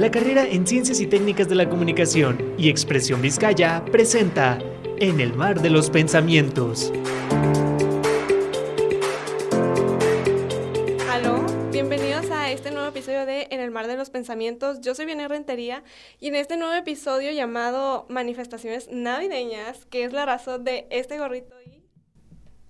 La 0.00 0.10
carrera 0.10 0.48
en 0.48 0.66
Ciencias 0.66 0.98
y 1.02 1.06
Técnicas 1.06 1.50
de 1.50 1.54
la 1.54 1.68
Comunicación 1.68 2.54
y 2.56 2.70
Expresión 2.70 3.20
Vizcaya 3.20 3.84
presenta 3.84 4.58
En 4.96 5.20
el 5.20 5.34
Mar 5.34 5.60
de 5.60 5.68
los 5.68 5.90
Pensamientos. 5.90 6.90
Aló, 11.10 11.44
bienvenidos 11.70 12.30
a 12.30 12.50
este 12.50 12.70
nuevo 12.70 12.88
episodio 12.88 13.26
de 13.26 13.48
En 13.50 13.60
el 13.60 13.70
Mar 13.70 13.88
de 13.88 13.98
los 13.98 14.08
Pensamientos. 14.08 14.80
Yo 14.80 14.94
soy 14.94 15.04
Viene 15.04 15.28
Rentería 15.28 15.84
y 16.18 16.28
en 16.28 16.34
este 16.34 16.56
nuevo 16.56 16.72
episodio 16.72 17.30
llamado 17.30 18.06
Manifestaciones 18.08 18.88
Navideñas, 18.90 19.84
que 19.84 20.04
es 20.04 20.14
la 20.14 20.24
razón 20.24 20.64
de 20.64 20.86
este 20.88 21.18
gorrito 21.18 21.54
y 21.60 21.82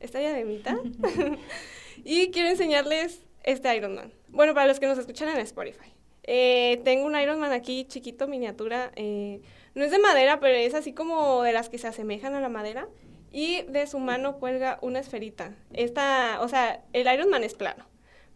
esta 0.01 0.19
diademita, 0.19 0.77
y 2.05 2.33
quiero 2.33 2.49
enseñarles 2.49 3.23
este 3.45 3.77
Iron 3.77 3.95
Man. 3.95 4.13
Bueno, 4.27 4.53
para 4.53 4.67
los 4.67 4.81
que 4.81 4.89
nos 4.89 4.99
escuchan 4.99 5.29
en 5.29 5.39
Spotify. 5.39 5.93
Eh, 6.25 6.81
tengo 6.85 7.07
un 7.07 7.19
Iron 7.19 7.41
Man 7.41 7.53
aquí 7.53 7.85
chiquito, 7.87 8.29
miniatura. 8.29 8.93
eh, 8.97 9.41
no 9.75 9.85
es 9.85 9.91
de 9.91 9.99
madera, 9.99 10.41
pero 10.41 10.57
es 10.57 10.75
así 10.75 10.93
como 10.93 11.43
de 11.43 11.53
las 11.53 11.69
que 11.69 11.79
se 11.79 11.87
asemejan 11.89 12.35
a 12.35 12.41
la 12.41 12.49
madera. 12.49 12.89
Y 13.33 13.63
de 13.63 13.87
su 13.87 13.99
mano 14.01 14.39
cuelga 14.39 14.79
una 14.83 14.99
esferita. 14.99 15.55
Esta, 15.73 16.39
o 16.41 16.49
sea, 16.49 16.83
el 16.93 17.13
Iron 17.13 17.31
Man 17.31 17.45
es 17.45 17.55
plano. 17.55 17.87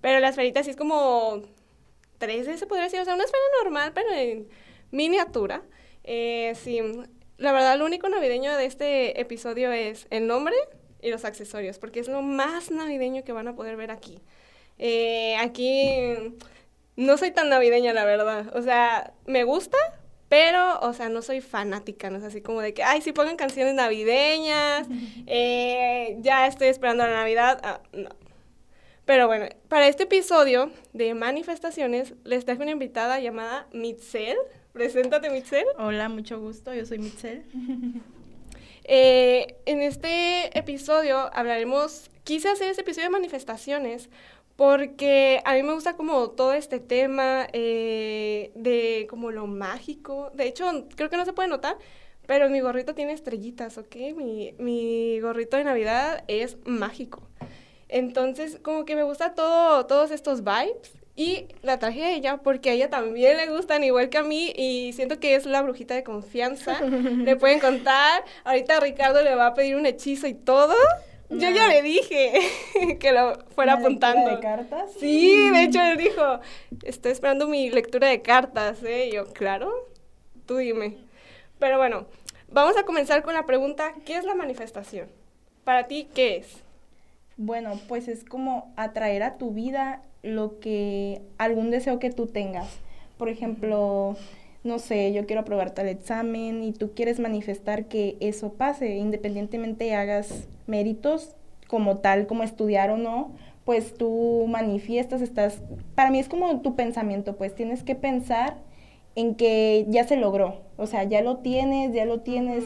Pero 0.01 0.21
la 0.21 0.29
esferita 0.29 0.63
sí 0.63 0.71
es 0.71 0.77
como 0.77 1.43
3D, 2.21 2.57
se 2.57 2.67
podría 2.67 2.85
decir. 2.85 3.01
O 3.01 3.05
sea, 3.05 3.15
una 3.15 3.25
esfera 3.25 3.43
normal, 3.63 3.93
pero 3.95 4.13
en 4.13 4.49
miniatura. 4.93 5.63
Eh, 6.05 6.53
sí, 6.55 6.81
la 7.39 7.53
verdad, 7.53 7.79
lo 7.79 7.85
único 7.87 8.09
navideño 8.09 8.57
de 8.57 8.67
este 8.67 9.21
episodio 9.21 9.73
es 9.73 10.07
el 10.11 10.27
nombre 10.27 10.55
y 11.03 11.11
los 11.11 11.25
accesorios, 11.25 11.79
porque 11.79 12.01
es 12.01 12.09
lo 12.09 12.23
más 12.23 12.71
navideño 12.71 13.25
que 13.25 13.33
van 13.33 13.49
a 13.49 13.57
poder 13.57 13.77
ver 13.77 13.91
aquí. 13.91 14.21
Eh, 14.79 15.37
aquí 15.37 16.35
no 16.97 17.17
soy 17.17 17.31
tan 17.31 17.49
navideña, 17.49 17.93
la 17.93 18.05
verdad. 18.05 18.57
O 18.57 18.63
sea, 18.63 19.13
me 19.27 19.45
gusta, 19.45 19.77
pero, 20.29 20.81
o 20.81 20.93
sea, 20.93 21.09
no 21.09 21.23
soy 21.23 21.41
fanática, 21.41 22.11
no 22.11 22.19
es 22.19 22.25
así 22.25 22.41
como 22.41 22.61
de 22.61 22.75
que, 22.75 22.83
ay, 22.83 23.03
sí 23.03 23.13
pongan 23.13 23.37
canciones 23.37 23.75
navideñas, 23.75 24.87
eh, 25.27 26.17
ya 26.21 26.47
estoy 26.47 26.69
esperando 26.69 27.05
la 27.05 27.13
Navidad. 27.13 27.61
Ah, 27.63 27.81
no. 27.93 28.11
Pero 29.05 29.27
bueno, 29.27 29.47
para 29.69 29.87
este 29.87 30.05
episodio 30.05 30.71
de 30.95 31.13
manifestaciones 31.15 32.15
les 32.25 32.45
traje 32.47 32.63
una 32.63 32.71
invitada 32.71 33.21
llamada 33.21 33.67
Mitzel. 33.73 34.37
Preséntate, 34.73 35.29
Mitzel. 35.29 35.67
Hola, 35.79 36.09
mucho 36.09 36.41
gusto, 36.41 36.73
yo 36.73 36.87
soy 36.87 36.99
Mitzel. 36.99 37.45
Eh, 38.87 39.57
en 39.65 39.81
este 39.81 40.59
episodio 40.59 41.31
hablaremos, 41.33 42.11
quise 42.23 42.51
hacer 42.51 42.69
este 42.69 42.83
episodio 42.83 43.07
de 43.07 43.13
manifestaciones 43.13 44.11
porque 44.57 45.41
a 45.45 45.55
mí 45.55 45.63
me 45.63 45.75
gusta 45.75 45.97
como 45.97 46.31
todo 46.31 46.53
este 46.53 46.79
tema 46.79 47.47
eh, 47.53 48.53
de 48.55 49.07
como 49.11 49.31
lo 49.31 49.47
mágico. 49.47 50.31
De 50.35 50.47
hecho, 50.47 50.87
creo 50.95 51.11
que 51.11 51.17
no 51.17 51.25
se 51.25 51.33
puede 51.33 51.49
notar, 51.49 51.77
pero 52.27 52.49
mi 52.49 52.61
gorrito 52.61 52.95
tiene 52.95 53.13
estrellitas, 53.13 53.79
¿ok? 53.79 53.97
Mi, 54.17 54.55
mi 54.59 55.19
gorrito 55.21 55.57
de 55.57 55.65
Navidad 55.65 56.25
es 56.29 56.57
mágico. 56.65 57.23
Entonces, 57.89 58.59
como 58.63 58.85
que 58.85 58.97
me 58.97 59.03
gusta 59.03 59.35
todo, 59.35 59.87
todos 59.87 60.11
estos 60.11 60.43
vibes. 60.43 60.93
Y 61.17 61.47
la 61.63 61.79
traje 61.79 62.03
a 62.03 62.11
ella 62.11 62.39
porque 62.39 62.71
a 62.71 62.73
ella 62.73 62.91
también 62.91 63.37
le 63.37 63.47
gustan 63.49 63.85
igual 63.85 64.09
que 64.09 64.19
a 64.19 64.25
mí 64.25 64.53
y 64.57 64.93
siento 64.95 65.21
que 65.21 65.37
es 65.37 65.47
la 65.47 65.63
brujita 65.63 65.95
de 65.95 66.03
confianza. 66.03 66.81
le 66.81 67.37
pueden 67.37 67.61
contar. 67.61 68.25
Ahorita 68.43 68.81
Ricardo 68.81 69.23
le 69.23 69.37
va 69.37 69.49
a 69.49 69.55
pedir 69.55 69.77
un 69.77 69.87
hechizo 69.87 70.27
y 70.27 70.35
todo. 70.35 70.75
Yo 71.39 71.51
ya 71.51 71.69
le 71.69 71.83
dije 71.83 72.33
que 73.01 73.13
lo 73.13 73.35
fuera 73.55 73.77
¿Una 73.77 73.89
lectura 73.89 74.11
apuntando. 74.11 74.31
de 74.31 74.41
cartas? 74.41 74.91
Sí, 74.99 75.51
de 75.51 75.65
hecho 75.65 75.81
él 75.81 75.97
dijo, 75.97 76.41
estoy 76.83 77.13
esperando 77.13 77.47
mi 77.49 77.71
lectura 77.71 78.09
de 78.09 78.23
cartas, 78.23 78.83
¿eh? 78.83 79.09
Y 79.09 79.15
yo, 79.15 79.33
claro, 79.33 79.73
tú 80.47 80.57
dime. 80.57 80.97
Pero 81.59 81.79
bueno, 81.79 82.07
vamos 82.51 82.77
a 82.77 82.85
comenzar 82.85 83.23
con 83.23 83.35
la 83.35 83.47
pregunta, 83.47 83.95
¿qué 84.05 84.17
es 84.17 84.25
la 84.25 84.35
manifestación? 84.35 85.09
Para 85.65 85.87
ti, 85.87 86.09
¿qué 86.15 86.37
es? 86.37 86.63
Bueno, 87.37 87.81
pues 87.89 88.09
es 88.09 88.25
como 88.25 88.73
atraer 88.77 89.23
a 89.23 89.39
tu 89.39 89.51
vida 89.53 90.03
lo 90.23 90.59
que, 90.61 91.21
algún 91.39 91.71
deseo 91.71 91.99
que 91.99 92.11
tú 92.11 92.27
tengas. 92.27 92.69
Por 93.19 93.29
ejemplo, 93.29 94.17
no 94.65 94.79
sé, 94.79 95.13
yo 95.13 95.27
quiero 95.27 95.43
aprobar 95.43 95.73
tal 95.73 95.89
examen 95.89 96.63
y 96.65 96.73
tú 96.73 96.93
quieres 96.95 97.21
manifestar 97.21 97.87
que 97.87 98.17
eso 98.21 98.55
pase, 98.55 98.97
independientemente 98.97 99.95
hagas 99.95 100.49
méritos 100.67 101.37
como 101.69 101.99
tal, 101.99 102.27
como 102.27 102.43
estudiar 102.43 102.91
o 102.91 102.97
no, 102.97 103.33
pues 103.65 103.95
tú 103.95 104.47
manifiestas, 104.49 105.21
estás, 105.23 105.63
para 105.95 106.11
mí 106.11 106.19
es 106.19 106.29
como 106.29 106.61
tu 106.63 106.77
pensamiento, 106.77 107.37
pues 107.37 107.55
tienes 107.55 107.83
que 107.83 107.95
pensar 107.95 108.57
en 109.17 109.35
que 109.37 109.87
ya 109.89 110.05
se 110.05 110.17
logró, 110.17 110.63
o 110.77 110.87
sea, 110.87 111.05
ya 111.05 111.23
lo 111.23 111.39
tienes, 111.39 111.93
ya 111.93 112.05
lo 112.05 112.21
tienes. 112.21 112.65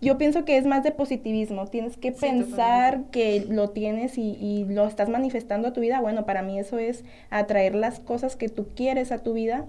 Yo 0.00 0.18
pienso 0.18 0.44
que 0.44 0.56
es 0.56 0.66
más 0.66 0.82
de 0.82 0.90
positivismo, 0.90 1.66
tienes 1.66 1.96
que 1.96 2.12
Sí, 2.12 2.20
pensar 2.20 3.04
que 3.10 3.46
lo 3.48 3.70
tienes 3.70 4.18
y, 4.18 4.32
y 4.40 4.64
lo 4.64 4.86
estás 4.86 5.08
manifestando 5.08 5.68
a 5.68 5.72
tu 5.72 5.80
vida. 5.80 6.00
Bueno, 6.00 6.26
para 6.26 6.42
mí 6.42 6.58
eso 6.58 6.78
es 6.78 7.04
atraer 7.30 7.74
las 7.74 8.00
cosas 8.00 8.34
que 8.36 8.48
tú 8.48 8.68
quieres 8.74 9.12
a 9.12 9.18
tu 9.22 9.32
vida 9.32 9.66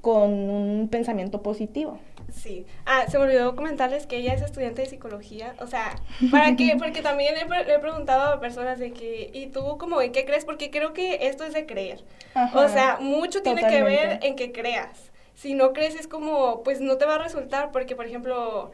con 0.00 0.30
un 0.32 0.88
pensamiento 0.90 1.42
positivo. 1.42 1.98
Sí. 2.32 2.64
Ah, 2.86 3.06
se 3.08 3.18
me 3.18 3.24
olvidó 3.24 3.56
comentarles 3.56 4.06
que 4.06 4.16
ella 4.18 4.34
es 4.34 4.42
estudiante 4.42 4.82
de 4.82 4.88
psicología. 4.88 5.54
O 5.60 5.66
sea, 5.66 5.96
¿para 6.30 6.54
qué? 6.56 6.76
Porque 6.78 7.02
también 7.02 7.34
le, 7.34 7.40
he 7.42 7.46
pre- 7.46 7.74
he 7.74 7.78
preguntado 7.80 8.32
a 8.34 8.40
personas 8.40 8.78
de 8.78 8.92
que, 8.92 9.30
¿y 9.34 9.46
tú 9.48 9.76
cómo 9.78 10.00
en 10.00 10.12
qué 10.12 10.24
crees? 10.24 10.44
Porque 10.44 10.70
creo 10.70 10.92
que 10.92 11.26
esto 11.26 11.44
es 11.44 11.54
de 11.54 11.66
creer. 11.66 12.04
Ajá, 12.34 12.58
O 12.60 12.68
sea, 12.68 12.98
mucho 13.00 13.42
tiene 13.42 13.62
que 13.66 13.82
ver 13.82 14.20
en 14.22 14.36
que 14.36 14.52
creas. 14.52 15.10
Si 15.34 15.54
no 15.54 15.72
crees 15.72 15.94
es 15.96 16.06
como, 16.06 16.62
pues 16.62 16.80
no 16.80 16.98
te 16.98 17.06
va 17.06 17.16
a 17.16 17.18
resultar 17.18 17.72
porque, 17.72 17.96
por 17.96 18.06
ejemplo, 18.06 18.70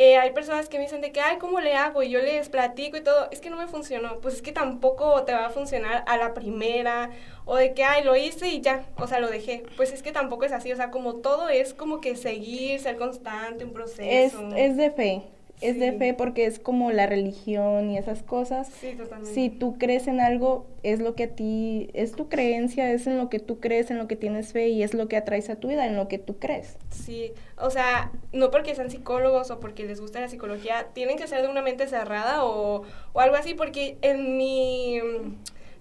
eh, 0.00 0.16
hay 0.16 0.30
personas 0.32 0.68
que 0.68 0.78
me 0.78 0.84
dicen 0.84 1.00
de 1.00 1.12
que, 1.12 1.20
ay, 1.20 1.38
¿cómo 1.38 1.60
le 1.60 1.74
hago? 1.74 2.02
Y 2.02 2.10
yo 2.10 2.20
les 2.20 2.48
platico 2.48 2.96
y 2.96 3.02
todo, 3.02 3.28
es 3.32 3.40
que 3.40 3.50
no 3.50 3.56
me 3.56 3.66
funcionó. 3.66 4.20
Pues 4.20 4.34
es 4.36 4.42
que 4.42 4.52
tampoco 4.52 5.24
te 5.24 5.32
va 5.32 5.46
a 5.46 5.50
funcionar 5.50 6.04
a 6.06 6.16
la 6.16 6.34
primera 6.34 7.10
o 7.44 7.56
de 7.56 7.74
que, 7.74 7.82
ay, 7.84 8.04
lo 8.04 8.14
hice 8.16 8.48
y 8.48 8.60
ya, 8.60 8.86
o 8.96 9.06
sea, 9.08 9.20
lo 9.20 9.28
dejé. 9.28 9.64
Pues 9.76 9.92
es 9.92 10.02
que 10.02 10.12
tampoco 10.12 10.44
es 10.44 10.52
así, 10.52 10.72
o 10.72 10.76
sea, 10.76 10.90
como 10.90 11.16
todo 11.16 11.48
es 11.48 11.74
como 11.74 12.00
que 12.00 12.16
seguir, 12.16 12.80
ser 12.80 12.96
constante, 12.96 13.64
un 13.64 13.70
Es, 13.70 13.74
proceso. 13.74 14.48
es 14.54 14.76
de 14.76 14.90
fe, 14.92 15.22
es 15.60 15.78
de 15.78 15.92
Sí. 15.92 15.98
fe 15.98 16.14
porque 16.14 16.46
es 16.46 16.58
como 16.58 16.90
la 16.92 17.06
religión 17.06 17.90
y 17.90 17.98
esas 17.98 18.22
cosas. 18.22 18.68
Sí, 18.80 18.92
totalmente. 18.96 19.32
Si 19.34 19.50
tú 19.50 19.76
crees 19.78 20.06
en 20.06 20.20
algo, 20.20 20.66
es 20.82 21.00
lo 21.00 21.14
que 21.14 21.24
a 21.24 21.28
ti, 21.34 21.90
es 21.94 22.12
tu 22.12 22.28
creencia, 22.28 22.90
es 22.92 23.06
en 23.06 23.16
lo 23.18 23.28
que 23.28 23.38
tú 23.40 23.58
crees, 23.60 23.90
en 23.90 23.98
lo 23.98 24.06
que 24.08 24.16
tienes 24.16 24.52
fe 24.52 24.68
y 24.68 24.82
es 24.82 24.94
lo 24.94 25.08
que 25.08 25.16
atraes 25.16 25.50
a 25.50 25.56
tu 25.56 25.68
vida, 25.68 25.86
en 25.86 25.96
lo 25.96 26.06
que 26.08 26.18
tú 26.18 26.38
crees. 26.38 26.76
Sí, 26.90 27.32
o 27.56 27.70
sea, 27.70 28.12
no 28.32 28.50
porque 28.50 28.74
sean 28.74 28.90
psicólogos 28.90 29.50
o 29.50 29.60
porque 29.60 29.84
les 29.84 30.00
gusta 30.00 30.20
la 30.20 30.28
psicología, 30.28 30.88
tienen 30.94 31.16
que 31.16 31.26
ser 31.26 31.42
de 31.42 31.48
una 31.48 31.62
mente 31.62 31.86
cerrada 31.88 32.44
o, 32.44 32.82
o 33.12 33.20
algo 33.20 33.36
así, 33.36 33.54
porque 33.54 33.98
en 34.02 34.36
mi... 34.36 35.00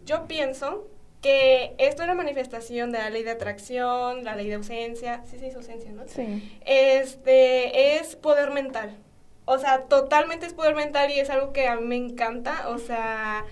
Yo 0.06 0.26
pienso 0.28 0.88
que 1.22 1.74
esto 1.80 2.04
es 2.04 2.08
la 2.08 2.14
manifestación 2.14 2.92
de 2.92 3.00
la 3.00 3.10
ley 3.10 3.24
de 3.24 3.32
atracción, 3.32 4.24
la 4.24 4.36
ley 4.36 4.48
de 4.48 4.54
ausencia, 4.56 5.22
sí 5.26 5.38
se 5.38 5.46
dice 5.46 5.58
ausencia, 5.58 5.92
¿no? 5.92 6.04
Sí. 6.08 6.58
Este, 6.66 7.98
es 7.98 8.16
poder 8.16 8.52
mental. 8.52 8.96
O 9.48 9.58
sea, 9.60 9.84
totalmente 9.84 10.46
es 10.46 10.54
poder 10.54 10.76
mental 10.76 11.10
y 11.10 11.20
es 11.20 11.30
algo 11.30 11.54
que 11.54 11.68
a 11.68 11.78
mí 11.78 11.86
me 11.86 11.96
encanta. 11.96 12.68
O 12.68 12.78
sea, 12.80 13.46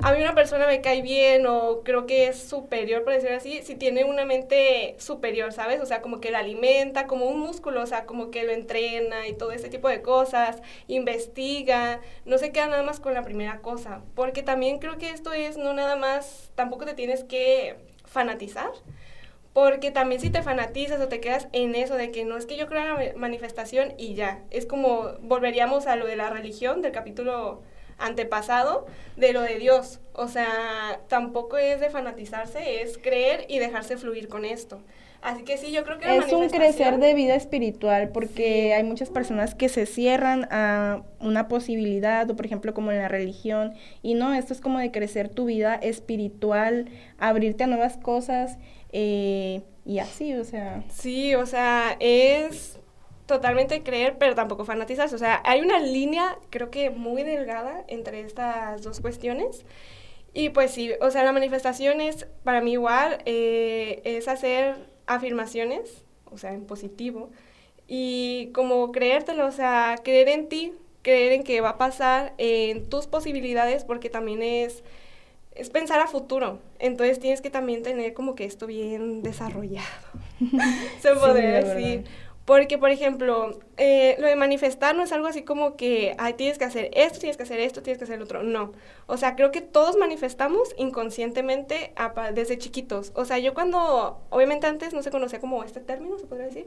a 0.00 0.12
mí 0.12 0.20
una 0.20 0.34
persona 0.34 0.66
me 0.66 0.80
cae 0.80 1.02
bien 1.02 1.46
o 1.46 1.82
creo 1.84 2.06
que 2.06 2.28
es 2.28 2.42
superior, 2.48 3.04
por 3.04 3.12
decirlo 3.12 3.36
así, 3.36 3.60
si 3.62 3.74
tiene 3.74 4.04
una 4.04 4.24
mente 4.24 4.96
superior, 4.98 5.52
¿sabes? 5.52 5.82
O 5.82 5.86
sea, 5.86 6.00
como 6.00 6.18
que 6.20 6.30
la 6.30 6.38
alimenta, 6.38 7.06
como 7.06 7.26
un 7.26 7.40
músculo, 7.40 7.82
o 7.82 7.86
sea, 7.86 8.06
como 8.06 8.30
que 8.30 8.42
lo 8.44 8.52
entrena 8.52 9.28
y 9.28 9.34
todo 9.34 9.52
ese 9.52 9.68
tipo 9.68 9.88
de 9.88 10.00
cosas, 10.00 10.62
investiga, 10.88 12.00
no 12.24 12.38
se 12.38 12.50
queda 12.50 12.68
nada 12.68 12.82
más 12.82 12.98
con 12.98 13.12
la 13.12 13.22
primera 13.22 13.60
cosa, 13.60 14.00
porque 14.14 14.42
también 14.42 14.78
creo 14.78 14.96
que 14.96 15.10
esto 15.10 15.34
es 15.34 15.58
no 15.58 15.74
nada 15.74 15.96
más, 15.96 16.50
tampoco 16.54 16.86
te 16.86 16.94
tienes 16.94 17.22
que 17.22 17.76
fanatizar, 18.06 18.70
porque 19.54 19.90
también 19.90 20.20
si 20.20 20.28
te 20.30 20.42
fanatizas 20.42 21.00
o 21.00 21.08
te 21.08 21.20
quedas 21.20 21.48
en 21.52 21.74
eso 21.76 21.94
de 21.96 22.10
que 22.10 22.24
no 22.26 22.36
es 22.36 22.44
que 22.46 22.56
yo 22.58 22.66
creo 22.66 22.82
en 22.82 22.88
la 22.88 22.94
ma- 22.94 23.00
manifestación 23.16 23.94
y 23.96 24.14
ya, 24.14 24.42
es 24.50 24.66
como 24.66 25.12
volveríamos 25.22 25.86
a 25.86 25.96
lo 25.96 26.06
de 26.06 26.16
la 26.16 26.28
religión 26.30 26.82
del 26.82 26.92
capítulo 26.92 27.62
antepasado 27.98 28.86
de 29.16 29.32
lo 29.32 29.40
de 29.42 29.56
Dios. 29.58 30.00
O 30.12 30.28
sea, 30.28 31.00
tampoco 31.08 31.56
es 31.56 31.80
de 31.80 31.90
fanatizarse, 31.90 32.82
es 32.82 32.98
creer 32.98 33.46
y 33.48 33.60
dejarse 33.60 33.96
fluir 33.96 34.28
con 34.28 34.44
esto. 34.44 34.82
Así 35.22 35.42
que 35.42 35.56
sí, 35.56 35.72
yo 35.72 35.84
creo 35.84 35.98
que 35.98 36.18
Es 36.18 36.32
un 36.34 36.48
crecer 36.50 36.98
de 36.98 37.14
vida 37.14 37.34
espiritual 37.34 38.10
porque 38.10 38.64
Sí. 38.66 38.72
hay 38.72 38.82
muchas 38.84 39.08
personas 39.08 39.54
que 39.54 39.70
se 39.70 39.86
cierran 39.86 40.46
a 40.50 41.02
una 41.18 41.48
posibilidad 41.48 42.28
o 42.30 42.36
por 42.36 42.44
ejemplo 42.44 42.74
como 42.74 42.92
en 42.92 42.98
la 42.98 43.08
religión 43.08 43.72
y 44.02 44.12
no, 44.14 44.34
esto 44.34 44.52
es 44.52 44.60
como 44.60 44.78
de 44.80 44.90
crecer 44.90 45.30
tu 45.30 45.46
vida 45.46 45.76
espiritual, 45.76 46.90
abrirte 47.18 47.64
a 47.64 47.68
nuevas 47.68 47.96
cosas 47.96 48.58
eh, 48.96 49.62
y 49.84 49.98
así, 49.98 50.34
o 50.34 50.44
sea, 50.44 50.84
Sí, 50.88 51.34
o 51.34 51.46
sea, 51.46 51.96
es 51.98 52.78
totalmente 53.26 53.82
creer, 53.82 54.18
pero 54.18 54.36
tampoco 54.36 54.64
fanatizarse. 54.64 55.16
O 55.16 55.18
sea, 55.18 55.42
hay 55.44 55.62
una 55.62 55.80
línea, 55.80 56.38
creo 56.50 56.70
que 56.70 56.90
muy 56.90 57.24
delgada 57.24 57.84
entre 57.88 58.20
estas 58.20 58.82
dos 58.82 59.00
cuestiones. 59.00 59.66
Y 60.32 60.50
pues 60.50 60.70
sí, 60.70 60.92
o 61.00 61.10
sea, 61.10 61.24
la 61.24 61.32
manifestación 61.32 62.00
es 62.00 62.26
para 62.44 62.60
mí 62.60 62.72
igual, 62.72 63.18
eh, 63.26 64.00
es 64.04 64.28
hacer 64.28 64.76
afirmaciones, 65.06 66.04
o 66.30 66.38
sea, 66.38 66.52
en 66.52 66.64
positivo. 66.64 67.30
Y 67.88 68.50
como 68.54 68.92
creértelo, 68.92 69.46
o 69.46 69.52
sea, 69.52 69.96
creer 70.04 70.28
en 70.28 70.48
ti, 70.48 70.72
creer 71.02 71.32
en 71.32 71.42
que 71.44 71.60
va 71.60 71.70
a 71.70 71.78
pasar, 71.78 72.34
en 72.38 72.88
tus 72.88 73.06
posibilidades, 73.08 73.84
porque 73.84 74.08
también 74.10 74.42
es, 74.42 74.84
es 75.54 75.70
pensar 75.70 76.00
a 76.00 76.06
futuro. 76.06 76.58
Entonces 76.78 77.20
tienes 77.20 77.40
que 77.40 77.50
también 77.50 77.82
tener 77.82 78.14
como 78.14 78.34
que 78.34 78.44
esto 78.44 78.66
bien 78.66 79.22
desarrollado, 79.22 79.86
se 81.00 81.14
podría 81.14 81.62
decir. 81.62 82.04
Porque, 82.44 82.76
por 82.76 82.90
ejemplo, 82.90 83.58
eh, 83.78 84.16
lo 84.18 84.26
de 84.26 84.36
manifestar 84.36 84.94
no 84.94 85.02
es 85.02 85.12
algo 85.12 85.26
así 85.26 85.44
como 85.44 85.76
que, 85.76 86.14
ay, 86.18 86.34
tienes 86.34 86.58
que 86.58 86.66
hacer 86.66 86.90
esto, 86.92 87.18
tienes 87.18 87.38
que 87.38 87.44
hacer 87.44 87.58
esto, 87.58 87.82
tienes 87.82 87.96
que 87.96 88.04
hacer 88.04 88.18
lo 88.18 88.26
otro. 88.26 88.42
No. 88.42 88.72
O 89.06 89.16
sea, 89.16 89.34
creo 89.34 89.50
que 89.50 89.62
todos 89.62 89.96
manifestamos 89.96 90.74
inconscientemente 90.76 91.94
desde 92.34 92.58
chiquitos. 92.58 93.12
O 93.14 93.24
sea, 93.24 93.38
yo 93.38 93.54
cuando, 93.54 94.20
obviamente 94.28 94.66
antes 94.66 94.92
no 94.92 95.02
se 95.02 95.10
conocía 95.10 95.40
como 95.40 95.64
este 95.64 95.80
término, 95.80 96.18
se 96.18 96.26
podría 96.26 96.46
decir, 96.46 96.66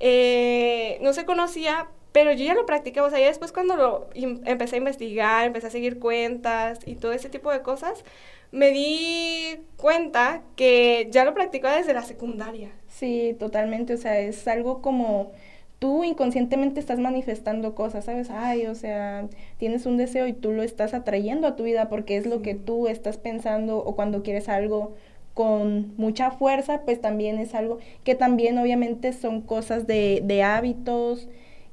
eh, 0.00 0.98
no 1.02 1.12
se 1.12 1.24
conocía, 1.24 1.88
pero 2.12 2.32
yo 2.32 2.44
ya 2.44 2.54
lo 2.54 2.66
practicaba. 2.66 3.06
O 3.06 3.10
sea, 3.10 3.20
ya 3.20 3.28
después 3.28 3.52
cuando 3.52 3.76
lo 3.76 4.08
empecé 4.14 4.76
a 4.76 4.78
investigar, 4.78 5.46
empecé 5.46 5.68
a 5.68 5.70
seguir 5.70 5.98
cuentas 5.98 6.80
y 6.86 6.96
todo 6.96 7.12
ese 7.12 7.28
tipo 7.28 7.52
de 7.52 7.62
cosas, 7.62 8.04
me 8.52 8.70
di 8.70 9.60
cuenta 9.76 10.42
que 10.56 11.08
ya 11.10 11.24
lo 11.24 11.34
practicaba 11.34 11.76
desde 11.76 11.94
la 11.94 12.02
secundaria. 12.02 12.70
Sí, 12.88 13.36
totalmente, 13.38 13.94
o 13.94 13.96
sea, 13.96 14.18
es 14.18 14.48
algo 14.48 14.82
como 14.82 15.30
tú 15.78 16.04
inconscientemente 16.04 16.80
estás 16.80 16.98
manifestando 16.98 17.74
cosas, 17.74 18.04
¿sabes? 18.04 18.28
Ay, 18.30 18.66
o 18.66 18.74
sea, 18.74 19.28
tienes 19.58 19.86
un 19.86 19.96
deseo 19.96 20.26
y 20.26 20.32
tú 20.32 20.52
lo 20.52 20.62
estás 20.62 20.94
atrayendo 20.94 21.46
a 21.46 21.56
tu 21.56 21.62
vida 21.64 21.88
porque 21.88 22.16
es 22.16 22.26
lo 22.26 22.42
que 22.42 22.54
tú 22.54 22.86
estás 22.88 23.16
pensando 23.16 23.78
o 23.78 23.96
cuando 23.96 24.22
quieres 24.22 24.48
algo 24.48 24.94
con 25.34 25.94
mucha 25.96 26.30
fuerza, 26.30 26.82
pues 26.84 27.00
también 27.00 27.38
es 27.38 27.54
algo 27.54 27.78
que 28.04 28.14
también 28.14 28.58
obviamente 28.58 29.12
son 29.12 29.40
cosas 29.40 29.86
de, 29.86 30.22
de 30.24 30.42
hábitos, 30.42 31.28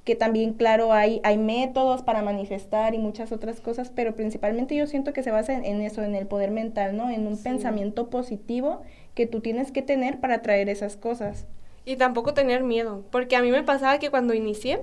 que 0.07 0.15
también, 0.15 0.53
claro, 0.53 0.93
hay, 0.93 1.19
hay 1.25 1.37
métodos 1.37 2.01
para 2.01 2.21
manifestar 2.21 2.95
y 2.95 2.97
muchas 2.97 3.33
otras 3.33 3.59
cosas, 3.59 3.91
pero 3.93 4.15
principalmente 4.15 4.73
yo 4.73 4.87
siento 4.87 5.11
que 5.11 5.21
se 5.21 5.31
basa 5.31 5.51
en, 5.51 5.81
eso, 5.81 6.01
en 6.01 6.15
el 6.15 6.27
poder 6.27 6.49
mental, 6.49 6.95
¿no? 6.95 7.09
En 7.09 7.27
un 7.27 7.37
pensamiento 7.37 8.09
positivo 8.09 8.83
que 9.15 9.27
tú 9.27 9.41
tienes 9.41 9.73
que 9.73 9.81
tener 9.81 10.21
para 10.21 10.35
atraer 10.35 10.69
esas 10.69 10.95
cosas. 10.95 11.45
Y 11.83 11.97
tampoco 11.97 12.33
tener 12.33 12.63
miedo, 12.63 13.03
porque 13.11 13.35
a 13.35 13.41
mí 13.41 13.51
me 13.51 13.63
pasaba 13.63 13.99
que 13.99 14.09
cuando 14.09 14.33
inicié, 14.33 14.79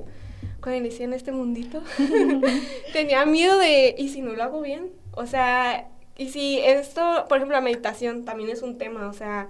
cuando 0.61 0.79
inicié 0.79 1.07
en 1.07 1.15
este 1.15 1.33
mundito, 1.33 1.81
tenía 2.93 3.25
miedo 3.25 3.59
de, 3.59 3.95
¿y 3.97 4.11
si 4.11 4.21
no 4.21 4.35
lo 4.35 4.43
hago 4.43 4.61
bien? 4.61 4.91
O 5.13 5.25
sea, 5.25 5.89
y 6.17 6.29
si 6.31 6.61
esto, 6.61 7.27
por 7.29 7.39
ejemplo, 7.39 7.57
la 7.57 7.61
meditación 7.61 8.25
también 8.25 8.51
es 8.51 8.63
un 8.63 8.79
tema, 8.79 9.09
o 9.09 9.13
sea, 9.13 9.49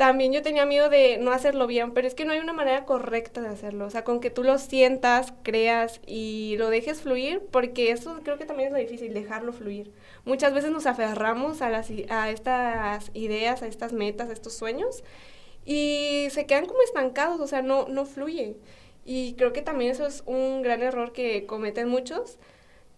también 0.00 0.32
yo 0.32 0.40
tenía 0.40 0.64
miedo 0.64 0.88
de 0.88 1.18
no 1.18 1.30
hacerlo 1.30 1.66
bien, 1.66 1.92
pero 1.92 2.06
es 2.08 2.14
que 2.14 2.24
no 2.24 2.32
hay 2.32 2.38
una 2.38 2.54
manera 2.54 2.86
correcta 2.86 3.42
de 3.42 3.48
hacerlo. 3.48 3.84
O 3.84 3.90
sea, 3.90 4.02
con 4.02 4.20
que 4.20 4.30
tú 4.30 4.42
lo 4.42 4.56
sientas, 4.56 5.34
creas 5.42 6.00
y 6.06 6.54
lo 6.56 6.70
dejes 6.70 7.02
fluir, 7.02 7.42
porque 7.50 7.90
eso 7.90 8.18
creo 8.24 8.38
que 8.38 8.46
también 8.46 8.68
es 8.68 8.72
lo 8.72 8.78
difícil, 8.78 9.12
dejarlo 9.12 9.52
fluir. 9.52 9.92
Muchas 10.24 10.54
veces 10.54 10.70
nos 10.70 10.86
aferramos 10.86 11.60
a, 11.60 11.68
las, 11.68 11.90
a 12.08 12.30
estas 12.30 13.10
ideas, 13.12 13.62
a 13.62 13.66
estas 13.66 13.92
metas, 13.92 14.30
a 14.30 14.32
estos 14.32 14.54
sueños, 14.54 15.04
y 15.66 16.28
se 16.30 16.46
quedan 16.46 16.64
como 16.64 16.80
estancados, 16.80 17.38
o 17.38 17.46
sea, 17.46 17.60
no, 17.60 17.86
no 17.88 18.06
fluye. 18.06 18.56
Y 19.04 19.34
creo 19.34 19.52
que 19.52 19.60
también 19.60 19.90
eso 19.90 20.06
es 20.06 20.22
un 20.24 20.62
gran 20.62 20.80
error 20.82 21.12
que 21.12 21.44
cometen 21.44 21.88
muchos 21.90 22.38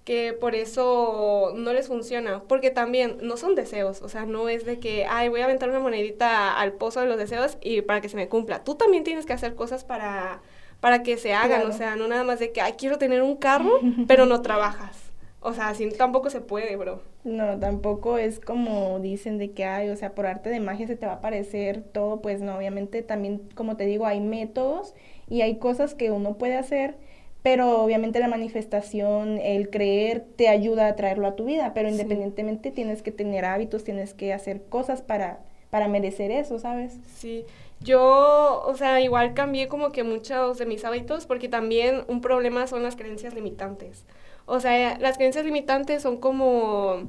que 0.04 0.32
por 0.32 0.54
eso 0.54 1.52
no 1.56 1.72
les 1.72 1.88
funciona, 1.88 2.42
porque 2.48 2.70
también 2.70 3.18
no 3.22 3.36
son 3.36 3.54
deseos, 3.54 4.02
o 4.02 4.08
sea, 4.08 4.26
no 4.26 4.48
es 4.48 4.64
de 4.64 4.80
que, 4.80 5.06
ay, 5.08 5.28
voy 5.28 5.40
a 5.40 5.44
aventar 5.44 5.68
una 5.68 5.78
monedita 5.78 6.58
al 6.58 6.72
pozo 6.72 7.00
de 7.00 7.06
los 7.06 7.18
deseos 7.18 7.56
y 7.60 7.82
para 7.82 8.00
que 8.00 8.08
se 8.08 8.16
me 8.16 8.28
cumpla. 8.28 8.64
Tú 8.64 8.74
también 8.74 9.04
tienes 9.04 9.26
que 9.26 9.32
hacer 9.32 9.54
cosas 9.54 9.84
para, 9.84 10.42
para 10.80 11.02
que 11.02 11.16
se 11.18 11.32
hagan, 11.34 11.66
o 11.66 11.72
sea, 11.72 11.94
no 11.94 12.08
nada 12.08 12.24
más 12.24 12.40
de 12.40 12.50
que, 12.50 12.60
ay, 12.60 12.72
quiero 12.72 12.98
tener 12.98 13.22
un 13.22 13.36
carro, 13.36 13.78
pero 14.08 14.26
no 14.26 14.42
trabajas. 14.42 15.12
O 15.40 15.52
sea, 15.52 15.68
así 15.68 15.88
tampoco 15.90 16.30
se 16.30 16.40
puede, 16.40 16.76
bro. 16.76 17.00
No, 17.24 17.58
tampoco 17.58 18.18
es 18.18 18.40
como 18.40 18.98
dicen 19.00 19.38
de 19.38 19.52
que 19.52 19.64
hay, 19.64 19.88
o 19.90 19.96
sea, 19.96 20.14
por 20.14 20.26
arte 20.26 20.50
de 20.50 20.60
magia 20.60 20.86
se 20.86 20.96
te 20.96 21.06
va 21.06 21.12
a 21.12 21.16
aparecer 21.16 21.82
todo, 21.82 22.20
pues 22.20 22.40
no, 22.40 22.56
obviamente 22.56 23.02
también, 23.02 23.48
como 23.54 23.76
te 23.76 23.84
digo, 23.86 24.06
hay 24.06 24.20
métodos 24.20 24.94
y 25.28 25.42
hay 25.42 25.58
cosas 25.58 25.94
que 25.94 26.10
uno 26.10 26.34
puede 26.38 26.56
hacer 26.56 26.96
pero 27.42 27.82
obviamente 27.82 28.20
la 28.20 28.28
manifestación, 28.28 29.38
el 29.38 29.68
creer, 29.70 30.24
te 30.36 30.48
ayuda 30.48 30.86
a 30.86 30.96
traerlo 30.96 31.26
a 31.26 31.36
tu 31.36 31.44
vida, 31.44 31.72
pero 31.74 31.88
independientemente 31.88 32.70
tienes 32.70 33.02
que 33.02 33.10
tener 33.10 33.44
hábitos, 33.44 33.82
tienes 33.82 34.14
que 34.14 34.32
hacer 34.32 34.62
cosas 34.68 35.02
para, 35.02 35.40
para 35.70 35.88
merecer 35.88 36.30
eso, 36.30 36.58
¿sabes? 36.60 36.98
Sí, 37.16 37.44
yo, 37.80 38.62
o 38.64 38.74
sea, 38.76 39.00
igual 39.00 39.34
cambié 39.34 39.66
como 39.66 39.90
que 39.90 40.04
muchos 40.04 40.58
de 40.58 40.66
mis 40.66 40.84
hábitos 40.84 41.26
porque 41.26 41.48
también 41.48 42.04
un 42.06 42.20
problema 42.20 42.68
son 42.68 42.84
las 42.84 42.94
creencias 42.94 43.34
limitantes. 43.34 44.04
O 44.46 44.60
sea, 44.60 44.98
las 44.98 45.16
creencias 45.16 45.44
limitantes 45.44 46.02
son 46.02 46.18
como, 46.18 47.08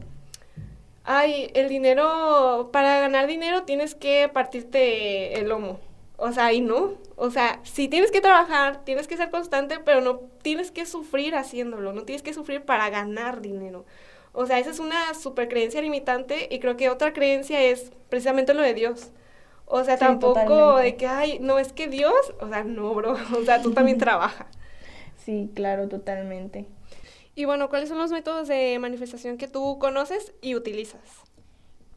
ay, 1.04 1.52
el 1.54 1.70
dinero, 1.70 2.70
para 2.72 3.00
ganar 3.00 3.28
dinero 3.28 3.64
tienes 3.64 3.94
que 3.94 4.30
partirte 4.34 5.40
el 5.40 5.50
lomo. 5.50 5.80
O 6.18 6.32
sea, 6.32 6.54
y 6.54 6.62
no. 6.62 6.94
O 7.16 7.30
sea, 7.32 7.60
si 7.64 7.88
tienes 7.88 8.12
que 8.12 8.22
trabajar, 8.22 8.84
tienes 8.86 9.08
que 9.08 9.18
ser 9.18 9.30
constante, 9.30 9.80
pero 9.80 10.02
no 10.02 10.22
tienes 10.42 10.72
que 10.72 10.86
sufrir 10.86 11.36
haciéndolo, 11.36 11.94
no 11.94 12.04
tienes 12.04 12.24
que 12.24 12.34
sufrir 12.34 12.64
para 12.64 12.90
ganar 12.90 13.42
dinero. 13.42 13.86
O 14.34 14.46
sea, 14.46 14.60
esa 14.60 14.72
es 14.72 14.80
una 14.80 15.14
super 15.14 15.48
creencia 15.48 15.82
limitante 15.82 16.48
y 16.50 16.60
creo 16.60 16.76
que 16.76 16.90
otra 16.90 17.14
creencia 17.14 17.62
es 17.62 17.92
precisamente 18.10 18.54
lo 18.54 18.62
de 18.62 18.74
Dios. 18.74 19.12
O 19.66 19.84
sea, 19.84 19.98
tampoco 19.98 20.78
de 20.78 20.96
que, 20.98 21.08
ay, 21.08 21.40
no 21.40 21.60
es 21.60 21.72
que 21.72 21.88
Dios, 21.88 22.14
o 22.40 22.50
sea, 22.50 22.64
no, 22.64 22.94
bro, 22.94 23.14
o 23.38 23.44
sea, 23.44 23.62
tú 23.62 23.72
también 23.72 23.98
trabajas. 24.00 24.48
Sí, 25.24 25.50
claro, 25.56 25.88
totalmente. 25.88 26.68
Y 27.36 27.46
bueno, 27.46 27.70
¿cuáles 27.70 27.90
son 27.90 27.98
los 27.98 28.12
métodos 28.12 28.48
de 28.48 28.78
manifestación 28.80 29.38
que 29.38 29.48
tú 29.48 29.80
conoces 29.80 30.34
y 30.42 30.56
utilizas? 30.56 31.02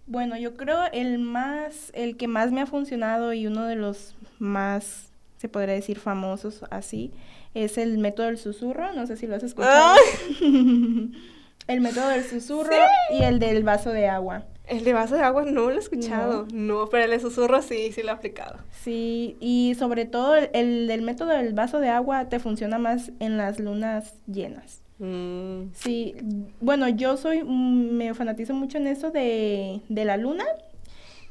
Bueno, 0.06 0.37
yo 0.38 0.55
creo 0.56 0.85
el 0.93 1.19
más, 1.19 1.91
el 1.94 2.17
que 2.17 2.29
más 2.29 2.53
me 2.53 2.61
ha 2.61 2.67
funcionado 2.67 3.32
y 3.32 3.47
uno 3.47 3.64
de 3.64 3.75
los 3.75 4.14
más, 4.38 5.11
se 5.38 5.49
podría 5.49 5.75
decir, 5.75 5.99
famosos 5.99 6.64
así, 6.70 7.12
es 7.55 7.76
el 7.76 7.99
método 7.99 8.26
del 8.26 8.38
susurro. 8.38 8.93
No 8.93 9.06
sé 9.06 9.17
si 9.17 9.26
lo 9.26 9.35
has 9.35 9.43
escuchado. 9.43 9.97
el 10.41 11.81
método 11.81 12.08
del 12.08 12.25
susurro 12.25 12.76
y 13.11 13.23
el 13.23 13.38
del 13.41 13.64
vaso 13.64 13.91
de 13.91 14.06
agua. 14.06 14.44
El 14.69 14.85
de 14.85 14.93
vaso 14.93 15.14
de 15.14 15.23
agua 15.23 15.44
no 15.44 15.70
lo 15.70 15.70
he 15.70 15.79
escuchado. 15.79 16.47
No, 16.52 16.88
pero 16.88 17.05
el 17.05 17.11
de 17.11 17.20
susurro 17.20 17.62
sí, 17.62 17.93
sí 17.93 18.02
lo 18.02 18.09
he 18.09 18.12
aplicado. 18.12 18.59
Sí, 18.73 19.37
y 19.40 19.75
sobre 19.78 20.07
todo 20.07 20.35
el, 20.37 20.50
el 20.54 20.87
del 20.88 21.02
método 21.02 21.30
del 21.30 21.52
vaso 21.54 21.80
de 21.80 21.88
agua 21.88 22.28
te 22.28 22.40
funciona 22.40 22.78
más 22.78 23.12
en 23.21 23.37
las 23.37 23.59
lunas 23.61 24.14
llenas. 24.26 24.83
Mm. 24.99 25.73
Sí, 25.75 26.15
bueno, 26.61 26.88
yo 26.88 27.17
soy, 27.17 27.43
mm, 27.43 27.91
me 27.93 28.15
fanatizo 28.15 28.55
mucho 28.55 28.79
en 28.79 28.87
eso 28.87 29.11
de, 29.11 29.81
de 29.88 30.05
la 30.05 30.17
luna 30.17 30.45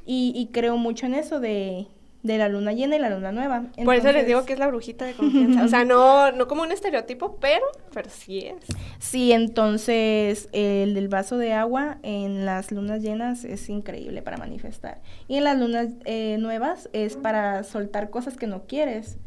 y, 0.05 0.49
creo 0.51 0.77
mucho 0.77 1.07
en 1.07 1.15
eso 1.15 1.39
de, 1.39 1.87
de 2.21 2.37
la 2.37 2.47
luna 2.47 2.73
llena 2.73 2.95
y 2.95 2.99
la 2.99 3.09
luna 3.09 3.31
nueva. 3.31 3.65
Por 3.83 3.95
eso 3.95 4.11
les 4.11 4.27
digo 4.27 4.45
que 4.45 4.53
es 4.53 4.59
la 4.59 4.67
brujita 4.67 5.03
de 5.03 5.13
confianza. 5.13 5.63
o 5.63 5.67
sea, 5.67 5.83
no, 5.83 6.31
no 6.31 6.47
como 6.47 6.61
un 6.61 6.71
estereotipo, 6.71 7.37
pero, 7.37 7.65
pero 7.91 8.09
sí 8.11 8.39
es. 8.39 8.65
Sí, 8.99 9.31
entonces 9.31 10.47
el 10.51 10.93
del 10.93 11.07
vaso 11.07 11.39
de 11.39 11.53
agua 11.53 11.97
en 12.03 12.45
las 12.45 12.71
lunas 12.71 13.01
llenas 13.01 13.45
es 13.45 13.67
increíble 13.67 14.21
para 14.21 14.37
manifestar. 14.37 15.01
Y 15.27 15.37
en 15.37 15.43
las 15.43 15.57
lunas 15.57 15.87
eh, 16.05 16.37
nuevas 16.39 16.87
es 16.93 17.15
para 17.17 17.63
soltar 17.63 18.11
cosas 18.11 18.37
que 18.37 18.45
no 18.45 18.67
quieres. 18.67 19.17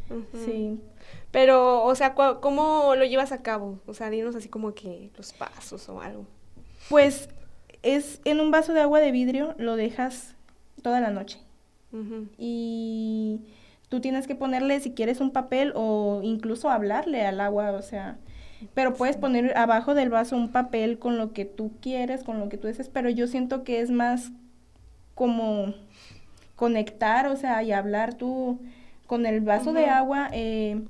Sí. 0.45 0.79
Pero, 1.31 1.85
o 1.85 1.95
sea, 1.95 2.15
¿cómo 2.15 2.95
lo 2.95 3.05
llevas 3.05 3.33
a 3.33 3.43
cabo? 3.43 3.81
O 3.87 3.95
sea, 3.95 4.11
dinos 4.11 4.35
así 4.35 4.49
como 4.49 4.75
que 4.75 5.11
los 5.17 5.33
pasos 5.33 5.89
o 5.89 6.01
algo. 6.01 6.27
Pues 6.89 7.29
es 7.83 8.21
en 8.25 8.41
un 8.41 8.51
vaso 8.51 8.73
de 8.73 8.81
agua 8.81 9.01
de 9.01 9.13
vidrio, 9.13 9.55
lo 9.59 9.77
dejas 9.77 10.35
toda 10.83 11.01
la 11.01 11.11
noche. 11.11 11.39
Y 12.37 13.41
tú 13.89 14.01
tienes 14.01 14.27
que 14.27 14.35
ponerle, 14.35 14.79
si 14.81 14.93
quieres, 14.93 15.21
un 15.21 15.31
papel 15.31 15.73
o 15.75 16.21
incluso 16.23 16.69
hablarle 16.71 17.25
al 17.25 17.41
agua, 17.41 17.73
o 17.73 17.81
sea, 17.81 18.19
pero 18.75 18.93
puedes 18.95 19.17
poner 19.17 19.57
abajo 19.57 19.95
del 19.95 20.11
vaso 20.11 20.37
un 20.37 20.51
papel 20.51 20.99
con 20.99 21.17
lo 21.17 21.33
que 21.33 21.47
tú 21.47 21.73
quieres, 21.81 22.25
con 22.25 22.41
lo 22.41 22.49
que 22.51 22.59
tú 22.59 22.67
desees, 22.67 22.91
pero 22.91 23.09
yo 23.09 23.27
siento 23.27 23.65
que 23.65 23.81
es 23.81 23.91
más 23.91 24.33
como 25.15 25.75
conectar, 26.57 27.27
o 27.27 27.37
sea, 27.37 27.63
y 27.63 27.73
hablar 27.73 28.15
tú 28.15 28.61
con 29.07 29.25
el 29.25 29.41
vaso 29.41 29.73
de 29.73 29.87
agua. 29.87 30.29
Eh, 30.33 30.83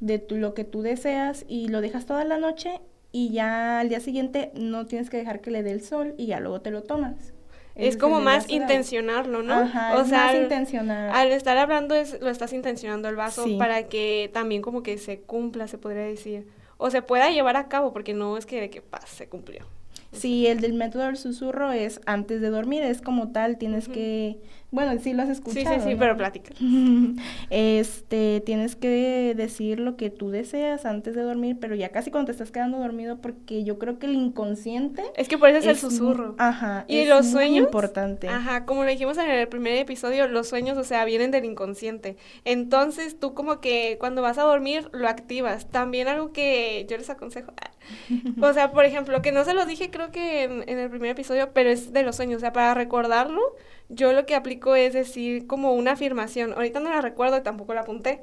de 0.00 0.24
lo 0.30 0.54
que 0.54 0.64
tú 0.64 0.82
deseas 0.82 1.44
y 1.48 1.68
lo 1.68 1.80
dejas 1.80 2.06
toda 2.06 2.24
la 2.24 2.38
noche 2.38 2.80
y 3.12 3.30
ya 3.30 3.80
al 3.80 3.88
día 3.88 4.00
siguiente 4.00 4.50
no 4.54 4.86
tienes 4.86 5.10
que 5.10 5.16
dejar 5.16 5.40
que 5.40 5.50
le 5.50 5.62
dé 5.62 5.72
el 5.72 5.82
sol 5.82 6.14
y 6.18 6.26
ya 6.26 6.40
luego 6.40 6.60
te 6.60 6.70
lo 6.70 6.82
tomas. 6.82 7.32
Es, 7.74 7.98
como 7.98 8.20
más 8.20 8.48
intencionarlo, 8.48 9.42
¿no? 9.42 9.52
Ajá, 9.52 9.98
o 9.98 10.04
sea, 10.06 10.18
más 10.18 10.34
al, 10.34 10.42
intencionar. 10.44 11.10
Al 11.14 11.30
estar 11.32 11.58
hablando 11.58 11.94
es, 11.94 12.18
lo 12.22 12.30
estás 12.30 12.54
intencionando 12.54 13.08
el 13.08 13.16
vaso 13.16 13.44
para 13.58 13.88
que 13.88 14.30
también 14.32 14.62
como 14.62 14.82
que 14.82 14.96
se 14.96 15.20
cumpla, 15.20 15.68
se 15.68 15.76
podría 15.76 16.04
decir. 16.04 16.46
O 16.78 16.90
se 16.90 17.02
pueda 17.02 17.30
llevar 17.30 17.56
a 17.56 17.68
cabo, 17.68 17.92
porque 17.92 18.14
no 18.14 18.38
es 18.38 18.46
que 18.46 18.60
de 18.62 18.70
que 18.70 18.80
paz, 18.80 19.08
se 19.08 19.28
cumplió. 19.28 19.66
Sí, 20.16 20.46
el 20.46 20.60
del 20.60 20.74
método 20.74 21.04
del 21.04 21.16
susurro 21.16 21.72
es 21.72 22.00
antes 22.06 22.40
de 22.40 22.50
dormir, 22.50 22.82
es 22.82 23.00
como 23.00 23.32
tal, 23.32 23.58
tienes 23.58 23.88
que, 23.88 24.40
bueno, 24.70 24.98
sí 25.00 25.12
lo 25.12 25.22
has 25.22 25.28
escuchado. 25.28 25.74
Sí, 25.74 25.80
sí, 25.80 25.90
sí, 25.90 25.96
pero 25.96 26.16
plática. 26.16 26.52
este, 27.50 28.42
tienes 28.44 28.76
que 28.76 29.34
decir 29.36 29.80
lo 29.80 29.96
que 29.96 30.10
tú 30.10 30.30
deseas 30.30 30.84
antes 30.86 31.14
de 31.14 31.22
dormir, 31.22 31.58
pero 31.60 31.74
ya 31.74 31.90
casi 31.90 32.10
cuando 32.10 32.26
te 32.26 32.32
estás 32.32 32.50
quedando 32.50 32.78
dormido, 32.78 33.18
porque 33.18 33.64
yo 33.64 33.78
creo 33.78 33.98
que 33.98 34.06
el 34.06 34.14
inconsciente... 34.14 35.02
Es 35.16 35.28
que 35.28 35.38
por 35.38 35.48
eso 35.50 35.58
es, 35.58 35.66
el 35.66 35.76
susurro. 35.76 36.34
Ajá. 36.38 36.84
Y 36.88 37.04
los 37.04 37.26
sueños... 37.26 37.64
importante. 37.64 38.28
Ajá, 38.28 38.66
como 38.66 38.84
lo 38.84 38.90
dijimos 38.90 39.18
en 39.18 39.30
el 39.30 39.48
primer 39.48 39.76
episodio, 39.76 40.26
los 40.28 40.48
sueños, 40.48 40.76
o 40.78 40.84
sea, 40.84 41.04
vienen 41.04 41.30
del 41.30 41.44
inconsciente. 41.44 42.16
Entonces, 42.44 43.18
tú 43.18 43.34
como 43.34 43.60
que 43.60 43.96
cuando 44.00 44.22
vas 44.22 44.38
a 44.38 44.42
dormir, 44.42 44.88
lo 44.92 45.08
activas. 45.08 45.66
También 45.70 46.08
algo 46.08 46.32
que 46.32 46.86
yo 46.88 46.96
les 46.96 47.10
aconsejo... 47.10 47.52
o 48.42 48.52
sea, 48.52 48.72
por 48.72 48.84
ejemplo, 48.84 49.22
que 49.22 49.32
no 49.32 49.44
se 49.44 49.54
lo 49.54 49.66
dije 49.66 49.90
creo 49.90 50.10
que 50.10 50.44
en, 50.44 50.68
en 50.68 50.78
el 50.78 50.90
primer 50.90 51.10
episodio, 51.10 51.50
pero 51.52 51.70
es 51.70 51.92
de 51.92 52.02
los 52.02 52.16
sueños, 52.16 52.38
o 52.38 52.40
sea, 52.40 52.52
para 52.52 52.74
recordarlo 52.74 53.54
yo 53.88 54.12
lo 54.12 54.26
que 54.26 54.34
aplico 54.34 54.74
es 54.74 54.92
decir 54.92 55.46
como 55.46 55.72
una 55.74 55.92
afirmación. 55.92 56.52
Ahorita 56.54 56.80
no 56.80 56.90
la 56.90 57.00
recuerdo 57.00 57.38
y 57.38 57.42
tampoco 57.42 57.74
la 57.74 57.82
apunté. 57.82 58.20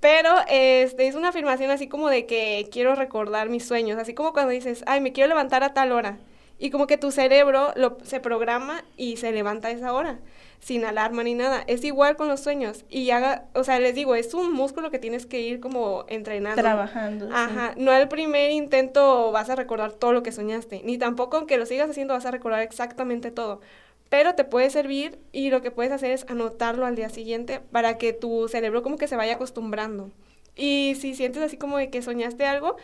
Pero 0.00 0.30
este, 0.48 1.08
es 1.08 1.14
una 1.14 1.30
afirmación 1.30 1.70
así 1.70 1.88
como 1.88 2.08
de 2.08 2.26
que 2.26 2.68
quiero 2.70 2.94
recordar 2.94 3.48
mis 3.48 3.64
sueños. 3.66 3.98
Así 3.98 4.14
como 4.14 4.32
cuando 4.32 4.50
dices, 4.52 4.82
ay, 4.86 5.00
me 5.00 5.12
quiero 5.12 5.28
levantar 5.28 5.64
a 5.64 5.74
tal 5.74 5.92
hora. 5.92 6.18
Y 6.58 6.70
como 6.70 6.86
que 6.86 6.98
tu 6.98 7.10
cerebro 7.10 7.72
lo, 7.76 7.98
se 8.02 8.20
programa 8.20 8.84
y 8.96 9.16
se 9.16 9.32
levanta 9.32 9.68
a 9.68 9.70
esa 9.72 9.92
hora, 9.92 10.18
sin 10.60 10.84
alarma 10.84 11.22
ni 11.22 11.34
nada. 11.34 11.64
Es 11.66 11.84
igual 11.84 12.16
con 12.16 12.28
los 12.28 12.40
sueños. 12.40 12.84
Y 12.88 13.10
haga, 13.10 13.44
o 13.54 13.64
sea, 13.64 13.78
les 13.78 13.94
digo, 13.94 14.14
es 14.14 14.34
un 14.34 14.52
músculo 14.52 14.90
que 14.90 14.98
tienes 14.98 15.26
que 15.26 15.40
ir 15.40 15.60
como 15.60 16.04
entrenando. 16.08 16.60
Trabajando. 16.60 17.28
Ajá. 17.32 17.74
No 17.76 17.90
al 17.92 18.08
primer 18.08 18.50
intento 18.50 19.32
vas 19.32 19.50
a 19.50 19.56
recordar 19.56 19.92
todo 19.92 20.12
lo 20.12 20.22
que 20.22 20.32
soñaste. 20.32 20.82
Ni 20.84 20.98
tampoco 20.98 21.36
aunque 21.36 21.58
lo 21.58 21.66
sigas 21.66 21.90
haciendo 21.90 22.14
vas 22.14 22.26
a 22.26 22.30
recordar 22.30 22.62
exactamente 22.62 23.30
todo 23.30 23.60
pero 24.08 24.34
te 24.34 24.44
puede 24.44 24.70
servir 24.70 25.18
y 25.32 25.50
lo 25.50 25.62
que 25.62 25.70
puedes 25.70 25.92
hacer 25.92 26.12
es 26.12 26.24
anotarlo 26.28 26.86
al 26.86 26.96
día 26.96 27.08
siguiente 27.08 27.60
para 27.72 27.98
que 27.98 28.12
tu 28.12 28.48
cerebro 28.48 28.82
como 28.82 28.98
que 28.98 29.08
se 29.08 29.16
vaya 29.16 29.34
acostumbrando. 29.34 30.10
Y 30.54 30.96
si 30.98 31.14
sientes 31.14 31.42
así 31.42 31.56
como 31.56 31.76
de 31.76 31.90
que 31.90 32.02
soñaste 32.02 32.46
algo, 32.46 32.76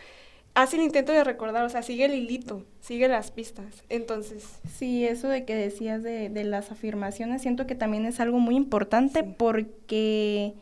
haz 0.53 0.73
el 0.73 0.81
intento 0.81 1.11
de 1.11 1.23
recordar, 1.23 1.63
o 1.65 1.69
sea, 1.69 1.81
sigue 1.81 2.05
el 2.05 2.13
hilito, 2.13 2.65
sigue 2.79 3.07
las 3.07 3.31
pistas. 3.31 3.83
Entonces. 3.89 4.59
Sí, 4.67 5.05
eso 5.05 5.27
de 5.27 5.45
que 5.45 5.55
decías 5.55 6.03
de, 6.03 6.29
de 6.29 6.43
las 6.43 6.71
afirmaciones, 6.71 7.41
siento 7.41 7.65
que 7.65 7.75
también 7.75 8.05
es 8.05 8.19
algo 8.19 8.39
muy 8.39 8.55
importante 8.55 9.23
porque 9.23 10.53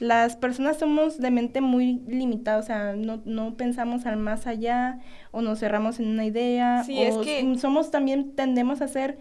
las 0.00 0.36
personas 0.36 0.78
somos 0.78 1.18
de 1.18 1.30
mente 1.30 1.60
muy 1.60 2.00
limitada, 2.06 2.58
o 2.58 2.62
sea, 2.62 2.92
no, 2.92 3.20
no 3.24 3.56
pensamos 3.56 4.06
al 4.06 4.16
más 4.16 4.46
allá 4.46 5.00
o 5.32 5.42
nos 5.42 5.58
cerramos 5.58 5.98
en 5.98 6.08
una 6.08 6.24
idea. 6.24 6.84
Sí, 6.84 6.98
o 6.98 7.02
es 7.02 7.16
que... 7.18 7.58
somos 7.58 7.90
también, 7.90 8.32
tendemos 8.34 8.80
a 8.80 8.88
ser 8.88 9.18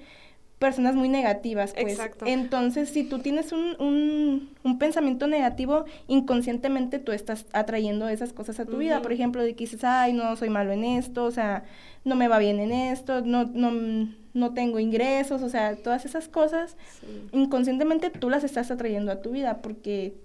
personas 0.60 0.96
muy 0.96 1.08
negativas, 1.08 1.74
pues. 1.74 1.94
Exacto. 1.94 2.26
Entonces, 2.26 2.90
si 2.90 3.04
tú 3.04 3.20
tienes 3.20 3.52
un, 3.52 3.76
un, 3.80 4.50
un, 4.64 4.80
pensamiento 4.80 5.28
negativo, 5.28 5.86
inconscientemente 6.08 7.00
tú 7.00 7.12
estás 7.12 7.46
atrayendo 7.54 8.10
esas 8.10 8.34
cosas 8.34 8.60
a 8.60 8.66
tu 8.66 8.78
vida. 8.78 9.02
Por 9.02 9.12
ejemplo, 9.12 9.44
de 9.44 9.54
que 9.56 9.66
dices, 9.66 9.84
ay, 9.84 10.14
no, 10.14 10.36
soy 10.36 10.50
malo 10.50 10.72
en 10.72 10.84
esto, 10.84 11.26
o 11.26 11.32
sea, 11.32 11.64
no 12.06 12.16
me 12.16 12.28
va 12.28 12.40
bien 12.40 12.60
en 12.60 12.72
esto, 12.72 13.22
no, 13.22 13.46
no, 13.46 13.72
no 14.34 14.54
tengo 14.54 14.80
ingresos, 14.80 15.44
o 15.44 15.50
sea, 15.50 15.76
todas 15.76 16.06
esas 16.06 16.28
cosas, 16.28 16.76
inconscientemente 17.32 18.10
tú 18.10 18.30
las 18.30 18.44
estás 18.44 18.72
atrayendo 18.72 19.12
a 19.12 19.22
tu 19.22 19.32
vida, 19.32 19.62
porque 19.62 20.16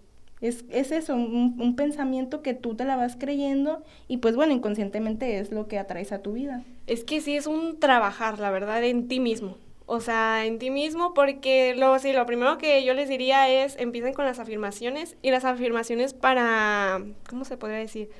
es, 0.40 0.64
es 0.70 0.92
eso, 0.92 1.14
un, 1.14 1.56
un, 1.60 1.76
pensamiento 1.76 2.42
que 2.42 2.54
tú 2.54 2.74
te 2.74 2.84
la 2.84 2.96
vas 2.96 3.16
creyendo 3.16 3.84
y 4.08 4.16
pues 4.16 4.34
bueno, 4.34 4.52
inconscientemente 4.52 5.38
es 5.38 5.52
lo 5.52 5.68
que 5.68 5.78
atraes 5.78 6.10
a 6.10 6.20
tu 6.20 6.32
vida. 6.32 6.64
Es 6.86 7.04
que 7.04 7.20
sí 7.20 7.36
es 7.36 7.46
un 7.46 7.78
trabajar, 7.78 8.38
la 8.38 8.50
verdad, 8.50 8.82
en 8.82 9.06
ti 9.06 9.20
mismo 9.20 9.56
o 9.86 10.00
sea, 10.00 10.44
en 10.46 10.58
ti 10.58 10.70
mismo, 10.70 11.14
porque 11.14 11.74
lo, 11.74 11.98
sí, 11.98 12.12
lo 12.12 12.26
primero 12.26 12.58
que 12.58 12.84
yo 12.84 12.94
les 12.94 13.08
diría 13.08 13.48
es 13.48 13.76
empiecen 13.78 14.14
con 14.14 14.24
las 14.24 14.38
afirmaciones 14.38 15.16
y 15.22 15.30
las 15.30 15.44
afirmaciones 15.44 16.14
para, 16.14 17.02
¿cómo 17.28 17.44
se 17.44 17.56
podría 17.56 17.78
decir? 17.78 18.10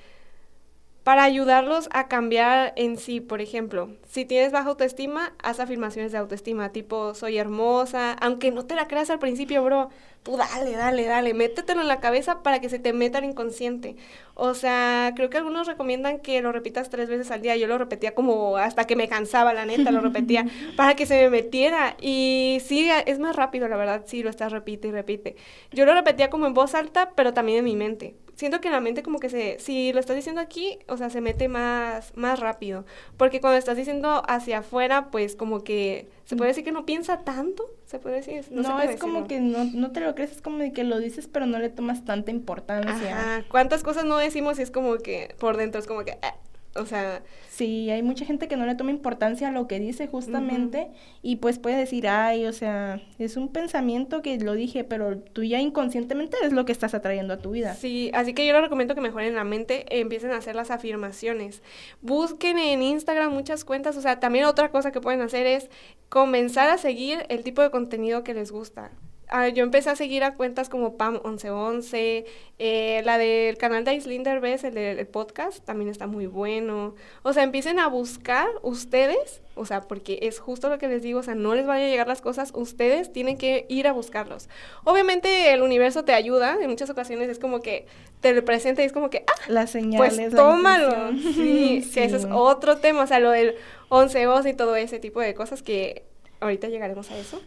Para 1.04 1.24
ayudarlos 1.24 1.88
a 1.92 2.06
cambiar 2.06 2.74
en 2.76 2.96
sí, 2.96 3.20
por 3.20 3.40
ejemplo, 3.40 3.90
si 4.08 4.24
tienes 4.24 4.52
baja 4.52 4.68
autoestima, 4.68 5.32
haz 5.42 5.58
afirmaciones 5.58 6.12
de 6.12 6.18
autoestima, 6.18 6.70
tipo 6.70 7.14
soy 7.14 7.38
hermosa, 7.38 8.12
aunque 8.12 8.52
no 8.52 8.66
te 8.66 8.76
la 8.76 8.86
creas 8.86 9.10
al 9.10 9.18
principio, 9.18 9.64
bro, 9.64 9.90
tú 10.22 10.36
dale, 10.36 10.76
dale, 10.76 11.04
dale, 11.04 11.34
métetelo 11.34 11.80
en 11.80 11.88
la 11.88 11.98
cabeza 11.98 12.44
para 12.44 12.60
que 12.60 12.68
se 12.68 12.78
te 12.78 12.92
meta 12.92 13.18
el 13.18 13.24
inconsciente. 13.24 13.96
O 14.34 14.54
sea, 14.54 15.12
creo 15.16 15.28
que 15.28 15.38
algunos 15.38 15.66
recomiendan 15.66 16.20
que 16.20 16.40
lo 16.40 16.52
repitas 16.52 16.88
tres 16.88 17.08
veces 17.08 17.32
al 17.32 17.42
día. 17.42 17.56
Yo 17.56 17.66
lo 17.66 17.78
repetía 17.78 18.14
como 18.14 18.56
hasta 18.56 18.86
que 18.86 18.94
me 18.94 19.08
cansaba, 19.08 19.52
la 19.52 19.66
neta, 19.66 19.90
lo 19.90 20.00
repetía 20.00 20.46
para 20.76 20.94
que 20.94 21.06
se 21.06 21.20
me 21.22 21.30
metiera. 21.30 21.96
Y 22.00 22.58
sí, 22.64 22.88
es 23.06 23.18
más 23.18 23.34
rápido, 23.34 23.66
la 23.66 23.76
verdad, 23.76 24.04
sí, 24.06 24.22
lo 24.22 24.30
estás 24.30 24.52
repite 24.52 24.88
y 24.88 24.92
repite. 24.92 25.34
Yo 25.72 25.84
lo 25.84 25.94
repetía 25.94 26.30
como 26.30 26.46
en 26.46 26.54
voz 26.54 26.76
alta, 26.76 27.10
pero 27.16 27.34
también 27.34 27.58
en 27.58 27.64
mi 27.64 27.74
mente. 27.74 28.14
Siento 28.34 28.60
que 28.60 28.70
la 28.70 28.80
mente 28.80 29.02
como 29.02 29.18
que 29.18 29.28
se, 29.28 29.58
si 29.60 29.92
lo 29.92 30.00
estás 30.00 30.16
diciendo 30.16 30.40
aquí, 30.40 30.78
o 30.88 30.96
sea, 30.96 31.10
se 31.10 31.20
mete 31.20 31.48
más, 31.48 32.12
más 32.16 32.40
rápido. 32.40 32.84
Porque 33.16 33.40
cuando 33.40 33.58
estás 33.58 33.76
diciendo 33.76 34.22
hacia 34.26 34.58
afuera, 34.58 35.10
pues 35.10 35.36
como 35.36 35.62
que 35.62 36.08
se 36.24 36.36
puede 36.36 36.48
decir 36.48 36.64
que 36.64 36.72
no 36.72 36.86
piensa 36.86 37.24
tanto, 37.24 37.70
se 37.84 37.98
puede 37.98 38.16
decir. 38.16 38.44
No, 38.50 38.80
es 38.80 38.98
como 38.98 39.26
que 39.26 39.40
no, 39.40 39.64
no 39.64 39.92
te 39.92 40.00
lo 40.00 40.14
crees, 40.14 40.32
es 40.32 40.42
como 40.42 40.58
de 40.58 40.72
que 40.72 40.84
lo 40.84 40.98
dices, 40.98 41.28
pero 41.28 41.46
no 41.46 41.58
le 41.58 41.68
tomas 41.68 42.04
tanta 42.04 42.30
importancia. 42.30 43.18
Ajá. 43.18 43.44
¿Cuántas 43.50 43.82
cosas 43.82 44.04
no 44.04 44.16
decimos 44.16 44.58
y 44.58 44.62
es 44.62 44.70
como 44.70 44.96
que 44.96 45.34
por 45.38 45.56
dentro 45.56 45.80
es 45.80 45.86
como 45.86 46.04
que, 46.04 46.18
ah, 46.22 46.34
o 46.74 46.86
sea... 46.86 47.22
Sí, 47.52 47.90
hay 47.90 48.02
mucha 48.02 48.24
gente 48.24 48.48
que 48.48 48.56
no 48.56 48.64
le 48.64 48.74
toma 48.76 48.92
importancia 48.92 49.48
a 49.48 49.52
lo 49.52 49.68
que 49.68 49.78
dice 49.78 50.06
justamente 50.06 50.88
y 51.20 51.36
pues 51.36 51.58
puede 51.58 51.76
decir, 51.76 52.08
ay, 52.08 52.46
o 52.46 52.52
sea, 52.54 53.02
es 53.18 53.36
un 53.36 53.48
pensamiento 53.48 54.22
que 54.22 54.38
lo 54.38 54.54
dije, 54.54 54.84
pero 54.84 55.18
tú 55.18 55.44
ya 55.44 55.60
inconscientemente 55.60 56.38
es 56.42 56.54
lo 56.54 56.64
que 56.64 56.72
estás 56.72 56.94
atrayendo 56.94 57.34
a 57.34 57.36
tu 57.36 57.50
vida. 57.50 57.74
Sí, 57.74 58.10
así 58.14 58.32
que 58.32 58.46
yo 58.46 58.54
les 58.54 58.62
recomiendo 58.62 58.94
que 58.94 59.02
mejoren 59.02 59.34
la 59.34 59.44
mente, 59.44 59.84
e 59.94 60.00
empiecen 60.00 60.30
a 60.30 60.38
hacer 60.38 60.56
las 60.56 60.70
afirmaciones. 60.70 61.62
Busquen 62.00 62.58
en 62.58 62.80
Instagram 62.80 63.34
muchas 63.34 63.66
cuentas, 63.66 63.98
o 63.98 64.00
sea, 64.00 64.18
también 64.18 64.46
otra 64.46 64.70
cosa 64.70 64.90
que 64.90 65.02
pueden 65.02 65.20
hacer 65.20 65.46
es 65.46 65.68
comenzar 66.08 66.70
a 66.70 66.78
seguir 66.78 67.26
el 67.28 67.44
tipo 67.44 67.60
de 67.60 67.70
contenido 67.70 68.24
que 68.24 68.32
les 68.32 68.50
gusta. 68.50 68.92
Ah, 69.34 69.48
yo 69.48 69.64
empecé 69.64 69.88
a 69.88 69.96
seguir 69.96 70.24
a 70.24 70.34
cuentas 70.34 70.68
como 70.68 70.98
Pam1111, 70.98 72.26
eh, 72.58 73.00
la 73.06 73.16
del 73.16 73.56
canal 73.56 73.82
de 73.82 73.94
Islinder 73.94 74.40
Bess, 74.40 74.62
el 74.62 74.74
del 74.74 75.06
podcast, 75.06 75.64
también 75.64 75.88
está 75.88 76.06
muy 76.06 76.26
bueno. 76.26 76.94
O 77.22 77.32
sea, 77.32 77.42
empiecen 77.42 77.78
a 77.78 77.86
buscar 77.86 78.46
ustedes, 78.60 79.40
o 79.54 79.64
sea, 79.64 79.80
porque 79.80 80.18
es 80.20 80.38
justo 80.38 80.68
lo 80.68 80.76
que 80.76 80.86
les 80.86 81.02
digo, 81.02 81.20
o 81.20 81.22
sea, 81.22 81.34
no 81.34 81.54
les 81.54 81.66
van 81.66 81.78
a 81.78 81.88
llegar 81.88 82.06
las 82.06 82.20
cosas, 82.20 82.52
ustedes 82.54 83.10
tienen 83.10 83.38
que 83.38 83.64
ir 83.70 83.88
a 83.88 83.92
buscarlos. 83.92 84.50
Obviamente 84.84 85.50
el 85.54 85.62
universo 85.62 86.04
te 86.04 86.12
ayuda, 86.12 86.58
en 86.60 86.68
muchas 86.68 86.90
ocasiones 86.90 87.30
es 87.30 87.38
como 87.38 87.60
que 87.60 87.86
te 88.20 88.34
lo 88.34 88.44
presenta 88.44 88.82
y 88.82 88.84
es 88.84 88.92
como 88.92 89.08
que, 89.08 89.24
ah, 89.26 89.48
las 89.48 89.70
señales. 89.70 90.14
Pues 90.14 90.34
tómalo. 90.34 91.12
sí, 91.16 91.80
sí, 91.82 91.90
que 91.94 92.04
ese 92.04 92.16
es 92.16 92.26
otro 92.30 92.76
tema, 92.76 93.04
o 93.04 93.06
sea, 93.06 93.18
lo 93.18 93.30
del 93.30 93.54
11 93.88 94.26
voz 94.26 94.44
y 94.44 94.52
todo 94.52 94.76
ese 94.76 94.98
tipo 94.98 95.20
de 95.20 95.32
cosas 95.32 95.62
que 95.62 96.04
ahorita 96.42 96.68
llegaremos 96.68 97.10
a 97.10 97.16
eso. 97.16 97.40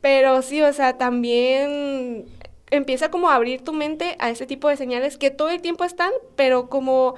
Pero 0.00 0.42
sí, 0.42 0.62
o 0.62 0.72
sea, 0.72 0.96
también 0.96 2.26
empieza 2.70 3.10
como 3.10 3.28
a 3.30 3.34
abrir 3.34 3.62
tu 3.62 3.72
mente 3.72 4.16
a 4.18 4.30
ese 4.30 4.46
tipo 4.46 4.68
de 4.68 4.76
señales 4.76 5.18
que 5.18 5.30
todo 5.30 5.50
el 5.50 5.60
tiempo 5.60 5.84
están, 5.84 6.12
pero 6.36 6.68
como 6.68 7.16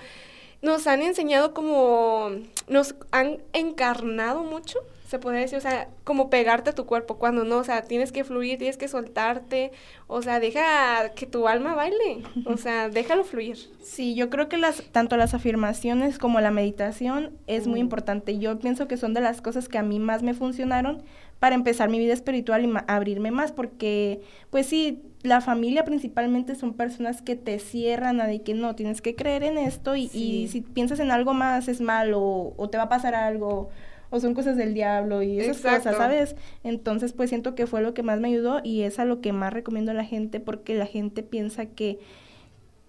nos 0.63 0.87
han 0.87 1.03
enseñado 1.03 1.55
como, 1.55 2.31
nos 2.69 2.95
han 3.11 3.39
encarnado 3.53 4.45
mucho, 4.45 4.79
se 5.13 5.19
puede 5.19 5.41
decir, 5.41 5.59
o 5.59 5.61
sea, 5.61 5.89
como 6.05 6.31
pegarte 6.31 6.71
a 6.71 6.75
tu 6.75 6.87
cuerpo 6.87 7.19
cuando 7.19 7.45
no, 7.45 7.59
o 7.59 7.65
sea, 7.65 7.83
tienes 7.83 8.13
que 8.13 8.25
fluir, 8.25 8.57
tienes 8.57 8.79
que 8.79 8.89
soltarte, 8.89 9.71
o 10.07 10.23
sea, 10.23 10.41
deja 10.41 11.11
que 11.15 11.27
tu 11.27 11.49
alma 11.49 11.75
baile, 11.75 12.23
o 12.47 12.57
sea, 12.57 12.89
déjalo 12.89 13.23
fluir. 13.25 13.59
Sí, 13.83 14.15
yo 14.15 14.31
creo 14.31 14.49
que 14.49 14.57
las, 14.57 14.83
tanto 14.91 15.19
las 15.19 15.35
afirmaciones 15.35 16.19
como 16.19 16.41
la 16.41 16.51
meditación 16.51 17.37
es 17.47 17.67
muy 17.67 17.81
importante. 17.81 18.39
Yo 18.39 18.59
pienso 18.59 18.89
que 18.89 18.97
son 18.97 19.13
de 19.13 19.21
las 19.21 19.43
cosas 19.43 19.69
que 19.69 19.77
a 19.77 19.83
mí 19.83 19.99
más 19.99 20.23
me 20.23 20.33
funcionaron 20.33 21.03
para 21.43 21.57
empezar 21.57 21.91
mi 21.91 21.99
vida 21.99 22.13
espiritual 22.13 22.65
y 22.65 22.73
abrirme 22.87 23.33
más, 23.33 23.51
porque 23.51 24.21
pues 24.51 24.65
sí, 24.65 25.03
la 25.25 25.41
familia 25.41 25.85
principalmente 25.85 26.55
son 26.55 26.73
personas 26.73 27.21
que 27.21 27.35
te 27.35 27.59
cierran 27.59 28.21
a 28.21 28.29
de 28.29 28.43
que 28.43 28.55
no, 28.55 28.77
tienes 28.77 29.03
que 29.03 29.17
creer 29.17 29.43
en 29.43 29.59
esto 29.59 29.97
y, 29.97 30.09
y 30.15 30.47
si 30.47 30.61
piensas 30.61 31.01
en 31.01 31.11
algo 31.11 31.35
más 31.35 31.67
es 31.67 31.81
malo 31.81 32.55
o 32.57 32.71
te 32.71 32.79
va 32.79 32.85
a 32.85 32.89
pasar 32.89 33.17
algo 33.17 33.71
o 34.11 34.21
son 34.21 34.35
cosas 34.35 34.57
del 34.57 34.73
diablo 34.73 35.21
y 35.21 35.41
esas 35.41 35.57
cosas, 35.57 35.97
¿sabes? 35.97 36.37
Entonces, 36.63 37.13
pues 37.13 37.31
siento 37.31 37.57
que 37.57 37.67
fue 37.67 37.83
lo 37.83 37.93
que 37.93 38.05
más 38.05 38.21
me 38.21 38.29
ayudó 38.29 38.61
y 38.63 38.83
es 38.83 39.01
a 39.01 39.05
lo 39.05 39.21
que 39.21 39.33
más 39.33 39.53
recomiendo 39.53 39.91
a 39.91 39.95
la 39.95 40.05
gente 40.05 40.39
porque 40.39 40.77
la 40.77 40.87
gente 40.87 41.25
piensa 41.25 41.67
que, 41.67 41.99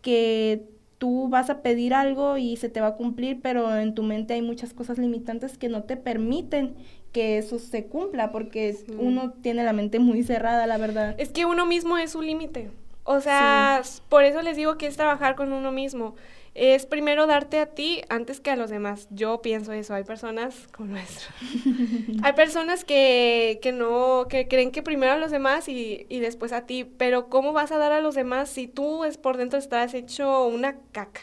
que 0.04 0.62
tú 1.00 1.28
vas 1.28 1.50
a 1.50 1.64
pedir 1.64 1.96
algo 1.96 2.38
y 2.38 2.56
se 2.58 2.70
te 2.70 2.82
va 2.82 2.90
a 2.90 2.96
cumplir, 2.98 3.40
pero 3.42 3.76
en 3.76 3.96
tu 3.96 4.04
mente 4.04 4.36
hay 4.36 4.44
muchas 4.44 4.76
cosas 4.76 5.00
limitantes 5.00 5.58
que 5.58 5.70
no 5.70 5.86
te 5.86 5.98
permiten 5.98 6.76
que 7.14 7.38
eso 7.38 7.60
se 7.60 7.86
cumpla, 7.86 8.32
porque 8.32 8.76
uno 8.98 9.32
tiene 9.42 9.64
la 9.64 9.72
mente 9.72 10.00
muy 10.00 10.24
cerrada, 10.24 10.68
la 10.68 10.78
verdad. 10.78 11.16
Es 11.18 11.30
que 11.30 11.46
uno 11.46 11.66
mismo 11.66 11.98
es 11.98 12.12
su 12.12 12.22
límite. 12.22 12.72
O 13.06 13.22
sea, 13.22 13.82
por 14.10 14.24
eso 14.24 14.42
les 14.42 14.58
digo 14.58 14.78
que 14.78 14.88
es 14.88 14.98
trabajar 14.98 15.36
con 15.36 15.54
uno 15.54 15.72
mismo. 15.72 16.16
es 16.56 16.86
primero 16.86 17.26
darte 17.26 17.60
a 17.60 17.66
ti 17.68 18.02
antes 18.10 18.40
que 18.40 18.52
a 18.52 18.56
los 18.56 18.70
demás. 18.70 19.08
Yo 19.12 19.42
pienso 19.42 19.74
eso, 19.74 19.94
hay 19.94 20.04
personas 20.04 20.68
como 20.76 20.90
nuestro. 20.90 21.30
hay 22.24 22.34
personas 22.34 22.84
que, 22.84 23.60
que 23.62 23.72
no, 23.72 24.26
que 24.28 24.48
creen 24.48 24.72
que 24.72 24.82
primero 24.82 25.14
a 25.14 25.18
los 25.18 25.32
demás 25.32 25.68
y, 25.68 26.06
y 26.10 26.20
después 26.20 26.52
a 26.52 26.66
ti, 26.66 26.84
pero 26.84 27.30
¿cómo 27.30 27.54
vas 27.54 27.72
a 27.72 27.78
dar 27.78 27.92
a 27.92 28.02
los 28.02 28.16
demás 28.16 28.50
si 28.50 28.68
tú 28.68 29.04
es 29.04 29.18
por 29.18 29.38
dentro 29.38 29.60
estás 29.60 29.94
hecho 29.94 30.48
una 30.48 30.78
caca? 30.92 31.22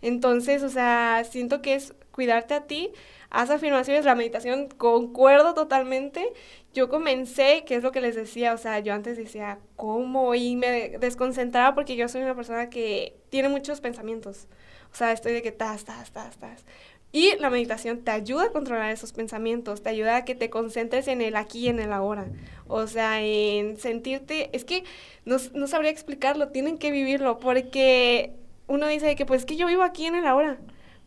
Entonces, 0.00 0.62
o 0.62 0.68
sea, 0.68 1.24
siento 1.28 1.60
que 1.60 1.74
es 1.74 1.94
cuidarte 2.12 2.54
a 2.54 2.66
ti, 2.66 2.90
haz 3.30 3.50
afirmaciones, 3.50 4.04
la 4.04 4.14
meditación, 4.14 4.68
concuerdo 4.68 5.54
totalmente. 5.54 6.32
Yo 6.74 6.88
comencé, 6.88 7.64
que 7.66 7.76
es 7.76 7.82
lo 7.82 7.92
que 7.92 8.00
les 8.00 8.14
decía, 8.14 8.54
o 8.54 8.58
sea, 8.58 8.78
yo 8.80 8.94
antes 8.94 9.16
decía, 9.16 9.58
¿cómo? 9.76 10.34
Y 10.34 10.56
me 10.56 10.98
desconcentraba 10.98 11.74
porque 11.74 11.96
yo 11.96 12.08
soy 12.08 12.22
una 12.22 12.34
persona 12.34 12.70
que 12.70 13.16
tiene 13.30 13.48
muchos 13.48 13.80
pensamientos. 13.80 14.48
O 14.92 14.96
sea, 14.96 15.12
estoy 15.12 15.32
de 15.32 15.42
que 15.42 15.52
tas, 15.52 15.84
tas, 15.84 16.10
tas, 16.12 16.36
tas. 16.38 16.64
Y 17.10 17.36
la 17.38 17.48
meditación 17.48 18.04
te 18.04 18.10
ayuda 18.10 18.44
a 18.44 18.52
controlar 18.52 18.90
esos 18.90 19.12
pensamientos, 19.12 19.82
te 19.82 19.88
ayuda 19.88 20.16
a 20.16 20.24
que 20.24 20.34
te 20.34 20.50
concentres 20.50 21.08
en 21.08 21.22
el 21.22 21.36
aquí 21.36 21.60
y 21.60 21.68
en 21.68 21.80
el 21.80 21.92
ahora. 21.92 22.26
O 22.66 22.86
sea, 22.86 23.22
en 23.22 23.78
sentirte, 23.78 24.50
es 24.52 24.64
que 24.64 24.84
no, 25.24 25.36
no 25.54 25.66
sabría 25.66 25.90
explicarlo, 25.90 26.48
tienen 26.48 26.76
que 26.76 26.90
vivirlo, 26.90 27.38
porque 27.38 28.34
uno 28.66 28.86
dice 28.88 29.16
que 29.16 29.24
pues 29.24 29.46
que 29.46 29.56
yo 29.56 29.66
vivo 29.66 29.82
aquí 29.82 30.04
en 30.06 30.16
el 30.16 30.26
ahora. 30.26 30.58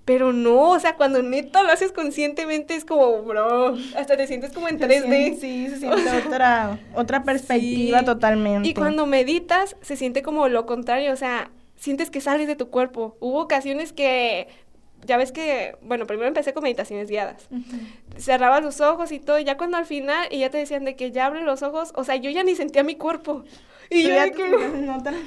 Pero 0.06 0.34
no, 0.34 0.72
o 0.72 0.80
sea, 0.80 0.96
cuando 0.96 1.22
neta 1.22 1.62
lo 1.62 1.72
haces 1.72 1.92
conscientemente 1.92 2.76
es 2.76 2.86
como, 2.86 3.22
bro, 3.22 3.78
hasta 3.96 4.18
te 4.18 4.26
sientes 4.28 4.52
como 4.52 4.68
en 4.68 4.80
3D. 4.80 5.40
sí, 5.40 5.70
se 5.70 5.78
siente 5.78 6.10
otra, 6.28 6.80
otra 6.96 7.24
perspectiva 7.24 8.04
totalmente. 8.04 8.68
Y 8.68 8.74
cuando 8.74 9.06
meditas, 9.06 9.76
se 9.82 9.96
siente 9.96 10.24
como 10.24 10.48
lo 10.48 10.66
contrario, 10.66 11.14
o 11.14 11.16
sea, 11.16 11.52
sientes 11.76 12.10
que 12.10 12.20
sales 12.20 12.48
de 12.48 12.56
tu 12.56 12.70
cuerpo. 12.70 13.16
Hubo 13.20 13.42
ocasiones 13.42 13.94
que, 13.94 14.48
ya 15.06 15.18
ves 15.18 15.32
que, 15.32 15.76
bueno, 15.82 16.06
primero 16.06 16.28
empecé 16.28 16.54
con 16.54 16.64
meditaciones 16.64 17.10
guiadas. 17.10 17.48
Cerrabas 18.18 18.64
los 18.64 18.82
ojos 18.82 19.12
y 19.12 19.20
todo, 19.20 19.40
y 19.40 19.44
ya 19.44 19.58
cuando 19.58 19.78
al 19.78 19.86
final, 19.86 20.28
y 20.32 20.40
ya 20.40 20.50
te 20.50 20.58
decían 20.58 20.86
de 20.86 20.96
que 20.96 21.12
ya 21.12 21.26
abres 21.26 21.44
los 21.44 21.64
ojos, 21.64 21.92
o 21.96 22.04
sea, 22.04 22.16
yo 22.16 22.30
ya 22.30 22.44
ni 22.44 22.56
sentía 22.56 22.84
mi 22.84 22.96
cuerpo. 22.96 23.44
Y 23.90 24.04
yo 24.04 24.10
ya 24.10 24.32
que. 24.32 24.44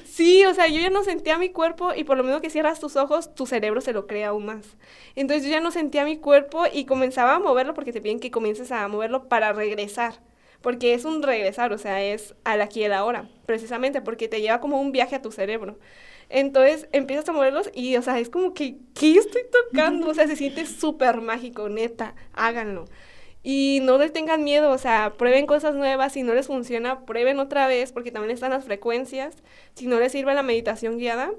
Sí, 0.07 0.45
o 0.47 0.55
sea, 0.55 0.69
yo 0.69 0.81
ya 0.81 0.89
no 0.89 1.05
sentía 1.05 1.37
mi 1.37 1.51
cuerpo 1.51 1.93
y 1.95 2.05
por 2.05 2.17
lo 2.17 2.25
menos 2.25 2.41
que 2.41 2.49
cierras 2.49 2.81
tus 2.81 2.97
ojos, 2.97 3.35
tu 3.35 3.47
cerebro 3.47 3.83
se 3.83 3.93
lo 3.93 4.07
crea 4.07 4.29
aún 4.29 4.47
más. 4.47 4.65
Entonces 5.17 5.45
yo 5.45 5.51
ya 5.51 5.61
no 5.61 5.71
sentía 5.71 6.05
mi 6.07 6.17
cuerpo 6.17 6.65
y 6.73 6.87
comenzaba 6.87 7.35
a 7.35 7.39
moverlo 7.39 7.75
porque 7.75 7.93
te 7.93 8.01
piden 8.01 8.21
que 8.21 8.31
comiences 8.31 8.73
a 8.73 8.89
moverlo 8.89 9.29
para 9.29 9.53
regresar. 9.53 10.15
Porque 10.63 10.95
es 10.95 11.05
un 11.05 11.23
regresar, 11.23 11.75
o 11.75 11.79
sea, 11.79 12.03
es 12.03 12.35
al 12.43 12.63
aquí 12.63 12.81
y 12.81 12.85
al 12.85 12.95
ahora, 12.95 13.29
precisamente 13.45 14.01
porque 14.01 14.29
te 14.29 14.41
lleva 14.41 14.61
como 14.61 14.81
un 14.81 14.93
viaje 14.93 15.15
a 15.15 15.21
tu 15.21 15.31
cerebro. 15.31 15.79
Entonces 16.29 16.89
empiezas 16.93 17.29
a 17.29 17.33
moverlos 17.33 17.71
y, 17.75 17.97
o 17.97 18.03
sea, 18.03 18.19
es 18.19 18.31
como 18.31 18.55
que, 18.55 18.77
¿qué 18.95 19.17
estoy 19.17 19.43
tocando? 19.51 20.09
O 20.09 20.15
sea, 20.15 20.27
se 20.27 20.37
siente 20.37 20.67
súper 20.67 21.21
mágico, 21.21 21.69
neta, 21.69 22.15
háganlo. 22.33 22.87
Y 23.43 23.81
no 23.83 23.99
les 23.99 24.13
tengan 24.13 24.43
miedo, 24.43 24.71
o 24.71 24.79
sea, 24.79 25.15
prueben 25.19 25.47
cosas 25.47 25.75
nuevas, 25.75 26.15
si 26.15 26.23
no 26.23 26.33
les 26.33 26.47
funciona, 26.47 27.05
prueben 27.05 27.39
otra 27.39 27.67
vez, 27.67 27.93
porque 27.93 28.11
también 28.11 28.31
están 28.31 28.51
las 28.51 28.65
frecuencias. 28.65 29.37
Si 29.75 29.87
no 29.87 30.01
les 30.01 30.13
sirve 30.13 30.33
la 30.35 30.43
meditación 30.43 30.97
guiada, 30.97 31.31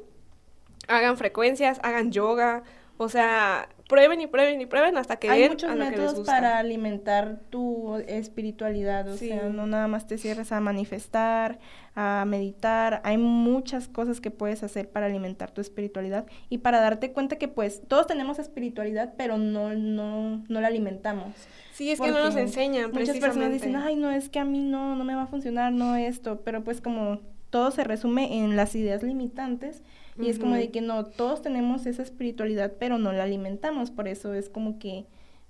hagan 0.88 1.18
frecuencias, 1.18 1.80
hagan 1.82 2.12
yoga, 2.12 2.64
o 2.98 3.10
sea, 3.10 3.70
prueben 3.88 4.20
y 4.22 4.28
prueben 4.28 4.60
y 4.62 4.66
prueben 4.66 4.98
hasta 4.98 5.18
que 5.18 5.30
Hay 5.30 5.48
muchos 5.48 5.70
a 5.70 5.76
lo 5.76 5.84
que 5.86 5.90
les 5.92 6.00
métodos 6.00 6.16
gusta. 6.16 6.32
para 6.32 6.58
alimentar 6.58 7.40
tu 7.50 7.98
espiritualidad, 8.08 9.08
o 9.08 9.18
Sí. 9.18 9.30
sea, 9.30 9.50
no 9.50 9.68
nada 9.68 9.88
más 9.88 10.08
te 10.08 10.18
cierres 10.18 10.52
a 10.52 10.60
manifestar, 10.60 11.60
a 11.96 12.26
meditar, 12.28 13.02
hay 13.04 13.18
muchas 13.18 13.88
cosas 13.88 14.20
que 14.22 14.32
puedes 14.32 14.64
hacer 14.64 14.90
para 14.90 15.06
alimentar 15.06 15.52
tu 15.52 15.62
espiritualidad 15.62 16.26
y 16.50 16.58
para 16.60 16.80
darte 16.82 17.12
cuenta 17.12 17.38
que 17.38 17.48
pues 17.48 17.82
todos 17.88 18.08
tenemos 18.08 18.40
espiritualidad, 18.40 19.14
pero 19.18 19.38
no, 19.38 19.74
no, 19.76 20.44
no 20.48 20.62
la 20.62 20.68
alimentamos. 20.68 21.34
Sí, 21.74 21.92
es 21.92 22.00
que 22.02 22.10
no 22.12 22.24
nos 22.24 22.36
enseñan, 22.36 22.92
Muchas 22.92 23.18
personas 23.18 23.52
dicen, 23.52 23.76
ay, 23.76 23.96
no, 23.96 24.10
es 24.12 24.30
que 24.30 24.40
a 24.40 24.46
mí 24.46 24.60
no, 24.60 24.96
no 24.96 25.04
me 25.04 25.14
va 25.16 25.24
a 25.24 25.28
funcionar, 25.28 25.72
no 25.74 25.96
esto, 25.96 26.42
pero 26.44 26.64
pues 26.64 26.82
como 26.82 27.20
todo 27.50 27.72
se 27.72 27.84
resume 27.84 28.40
en 28.40 28.56
las 28.56 28.76
ideas 28.76 29.04
limitantes 29.04 29.84
y 30.18 30.30
es 30.30 30.40
como 30.40 30.56
de 30.56 30.72
que 30.72 30.82
no, 30.82 31.06
todos 31.06 31.42
tenemos 31.42 31.86
esa 31.86 32.02
espiritualidad, 32.02 32.74
pero 32.80 32.98
no 32.98 33.12
la 33.12 33.24
alimentamos, 33.24 33.92
por 33.92 34.08
eso 34.08 34.34
es 34.34 34.50
como 34.50 34.80
que 34.80 35.06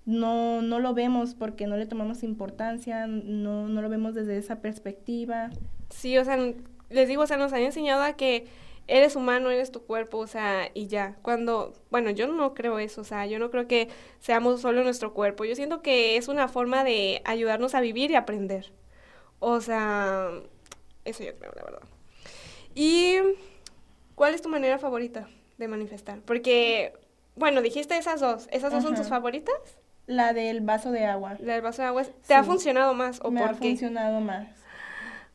no, 0.06 0.62
no 0.62 0.80
lo 0.80 0.93
vemos 0.93 1.36
porque 1.36 1.67
no 1.67 1.78
le 1.78 1.86
tomamos 1.86 2.23
importancia, 2.23 3.08
no, 3.08 3.67
no 3.67 3.82
lo 3.82 3.89
vemos 3.89 4.15
desde 4.15 4.38
esa 4.38 4.62
perspectiva. 4.62 5.49
Sí, 5.89 6.17
o 6.17 6.25
sea, 6.25 6.38
les 6.89 7.08
digo, 7.08 7.23
o 7.23 7.28
sea, 7.28 7.38
nos 7.38 7.54
han 7.54 7.62
enseñado 7.62 8.04
a 8.04 8.13
que 8.13 8.47
eres 8.88 9.15
humano, 9.15 9.49
eres 9.49 9.71
tu 9.71 9.84
cuerpo, 9.84 10.19
o 10.19 10.28
sea, 10.28 10.69
y 10.73 10.88
ya. 10.88 11.15
Cuando, 11.21 11.73
bueno, 11.89 12.12
yo 12.12 12.28
no 12.28 12.54
creo 12.54 12.80
eso, 12.80 13.01
o 13.01 13.04
sea, 13.04 13.25
yo 13.25 13.39
no 13.39 13.49
creo 13.49 13.67
que 13.67 13.89
seamos 14.19 14.62
solo 14.62 14.84
nuestro 14.84 15.13
cuerpo. 15.13 15.45
Yo 15.45 15.56
siento 15.56 15.82
que 15.82 16.17
es 16.17 16.28
una 16.28 16.47
forma 16.47 16.84
de 16.84 17.21
ayudarnos 17.25 17.73
a 17.75 17.82
vivir 17.82 18.12
y 18.12 18.15
aprender. 18.15 18.71
O 19.39 19.60
sea, 19.62 20.30
eso 21.04 21.23
yo 21.23 21.36
creo, 21.36 21.51
la 21.56 21.63
verdad. 21.63 21.82
¿Y 22.75 23.15
cuál 24.15 24.34
es 24.34 24.41
tu 24.41 24.49
manera 24.49 24.78
favorita 24.80 25.28
de 25.58 25.67
manifestar? 25.67 26.19
Porque, 26.21 26.93
bueno, 27.36 27.62
dijiste 27.62 27.97
esas 27.97 28.19
dos. 28.21 28.47
¿Esas 28.51 28.71
dos 28.71 28.84
son 28.84 28.95
tus 28.95 29.08
favoritas? 29.08 29.56
La 30.08 30.34
del 30.34 30.62
vaso 30.62 30.91
de 30.91 31.06
agua. 31.06 31.36
La 31.39 31.54
del 31.54 31.62
vaso 31.62 31.82
de 31.82 31.88
agua. 31.88 32.01
es- 32.04 32.12
¿Te 32.28 32.34
ha 32.34 32.43
funcionado 32.43 32.93
más 32.93 33.19
o 33.23 33.32
me 33.32 33.41
por 33.41 33.49
ha 33.49 33.54
qué? 33.54 33.69
funcionado 33.69 34.19
más. 34.21 34.47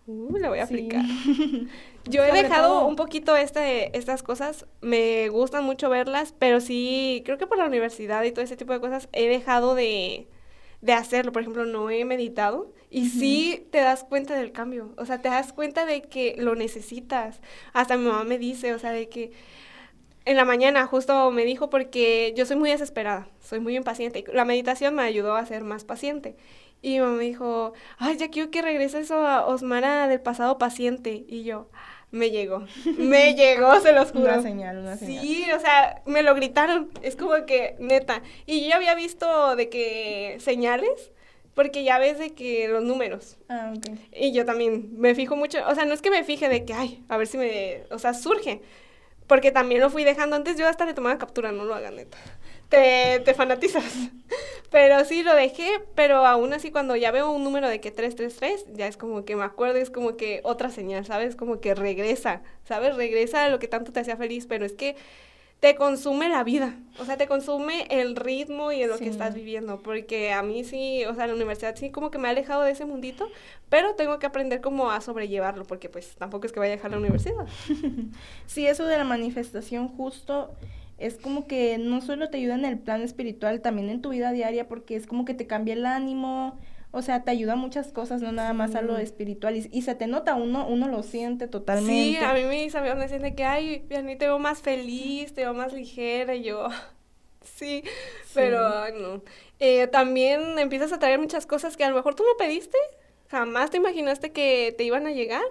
Uh, 0.07 0.37
la 0.39 0.49
voy 0.49 0.59
a 0.59 0.67
Sí. 0.67 0.75
aplicar. 0.75 1.03
Yo 2.07 2.25
he 2.25 2.29
Sobre 2.29 2.43
dejado 2.43 2.69
todo- 2.81 2.87
un 2.89 2.97
poquito 2.97 3.37
este, 3.37 3.97
estas 3.97 4.23
cosas, 4.23 4.67
me 4.81 5.29
gustan 5.29 5.65
mucho 5.65 5.89
verlas, 5.91 6.35
pero 6.39 6.61
sí, 6.61 7.23
creo 7.25 7.37
que 7.39 7.47
por 7.47 7.59
la 7.59 7.67
universidad 7.67 8.23
y 8.25 8.33
todo 8.33 8.43
ese 8.45 8.57
tipo 8.57 8.73
de 8.73 8.81
cosas 8.81 9.09
he 9.13 9.29
dejado 9.29 9.75
de, 9.75 10.27
de 10.81 10.93
hacerlo. 10.93 11.33
Por 11.33 11.43
ejemplo, 11.43 11.67
no 11.67 11.91
he 11.91 12.05
meditado 12.05 12.73
y 12.91 13.03
Ujú. 13.03 13.19
sí 13.19 13.67
te 13.71 13.79
das 13.79 14.05
cuenta 14.05 14.35
del 14.35 14.53
cambio, 14.53 14.95
o 14.97 15.07
sea, 15.07 15.21
te 15.23 15.29
das 15.29 15.53
cuenta 15.53 15.87
de 15.87 16.03
que 16.03 16.35
lo 16.39 16.55
necesitas. 16.55 17.41
Hasta 17.73 17.97
mi 17.97 18.07
mamá 18.07 18.25
me 18.25 18.39
dice, 18.39 18.75
o 18.75 18.79
sea, 18.79 18.91
de 18.93 19.09
que 19.09 19.33
en 20.25 20.37
la 20.37 20.45
mañana 20.45 20.87
justo 20.87 21.31
me 21.31 21.45
dijo 21.45 21.71
porque 21.71 22.35
yo 22.37 22.47
soy 22.47 22.57
muy 22.57 22.71
desesperada, 22.71 23.29
soy 23.41 23.61
muy 23.61 23.77
impaciente 23.77 24.21
y 24.21 24.33
la 24.33 24.45
meditación 24.45 24.95
me 24.95 25.03
ayudó 25.03 25.35
a 25.35 25.47
ser 25.47 25.65
más 25.65 25.85
paciente. 25.85 26.37
Y 26.83 26.93
mi 26.95 27.01
mamá 27.01 27.13
me 27.17 27.25
dijo, 27.25 27.75
ay, 27.99 28.17
ya 28.17 28.29
quiero 28.31 28.51
que 28.51 28.63
regrese 28.63 29.01
eso 29.01 29.27
a 29.27 29.47
Osmara 29.47 30.09
del 30.09 30.21
pasado 30.21 30.57
paciente. 30.57 31.25
Y 31.29 31.43
yo, 31.45 31.69
me 32.11 32.31
llegó, 32.31 32.67
me 32.99 33.35
llegó, 33.35 33.81
se 33.81 33.93
los 33.93 34.11
juro. 34.11 34.25
Una 34.25 34.43
señal, 34.43 34.79
una 34.79 34.97
señal. 34.97 35.23
Sí, 35.23 35.45
o 35.53 35.61
sea, 35.61 36.03
me 36.07 36.23
lo 36.23 36.35
gritaron, 36.35 36.91
es 37.03 37.17
como 37.17 37.47
que, 37.47 37.77
neta. 37.79 38.23
Y 38.47 38.63
yo 38.63 38.69
ya 38.71 38.77
había 38.77 38.95
visto 38.95 39.57
de 39.57 39.69
que 39.69 40.37
señales, 40.41 41.13
porque 41.55 41.85
ya 41.85 41.99
ves 41.99 42.19
de 42.19 42.31
que 42.31 42.69
los 42.69 42.83
números. 42.83 43.39
Ah, 43.49 43.73
ok. 43.77 43.99
Y 44.13 44.33
yo 44.33 44.45
también 44.45 44.91
me 44.99 45.15
fijo 45.15 45.37
mucho, 45.37 45.59
o 45.69 45.75
sea, 45.75 45.85
no 45.85 45.95
es 45.95 46.03
que 46.03 46.11
me 46.11 46.25
fije 46.25 46.49
de 46.49 46.65
que, 46.65 46.75
ay, 46.75 47.03
a 47.09 47.17
ver 47.17 47.27
si 47.27 47.39
me, 47.39 47.83
o 47.91 47.99
sea, 47.99 48.15
surge. 48.15 48.61
Porque 49.27 49.53
también 49.53 49.81
lo 49.81 49.91
fui 49.91 50.03
dejando 50.03 50.35
antes, 50.35 50.57
yo 50.57 50.67
hasta 50.67 50.85
le 50.85 50.95
tomaba 50.95 51.17
captura, 51.17 51.53
no 51.53 51.65
lo 51.65 51.75
hagan, 51.75 51.95
neta. 51.95 52.19
Te, 52.71 53.21
te 53.21 53.35
fanatizas. 53.35 53.85
Pero 54.71 55.05
sí 55.05 55.25
lo 55.25 55.35
dejé, 55.35 55.69
pero 55.97 56.25
aún 56.25 56.53
así 56.53 56.71
cuando 56.71 56.95
ya 56.95 57.11
veo 57.11 57.33
un 57.33 57.43
número 57.43 57.69
de 57.69 57.81
que 57.81 57.91
333, 57.91 58.77
ya 58.77 58.87
es 58.87 58.97
como 58.97 59.25
que 59.25 59.35
me 59.35 59.43
acuerdo, 59.43 59.79
es 59.79 59.91
como 59.91 60.17
que 60.17 60.41
otra 60.45 60.71
señal, 60.71 61.05
¿sabes? 61.05 61.35
Como 61.35 61.61
que 61.61 61.75
regresa, 61.75 62.43
¿sabes? 62.65 62.95
Regresa 62.95 63.45
a 63.47 63.49
lo 63.49 63.59
que 63.59 63.67
tanto 63.67 63.91
te 63.91 63.99
hacía 63.99 64.17
feliz, 64.17 64.47
pero 64.47 64.65
es 64.65 64.75
que 64.75 64.95
te 65.59 65.75
consume 65.75 66.29
la 66.31 66.43
vida, 66.43 66.75
o 66.99 67.05
sea, 67.05 67.19
te 67.19 67.27
consume 67.27 67.87
el 67.91 68.17
ritmo 68.17 68.73
y 68.73 68.83
en 68.83 68.89
lo 68.89 68.97
que 68.97 69.09
estás 69.09 69.35
viviendo, 69.35 69.83
porque 69.83 70.33
a 70.33 70.43
mí 70.43 70.65
sí, 70.65 71.05
o 71.05 71.15
sea, 71.15 71.27
la 71.27 71.35
universidad 71.35 71.77
sí 71.77 71.91
como 71.91 72.11
que 72.11 72.19
me 72.19 72.29
ha 72.29 72.31
alejado 72.31 72.63
de 72.63 72.71
ese 72.71 72.87
mundito, 72.87 73.29
pero 73.69 73.95
tengo 73.95 74.19
que 74.19 74.27
aprender 74.27 74.63
como 74.63 74.91
a 74.91 75.03
sobrellevarlo, 75.03 75.65
porque 75.67 75.91
pues 75.91 76.15
tampoco 76.17 76.47
es 76.47 76.53
que 76.53 76.61
vaya 76.61 76.73
a 76.73 76.77
dejar 76.77 76.93
la 76.93 76.99
universidad. 76.99 77.47
Sí, 78.47 78.67
eso 78.67 78.87
de 78.87 78.97
la 78.97 79.05
manifestación 79.05 79.89
justo 79.89 80.55
es 81.01 81.17
como 81.17 81.47
que 81.47 81.79
no 81.79 82.03
solo 82.03 82.29
te 82.29 82.37
ayuda 82.37 82.55
en 82.55 82.67
el 82.67 82.79
plan 82.79 83.03
espiritual, 83.03 83.63
también 83.63 83.89
en 83.89 84.03
tu 84.03 84.11
vida 84.11 84.33
diaria, 84.33 84.69
porque 84.69 84.97
es 84.97 85.07
como 85.07 85.25
que 85.25 85.35
te 85.35 85.47
cambia 85.47 85.73
el 85.73 85.87
ánimo, 85.87 86.61
o 86.91 87.01
sea, 87.01 87.25
te 87.25 87.31
ayuda 87.31 87.55
a 87.55 87.57
muchas 87.57 87.91
cosas, 87.91 88.21
no 88.21 88.33
nada 88.33 88.53
más 88.53 88.75
a 88.75 88.83
lo 88.83 88.99
espiritual, 88.99 89.57
y, 89.57 89.69
y 89.73 89.83
se 89.83 89.95
te 89.95 90.07
nota, 90.07 90.35
uno, 90.35 90.67
uno 90.69 90.89
lo 90.89 91.03
siente 91.03 91.49
totalmente. 91.49 92.19
Sí, 92.19 92.25
a 92.25 92.35
mí 92.35 92.45
mis 92.45 92.75
amigos 92.75 92.99
me 92.99 93.05
dicen 93.05 93.35
que, 93.35 93.45
ay, 93.45 93.83
Vianney, 93.89 94.17
te 94.17 94.27
veo 94.27 94.39
más 94.39 94.61
feliz, 94.61 95.33
te 95.33 95.41
veo 95.41 95.55
más 95.55 95.73
ligera, 95.73 96.35
y 96.35 96.43
yo, 96.43 96.69
sí, 97.43 97.83
pero 98.35 98.67
ay, 98.67 98.93
no. 99.01 99.23
Eh, 99.59 99.87
también 99.87 100.59
empiezas 100.59 100.93
a 100.93 100.99
traer 100.99 101.19
muchas 101.19 101.47
cosas 101.47 101.79
que 101.79 101.85
a 101.85 101.89
lo 101.89 101.97
mejor 101.97 102.15
tú 102.15 102.25
no 102.25 102.37
pediste, 102.37 102.77
jamás 103.29 103.71
te 103.71 103.79
imaginaste 103.79 104.33
que 104.33 104.75
te 104.77 104.85
iban 104.85 105.07
a 105.07 105.13
llegar, 105.13 105.43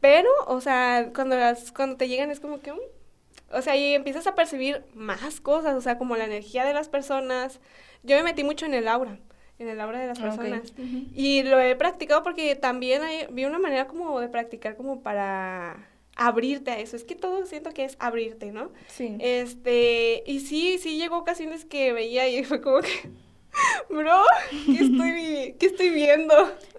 pero, 0.00 0.30
o 0.46 0.60
sea, 0.60 1.10
cuando, 1.12 1.36
las, 1.36 1.72
cuando 1.72 1.96
te 1.96 2.06
llegan 2.06 2.30
es 2.30 2.38
como 2.38 2.60
que, 2.60 2.72
mm, 2.72 2.78
o 3.56 3.62
sea, 3.62 3.76
y 3.76 3.94
empiezas 3.94 4.26
a 4.26 4.34
percibir 4.34 4.82
más 4.94 5.40
cosas, 5.40 5.74
o 5.74 5.80
sea, 5.80 5.98
como 5.98 6.16
la 6.16 6.24
energía 6.24 6.64
de 6.64 6.74
las 6.74 6.88
personas. 6.88 7.60
Yo 8.02 8.16
me 8.16 8.22
metí 8.22 8.44
mucho 8.44 8.66
en 8.66 8.74
el 8.74 8.86
aura, 8.88 9.18
en 9.58 9.68
el 9.68 9.80
aura 9.80 9.98
de 10.00 10.06
las 10.08 10.18
Ah, 10.20 10.22
personas. 10.22 10.72
Y 11.14 11.42
lo 11.42 11.58
he 11.60 11.74
practicado 11.76 12.22
porque 12.22 12.54
también 12.56 13.02
hay- 13.02 13.26
vi 13.30 13.44
una 13.44 13.58
manera 13.58 13.86
como 13.88 14.20
de 14.20 14.28
practicar 14.28 14.76
como 14.76 15.00
para 15.02 15.88
abrirte 16.14 16.70
a 16.70 16.78
eso. 16.78 16.96
Es 16.96 17.04
que 17.04 17.14
todo 17.14 17.44
siento 17.46 17.70
que 17.72 17.84
es 17.84 17.96
abrirte, 17.98 18.52
¿no? 18.52 18.70
Sí. 18.88 19.16
Este, 19.20 20.22
y 20.26 20.40
sí, 20.40 20.78
sí 20.78 20.96
llegó 20.98 21.18
ocasiones 21.18 21.64
que 21.64 21.92
veía 21.92 22.28
y 22.28 22.42
fue 22.44 22.60
como 22.60 22.80
que, 22.80 23.10
bro, 23.90 24.12
¿qué 24.70 24.78
estoy, 24.80 25.56
¿qué 25.58 25.66
estoy 25.66 25.90
viendo? 25.90 26.34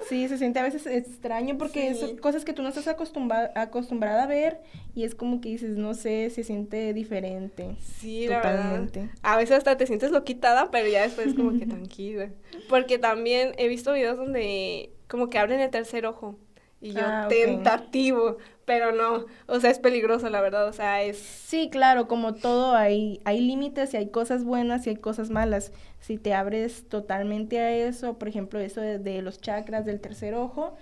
Sí, 0.07 0.27
se 0.27 0.37
siente 0.37 0.59
a 0.59 0.63
veces 0.63 0.85
extraño 0.85 1.57
porque 1.57 1.93
Sí. 1.93 1.99
son 1.99 2.17
cosas 2.17 2.45
que 2.45 2.53
tú 2.53 2.61
no 2.61 2.69
estás 2.69 2.87
acostumbrada, 2.87 3.51
acostumbrada 3.55 4.23
a 4.23 4.27
ver 4.27 4.61
y 4.95 5.03
es 5.03 5.15
como 5.15 5.41
que 5.41 5.49
dices, 5.49 5.77
no 5.77 5.93
sé, 5.93 6.29
se 6.29 6.43
siente 6.43 6.93
diferente. 6.93 7.75
Sí, 7.79 8.27
la 8.27 8.39
verdad. 8.41 8.89
A 9.23 9.37
veces 9.37 9.57
hasta 9.57 9.77
te 9.77 9.87
sientes 9.87 10.11
loquitada, 10.11 10.71
pero 10.71 10.87
ya 10.87 11.01
después 11.03 11.33
como 11.33 11.57
que 11.57 11.65
tranquila. 11.67 12.29
Porque 12.69 12.97
también 12.97 13.53
he 13.57 13.67
visto 13.67 13.93
videos 13.93 14.17
donde 14.17 14.91
como 15.07 15.29
que 15.29 15.39
abren 15.39 15.59
el 15.59 15.69
tercer 15.69 16.05
ojo. 16.05 16.37
Y 16.81 16.93
yo, 16.93 17.07
Ah, 17.07 17.25
tentativo, 17.29 18.37
pero 18.65 18.91
no, 18.91 19.25
o 19.47 19.59
sea, 19.59 19.71
es 19.71 19.79
peligroso, 19.79 20.29
la 20.29 20.41
verdad, 20.41 20.67
o 20.67 20.73
sea, 20.73 21.01
es... 21.01 21.17
Sí, 21.17 21.69
claro, 21.69 22.07
como 22.07 22.35
todo 22.35 22.75
hay, 22.75 23.19
hay 23.25 23.39
límites 23.41 23.93
y 23.93 23.97
hay 23.97 24.09
cosas 24.09 24.43
buenas 24.43 24.85
y 24.85 24.91
hay 24.91 24.95
cosas 24.97 25.29
malas. 25.29 25.71
Si 25.99 26.17
te 26.17 26.33
abres 26.33 26.87
totalmente 26.89 27.59
a 27.59 27.71
eso, 27.75 28.17
por 28.19 28.27
ejemplo, 28.27 28.59
eso 28.59 28.81
de, 28.81 28.99
de 28.99 29.21
los 29.21 29.39
chakras 29.41 29.85
del 29.85 30.01
tercer 30.01 30.33
ojo, 30.35 30.75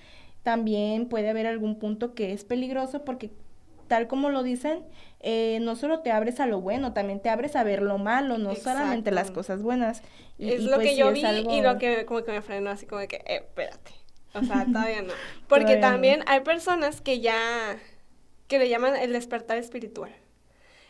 también 0.43 1.08
puede 1.08 1.29
haber 1.29 1.47
algún 1.47 1.79
punto 1.79 2.13
que 2.13 2.34
es 2.34 2.43
peligroso 2.43 3.05
porque 3.05 3.31
tal 3.88 4.08
como 4.08 4.29
lo 4.29 4.41
dicen, 4.43 4.84
eh, 5.19 5.60
no 5.62 5.75
solo 5.75 5.99
te 5.99 6.12
abres 6.12 6.39
a 6.39 6.47
lo 6.47 6.60
bueno, 6.62 6.93
también 6.93 7.19
te 7.21 7.29
abres 7.29 7.55
a 7.55 7.63
ver 7.63 7.81
lo 7.81 7.97
malo, 7.99 8.38
no 8.38 8.55
solamente 8.55 9.12
las 9.12 9.31
cosas 9.31 9.62
buenas. 9.62 10.01
Y- 10.39 10.51
es 10.51 10.62
y 10.62 10.67
lo 10.67 10.75
pues 10.75 10.89
que 10.89 10.97
yo 10.97 11.12
vi 11.12 11.21
y 11.49 11.62
lo 11.62 11.77
que 11.77 12.05
como 12.05 12.23
que 12.23 12.31
me 12.31 12.41
frenó 12.41 12.71
así 12.71 12.86
como 12.86 13.01
de 13.01 13.08
que, 13.08 13.17
eh, 13.17 13.43
espérate. 13.45 13.91
O 14.35 14.43
sea, 14.43 14.69
todavía 14.71 15.01
no. 15.03 15.15
Porque 15.47 15.77
Todavía 15.77 15.77
no. 15.91 15.91
también 15.91 16.23
hay 16.27 16.41
personas 16.41 17.01
que 17.01 17.21
ya, 17.21 17.79
que 18.47 18.59
le 18.59 18.69
llaman 18.69 18.95
el 18.97 19.13
despertar 19.13 19.57
espiritual. 19.57 20.13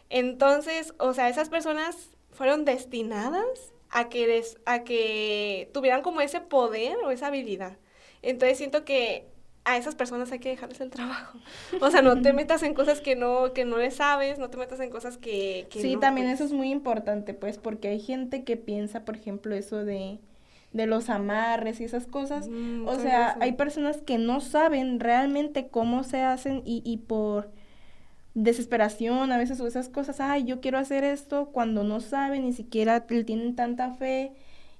Entonces, 0.10 0.93
o 0.99 1.13
sea, 1.13 1.29
esas 1.29 1.49
personas 1.49 2.10
fueron 2.31 2.65
destinadas 2.65 3.73
a 3.89 4.10
que, 4.10 4.27
des- 4.27 4.58
a 4.65 4.84
que 4.84 5.69
tuvieran 5.73 6.01
como 6.01 6.21
ese 6.21 6.41
poder 6.41 6.97
o 7.05 7.12
esa 7.12 7.27
habilidad. 7.27 7.77
Entonces 8.21 8.58
siento 8.58 8.86
que 8.86 9.27
a 9.65 9.77
esas 9.77 9.95
personas 9.95 10.31
hay 10.31 10.39
que 10.39 10.49
dejarles 10.49 10.81
el 10.81 10.91
trabajo. 10.91 11.39
O 11.81 11.89
sea, 11.91 12.01
no 12.03 12.21
te 12.21 12.34
metas 12.34 12.63
en 12.63 12.73
cosas 12.75 13.01
que 13.01 13.15
no, 13.15 13.53
que 13.53 13.65
no 13.65 13.77
le 13.77 13.91
sabes, 13.91 14.38
no 14.39 14.49
te 14.49 14.58
metas 14.58 14.79
en 14.79 14.89
cosas 14.91 15.17
que... 15.17 15.67
que 15.71 15.81
Sí, 15.81 15.88
no, 15.88 15.99
también 15.99 16.27
pues. 16.27 16.29
eso 16.29 16.43
es 16.45 16.51
muy 16.53 16.71
importante, 16.71 17.34
pues, 17.34 17.58
porque 17.60 17.89
hay 17.89 17.99
gente 17.99 18.43
que 18.43 18.58
piensa, 18.58 19.05
por 19.05 19.15
ejemplo, 19.17 19.53
eso 19.55 19.84
de, 19.86 20.19
de 20.76 20.86
los 20.88 21.10
amarres 21.10 21.80
y 21.82 21.86
esas 21.86 22.08
cosas. 22.08 22.50
Mm, 22.50 22.88
O 22.88 22.96
sea, 23.00 23.30
eso. 23.32 23.38
hay 23.40 23.54
personas 23.54 24.02
que 24.02 24.18
no 24.20 24.42
saben 24.42 25.00
realmente 25.00 25.70
cómo 25.70 26.04
se 26.04 26.22
hacen 26.22 26.62
y, 26.66 26.82
y 26.86 26.98
por 26.98 27.52
desesperación 28.34 29.32
a 29.32 29.38
veces 29.38 29.60
o 29.62 29.68
esas 29.68 29.90
cosas, 29.90 30.20
ay, 30.20 30.44
yo 30.46 30.60
quiero 30.62 30.78
hacer 30.78 31.04
esto 31.04 31.48
cuando 31.54 31.84
no 31.84 32.02
saben, 32.02 32.44
ni 32.46 32.54
siquiera 32.54 33.08
tienen 33.08 33.56
tanta 33.56 33.92
fe 33.94 34.34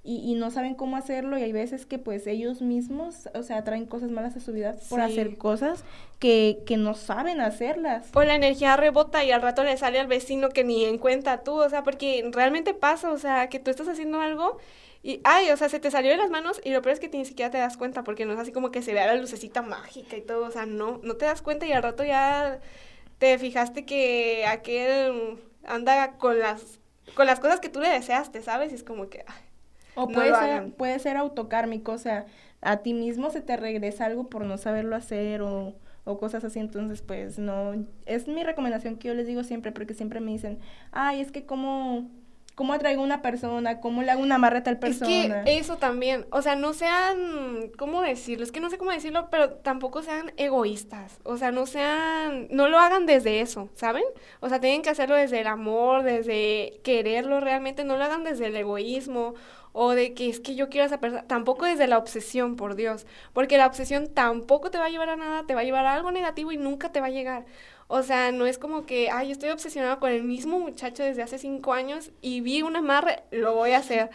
y, 0.06 0.18
y 0.32 0.36
no 0.36 0.52
saben 0.52 0.76
cómo 0.76 0.96
hacerlo 0.98 1.38
y 1.38 1.44
hay 1.44 1.52
veces 1.52 1.86
que 1.86 1.98
pues 1.98 2.28
ellos 2.28 2.62
mismos, 2.62 3.28
o 3.34 3.44
sea, 3.44 3.63
traen 3.63 3.86
cosas 3.88 4.12
malas 4.12 4.36
a 4.38 4.39
su 4.39 4.54
vida 4.54 4.76
por 4.89 5.00
Sí. 5.00 5.06
hacer 5.12 5.38
cosas 5.38 5.84
que, 6.20 6.60
que 6.65 6.78
no 6.78 6.94
saben 6.94 7.41
hacerlas. 7.41 8.08
O 8.13 8.24
la 8.24 8.36
energía 8.36 8.78
rebota 8.78 9.24
y 9.24 9.32
al 9.32 9.41
rato 9.41 9.63
le 9.63 9.76
sale 9.78 10.00
al 10.00 10.08
vecino 10.08 10.50
que 10.50 10.63
ni 10.63 10.86
en 10.86 10.98
cuenta 11.00 11.44
tú, 11.44 11.54
o 11.60 11.70
sea, 11.70 11.84
porque 11.84 12.24
realmente 12.32 12.74
pasa, 12.74 13.12
o 13.12 13.18
sea, 13.18 13.50
que 13.50 13.60
tú 13.60 13.72
estás 13.72 13.88
haciendo 13.88 14.22
algo 14.22 14.58
y, 15.02 15.22
ay, 15.24 15.50
o 15.52 15.58
sea, 15.58 15.70
se 15.70 15.80
te 15.80 15.91
salió 15.91 16.10
de 16.12 16.18
las 16.18 16.30
manos 16.32 16.60
y 16.63 16.72
lo 16.72 16.82
peor 16.82 16.94
es 16.94 17.00
que 17.00 17.10
ni 17.10 17.26
siquiera 17.26 17.52
te 17.52 17.58
das 17.58 17.76
cuenta, 17.78 18.04
porque 18.04 18.26
no 18.26 18.34
es 18.34 18.39
así 18.39 18.52
como 18.52 18.72
que 18.72 18.82
se 18.82 18.94
vea 18.94 19.06
la 19.08 19.15
lucecita 19.15 19.62
mágica 19.62 20.18
y 20.18 20.22
todo, 20.22 20.46
o 20.48 20.52
sea, 20.52 20.65
no, 20.65 21.00
no 21.04 21.15
te 21.15 21.26
das 21.26 21.41
cuenta 21.41 21.65
y 21.68 21.72
al 21.74 21.84
rato 21.84 22.04
ya 22.04 22.60
te 23.20 23.38
fijaste 23.38 23.86
que 23.86 24.46
aquel 24.48 25.38
anda 25.63 26.13
con 26.18 26.39
las, 26.39 26.80
con 27.15 27.26
las 27.28 27.39
cosas 27.39 27.60
que 27.60 27.70
tú 27.70 27.80
le 27.82 27.89
deseaste, 27.89 28.41
¿sabes? 28.41 28.72
Y 28.72 28.76
es 28.76 28.84
como 28.84 29.10
que, 29.10 29.24
ay, 29.28 29.41
O 29.96 30.08
puede 30.08 30.34
ser, 30.36 30.74
puede 30.74 31.00
ser 31.00 31.18
autokármico, 31.18 31.94
o 31.94 31.98
sea, 31.98 32.26
a 32.62 32.78
ti 32.78 32.94
mismo 32.94 33.30
se 33.30 33.42
te 33.42 33.58
regresa 33.58 34.06
algo 34.06 34.30
por 34.30 34.46
no 34.46 34.58
saberlo 34.58 34.96
hacer 34.96 35.42
o, 35.42 35.76
o 36.04 36.18
cosas 36.18 36.44
así, 36.44 36.60
entonces 36.60 37.02
pues 37.02 37.40
no, 37.40 37.74
es 38.06 38.28
mi 38.28 38.44
recomendación 38.44 38.98
que 38.98 39.08
yo 39.10 39.14
les 39.14 39.28
digo 39.28 39.44
siempre, 39.44 39.72
porque 39.72 39.94
siempre 39.94 40.20
me 40.20 40.32
dicen, 40.32 40.60
ay, 40.92 41.22
es 41.22 41.32
que 41.32 41.46
cómo, 41.46 42.10
cómo 42.56 42.74
atraigo 42.74 43.02
a 43.02 43.06
una 43.06 43.22
persona, 43.22 43.80
cómo 43.82 44.02
le 44.02 44.12
hago 44.12 44.22
una 44.22 44.36
amarre 44.36 44.60
a 44.60 44.63
tal 44.63 44.80
persona. 44.80 45.12
Es 45.12 45.44
que 45.44 45.58
eso 45.58 45.78
también, 45.78 46.26
o 46.32 46.41
sea, 46.41 46.56
no 46.56 46.74
sean, 46.74 47.70
¿cómo 47.78 48.02
decirlo? 48.02 48.46
Es 48.46 48.52
que 48.52 48.62
no 48.62 48.70
sé 48.70 48.78
cómo 48.78 48.91
decirlo, 48.91 49.28
pero 49.30 49.52
tampoco 49.52 50.02
sean 50.02 50.32
egoístas, 50.38 51.20
o 51.24 51.38
sea, 51.38 51.52
no 51.52 51.65
sean, 51.65 52.48
no 52.50 52.70
lo 52.70 52.80
hagan 52.80 53.06
desde 53.06 53.41
eso, 53.41 53.70
¿saben? 53.76 54.06
O 54.39 54.50
sea, 54.50 54.60
tienen 54.60 54.82
que 54.82 54.89
hacerlo 54.89 55.15
desde 55.15 55.41
el 55.41 55.48
amor, 55.48 56.04
desde 56.04 56.80
quererlo 56.84 57.41
realmente, 57.41 57.84
no 57.84 57.98
lo 57.98 58.04
hagan 58.06 58.24
desde 58.24 58.48
el 58.48 58.56
egoísmo 58.56 59.36
o 59.78 59.91
de 59.91 60.13
que 60.13 60.30
es 60.30 60.39
que 60.39 60.56
yo 60.56 60.70
quiero 60.70 60.84
a 60.84 60.88
esa 60.88 61.02
persona, 61.02 61.24
tampoco 61.28 61.65
desde 61.65 61.86
la 61.88 61.98
obsesión, 61.98 62.56
por 62.56 62.76
Dios, 62.76 63.06
porque 63.34 63.58
la 63.58 63.68
obsesión 63.68 64.08
tampoco 64.08 64.72
te 64.72 64.78
va 64.78 64.86
a 64.86 64.89
llevar 64.89 65.10
a 65.10 65.18
nada, 65.18 65.46
te 65.46 65.54
va 65.54 65.62
a 65.62 65.63
llevar 65.65 65.86
a 65.86 65.94
algo 65.94 66.12
negativo 66.13 66.54
y 66.54 66.58
nunca 66.58 66.94
te 66.94 67.02
va 67.02 67.08
a 67.08 67.10
llegar. 67.10 67.46
O 67.88 68.02
sea, 68.04 68.32
no 68.32 68.45
es 68.48 68.58
como 68.58 68.86
que, 68.86 69.10
ay, 69.12 69.28
yo 69.28 69.34
estoy 69.34 69.50
obsesionada 69.50 70.00
con 70.00 70.12
el 70.12 70.24
mismo 70.24 70.60
muchacho 70.60 71.04
desde 71.04 71.21
hace 71.24 71.38
cinco 71.38 71.74
años 71.74 72.12
y 72.21 72.41
vi 72.41 72.62
un 72.63 72.76
amarre, 72.76 73.24
lo 73.32 73.54
voy 73.56 73.71
a 73.71 73.78
hacer. 73.80 74.10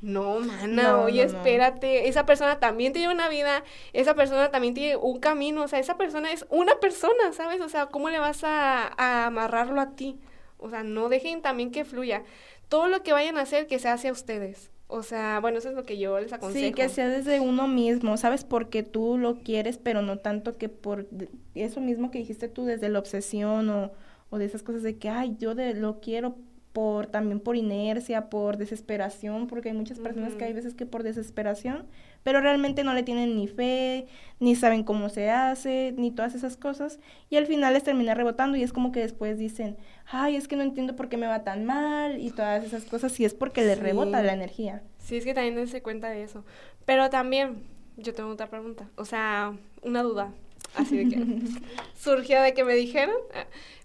No, 0.00 0.40
mana, 0.40 0.66
No, 0.66 1.02
oye, 1.04 1.24
no, 1.24 1.32
no. 1.32 1.38
espérate, 1.38 2.08
esa 2.08 2.26
persona 2.26 2.60
también 2.60 2.92
tiene 2.92 3.12
una 3.12 3.28
vida, 3.28 3.64
esa 3.94 4.14
persona 4.14 4.50
también 4.50 4.74
tiene 4.74 4.96
un 4.96 5.18
camino, 5.20 5.62
o 5.62 5.68
sea, 5.68 5.78
esa 5.78 5.96
persona 5.96 6.30
es 6.32 6.46
una 6.50 6.78
persona, 6.80 7.32
¿sabes? 7.32 7.60
O 7.62 7.68
sea, 7.70 7.86
¿cómo 7.86 8.10
le 8.10 8.18
vas 8.18 8.44
a, 8.44 8.92
a 8.98 9.26
amarrarlo 9.26 9.80
a 9.80 9.96
ti? 9.96 10.18
O 10.58 10.68
sea, 10.68 10.82
no 10.82 11.08
dejen 11.08 11.40
también 11.42 11.70
que 11.70 11.84
fluya. 11.86 12.22
Todo 12.68 12.88
lo 12.88 13.02
que 13.02 13.12
vayan 13.14 13.38
a 13.38 13.42
hacer, 13.42 13.66
que 13.66 13.78
se 13.78 13.88
hace 13.88 14.08
a 14.08 14.12
ustedes. 14.12 14.70
O 14.94 15.02
sea, 15.02 15.40
bueno, 15.40 15.58
eso 15.58 15.70
es 15.70 15.74
lo 15.74 15.82
que 15.82 15.98
yo 15.98 16.20
les 16.20 16.32
aconsejo. 16.32 16.66
Sí, 16.66 16.72
que 16.72 16.88
sea 16.88 17.08
desde 17.08 17.40
uno 17.40 17.66
mismo, 17.66 18.16
¿sabes? 18.16 18.44
Porque 18.44 18.84
tú 18.84 19.18
lo 19.18 19.40
quieres, 19.40 19.76
pero 19.76 20.02
no 20.02 20.18
tanto 20.18 20.56
que 20.56 20.68
por 20.68 21.08
eso 21.56 21.80
mismo 21.80 22.12
que 22.12 22.18
dijiste 22.18 22.46
tú, 22.46 22.64
desde 22.64 22.88
la 22.88 23.00
obsesión 23.00 23.68
o, 23.70 23.90
o 24.30 24.38
de 24.38 24.44
esas 24.44 24.62
cosas 24.62 24.84
de 24.84 24.96
que, 24.96 25.08
ay, 25.08 25.36
yo 25.40 25.56
de, 25.56 25.74
lo 25.74 25.98
quiero 26.00 26.36
por 26.72 27.06
también 27.06 27.40
por 27.40 27.56
inercia, 27.56 28.30
por 28.30 28.56
desesperación, 28.56 29.48
porque 29.48 29.70
hay 29.70 29.74
muchas 29.74 29.98
personas 29.98 30.34
que 30.34 30.44
hay 30.44 30.52
veces 30.52 30.74
que 30.74 30.86
por 30.86 31.02
desesperación, 31.02 31.86
pero 32.24 32.40
realmente 32.40 32.82
no 32.82 32.94
le 32.94 33.04
tienen 33.04 33.36
ni 33.36 33.46
fe, 33.46 34.06
ni 34.40 34.56
saben 34.56 34.82
cómo 34.82 35.10
se 35.10 35.30
hace, 35.30 35.94
ni 35.96 36.10
todas 36.10 36.34
esas 36.34 36.56
cosas, 36.56 36.98
y 37.30 37.36
al 37.36 37.46
final 37.46 37.74
les 37.74 37.84
termina 37.84 38.14
rebotando 38.14 38.56
y 38.56 38.62
es 38.64 38.72
como 38.72 38.90
que 38.90 39.00
después 39.00 39.38
dicen, 39.38 39.76
ay, 40.06 40.34
es 40.34 40.48
que 40.48 40.56
no 40.56 40.62
entiendo 40.62 40.96
por 40.96 41.08
qué 41.08 41.16
me 41.16 41.28
va 41.28 41.44
tan 41.44 41.64
mal 41.64 42.20
y 42.20 42.30
todas 42.30 42.64
esas 42.64 42.84
cosas, 42.84 43.20
y 43.20 43.24
es 43.24 43.34
porque 43.34 43.62
les 43.62 43.78
rebota 43.78 44.22
la 44.22 44.32
energía. 44.32 44.82
Sí, 44.98 45.18
es 45.18 45.24
que 45.24 45.34
también 45.34 45.54
dense 45.54 45.82
cuenta 45.82 46.08
de 46.08 46.22
eso. 46.22 46.44
Pero 46.86 47.10
también, 47.10 47.62
yo 47.98 48.14
tengo 48.14 48.30
otra 48.30 48.48
pregunta. 48.48 48.88
O 48.96 49.04
sea, 49.04 49.54
una 49.82 50.02
duda. 50.02 50.32
Así 50.74 50.96
de 50.96 51.08
que 51.08 51.24
surgió 51.94 52.40
de 52.40 52.54
que 52.54 52.64
me 52.64 52.74
dijeron. 52.74 53.16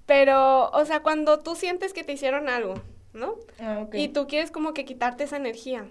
Pero, 0.05 0.69
o 0.71 0.85
sea, 0.85 1.01
cuando 1.01 1.39
tú 1.39 1.55
sientes 1.55 1.93
que 1.93 2.05
te 2.05 2.13
hicieron 2.13 2.47
algo, 2.47 2.75
¿no? 3.13 3.35
Ah. 3.59 3.85
Y 3.93 4.07
tú 4.07 4.27
quieres 4.27 4.49
como 4.49 4.73
que 4.73 4.85
quitarte 4.85 5.25
esa 5.25 5.37
energía. 5.37 5.87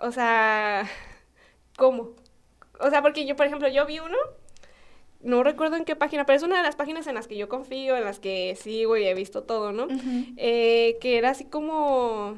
O 0.00 0.10
sea, 0.10 0.88
¿cómo? 1.78 2.10
O 2.80 2.90
sea, 2.90 3.02
porque 3.02 3.26
yo, 3.26 3.36
por 3.36 3.46
ejemplo, 3.46 3.68
yo 3.68 3.86
vi 3.86 4.00
uno, 4.00 4.18
no 5.20 5.42
recuerdo 5.42 5.76
en 5.76 5.84
qué 5.84 5.96
página, 5.96 6.24
pero 6.26 6.36
es 6.36 6.42
una 6.44 6.58
de 6.58 6.62
las 6.62 6.76
páginas 6.76 7.06
en 7.08 7.16
las 7.16 7.26
que 7.26 7.36
yo 7.36 7.48
confío, 7.48 7.96
en 7.96 8.04
las 8.04 8.20
que 8.20 8.54
sigo 8.56 8.96
y 8.96 9.04
he 9.04 9.14
visto 9.14 9.42
todo, 9.42 9.72
¿no? 9.72 9.88
Eh, 10.36 10.96
que 11.00 11.18
era 11.18 11.30
así 11.30 11.44
como, 11.44 12.36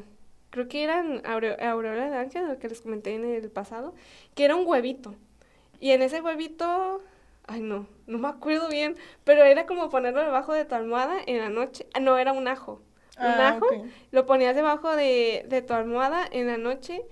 creo 0.50 0.66
que 0.68 0.83
eran 0.83 1.22
aure- 1.24 1.61
aureola 1.62 2.09
de 2.11 2.16
ángel, 2.16 2.48
lo 2.48 2.59
que 2.59 2.68
les 2.68 2.81
comenté 2.81 3.14
en 3.14 3.24
el 3.26 3.50
pasado, 3.50 3.94
que 4.35 4.44
era 4.46 4.57
un 4.57 4.66
huevito. 4.66 5.14
Y 5.79 5.90
en 5.92 6.03
ese 6.03 6.22
huevito, 6.22 7.03
ay 7.46 7.61
no, 7.61 7.87
no 8.07 8.18
me 8.18 8.29
acuerdo 8.29 8.68
bien, 8.68 8.96
pero 9.24 9.44
era 9.44 9.66
como 9.66 9.90
ponerlo 9.90 10.20
debajo 10.22 10.55
de 10.55 10.64
tu 10.64 10.74
almohada 10.74 11.16
en 11.26 11.38
la 11.38 11.50
noche. 11.50 11.87
Ah, 11.94 12.00
no, 12.00 12.18
era 12.18 12.33
un 12.33 12.48
ajo. 12.48 12.81
Un 13.22 13.40
Ah, 13.40 13.48
ajo, 13.48 13.66
lo 14.12 14.24
ponías 14.26 14.57
debajo 14.57 14.96
de, 14.96 15.44
de 15.48 15.61
tu 15.62 15.74
almohada 15.74 16.26
en 16.31 16.46
la 16.46 16.57
noche 16.57 17.03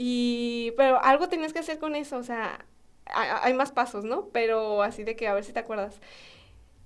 y, 0.00 0.72
pero 0.76 1.02
algo 1.02 1.28
tenías 1.28 1.52
que 1.52 1.58
hacer 1.58 1.78
con 1.80 1.96
eso, 1.96 2.18
o 2.18 2.22
sea, 2.22 2.64
ha- 3.06 3.44
hay 3.44 3.52
más 3.52 3.72
pasos, 3.72 4.04
¿no? 4.04 4.28
Pero 4.28 4.82
así 4.84 5.02
de 5.02 5.16
que 5.16 5.26
a 5.26 5.34
ver 5.34 5.42
si 5.42 5.52
te 5.52 5.58
acuerdas. 5.58 6.00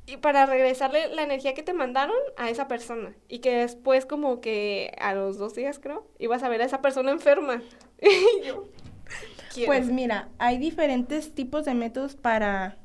Y 0.06 0.16
para 0.16 0.46
regresarle 0.46 1.14
la 1.14 1.22
energía 1.22 1.52
que 1.52 1.62
te 1.62 1.74
mandaron 1.74 2.16
a 2.38 2.48
esa 2.48 2.68
persona. 2.68 3.14
Y 3.28 3.40
que 3.40 3.54
después 3.58 4.06
como 4.06 4.40
que 4.40 4.92
a 4.98 5.14
los 5.14 5.36
dos 5.36 5.54
días 5.54 5.78
creo, 5.78 6.06
ibas 6.18 6.42
a 6.42 6.48
ver 6.48 6.62
a 6.62 6.64
esa 6.64 6.80
persona 6.80 7.10
enferma. 7.12 7.60
Y 8.00 8.46
yo. 8.46 8.68
Pues 9.66 9.88
mira, 9.88 10.30
hay 10.38 10.56
diferentes 10.56 11.34
tipos 11.34 11.66
de 11.66 11.74
métodos 11.74 12.16
para, 12.16 12.78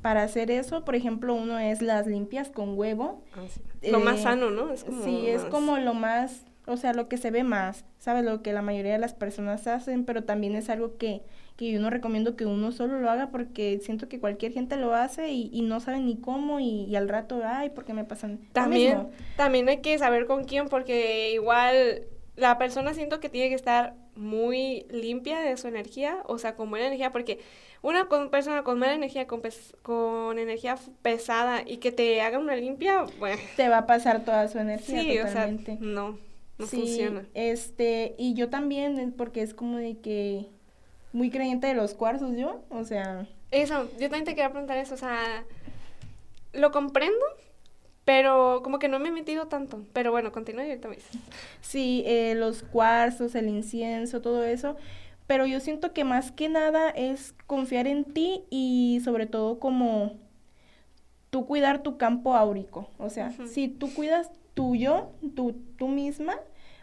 para 0.00 0.22
hacer 0.22 0.50
eso. 0.50 0.84
Por 0.86 0.94
ejemplo, 0.94 1.34
uno 1.34 1.58
es 1.58 1.82
las 1.82 2.06
limpias 2.06 2.48
con 2.48 2.78
huevo. 2.78 3.22
Ah, 3.34 3.44
sí. 3.48 3.90
Lo 3.90 4.00
más 4.00 4.20
eh, 4.20 4.22
sano, 4.22 4.50
¿no? 4.50 4.72
Es 4.72 4.84
como 4.84 5.04
sí, 5.04 5.28
es 5.28 5.44
como 5.44 5.76
lo 5.76 5.92
más, 5.92 6.46
o 6.66 6.76
sea, 6.76 6.94
lo 6.94 7.08
que 7.08 7.18
se 7.18 7.30
ve 7.30 7.44
más, 7.44 7.84
¿sabes? 7.98 8.24
Lo 8.24 8.42
que 8.42 8.52
la 8.52 8.62
mayoría 8.62 8.92
de 8.92 8.98
las 8.98 9.14
personas 9.14 9.66
hacen, 9.66 10.04
pero 10.04 10.24
también 10.24 10.54
es 10.54 10.70
algo 10.70 10.96
que, 10.96 11.22
que 11.56 11.70
yo 11.70 11.80
no 11.80 11.90
recomiendo 11.90 12.36
que 12.36 12.46
uno 12.46 12.72
solo 12.72 13.00
lo 13.00 13.10
haga 13.10 13.30
porque 13.30 13.80
siento 13.82 14.08
que 14.08 14.18
cualquier 14.18 14.52
gente 14.52 14.76
lo 14.76 14.94
hace 14.94 15.30
y, 15.30 15.50
y 15.52 15.62
no 15.62 15.80
saben 15.80 16.06
ni 16.06 16.16
cómo 16.16 16.60
y, 16.60 16.94
al 16.96 17.08
rato, 17.08 17.42
ay, 17.44 17.70
¿por 17.70 17.84
qué 17.84 17.92
me 17.92 18.04
pasan? 18.04 18.38
También, 18.52 19.08
también 19.36 19.68
hay 19.68 19.78
que 19.78 19.98
saber 19.98 20.26
con 20.26 20.44
quién 20.44 20.68
porque 20.68 21.32
igual 21.32 22.02
la 22.36 22.58
persona 22.58 22.94
siento 22.94 23.20
que 23.20 23.28
tiene 23.28 23.50
que 23.50 23.54
estar 23.54 23.94
muy 24.16 24.86
limpia 24.90 25.40
de 25.40 25.56
su 25.56 25.68
energía, 25.68 26.18
o 26.26 26.38
sea, 26.38 26.56
con 26.56 26.70
buena 26.70 26.86
energía, 26.86 27.12
porque 27.12 27.40
una 27.82 28.08
persona 28.30 28.62
con 28.62 28.78
mala 28.78 28.94
energía, 28.94 29.26
con, 29.26 29.42
con 29.82 30.38
energía 30.38 30.76
pesada 31.02 31.62
y 31.66 31.76
que 31.76 31.92
te 31.92 32.22
haga 32.22 32.38
una 32.38 32.56
limpia, 32.56 33.04
bueno. 33.18 33.40
Te 33.56 33.68
va 33.68 33.78
a 33.78 33.86
pasar 33.86 34.24
toda 34.24 34.48
su 34.48 34.58
energía. 34.58 35.00
Sí, 35.00 35.18
o 35.18 35.28
sea, 35.28 35.50
no, 35.80 36.18
no 36.58 36.66
funciona. 36.66 37.26
Este, 37.34 38.14
y 38.18 38.34
yo 38.34 38.48
también, 38.50 39.12
porque 39.16 39.42
es 39.42 39.54
como 39.54 39.78
de 39.78 39.98
que 39.98 40.46
muy 41.12 41.30
creyente 41.30 41.66
de 41.66 41.74
los 41.74 41.94
cuarzos 41.94 42.36
yo, 42.36 42.62
o 42.70 42.84
sea. 42.84 43.26
Eso, 43.50 43.88
yo 43.92 44.08
también 44.08 44.24
te 44.24 44.34
quería 44.34 44.50
preguntar 44.50 44.78
eso, 44.78 44.94
o 44.94 44.98
sea, 44.98 45.44
lo 46.52 46.72
comprendo, 46.72 47.24
pero 48.04 48.60
como 48.62 48.78
que 48.78 48.88
no 48.88 48.98
me 48.98 49.08
he 49.08 49.12
metido 49.12 49.46
tanto. 49.46 49.84
Pero 49.92 50.10
bueno, 50.10 50.32
continúa 50.32 50.64
y 50.64 50.70
ahorita 50.70 50.88
me 50.88 50.98
Sí, 51.60 52.02
eh, 52.06 52.34
los 52.36 52.62
cuarzos, 52.62 53.34
el 53.34 53.48
incienso, 53.48 54.20
todo 54.20 54.44
eso. 54.44 54.76
Pero 55.26 55.46
yo 55.46 55.60
siento 55.60 55.92
que 55.92 56.04
más 56.04 56.32
que 56.32 56.48
nada 56.48 56.90
es 56.90 57.34
confiar 57.46 57.86
en 57.86 58.04
ti 58.04 58.44
y 58.50 59.00
sobre 59.04 59.26
todo 59.26 59.58
como 59.58 60.12
tú 61.30 61.46
cuidar 61.46 61.82
tu 61.82 61.96
campo 61.96 62.34
áurico. 62.34 62.90
O 62.98 63.08
sea, 63.08 63.32
si 63.46 63.68
tú 63.68 63.92
cuidas 63.94 64.30
tuyo, 64.54 65.10
tú, 65.34 65.56
tú 65.76 65.88
misma, 65.88 66.36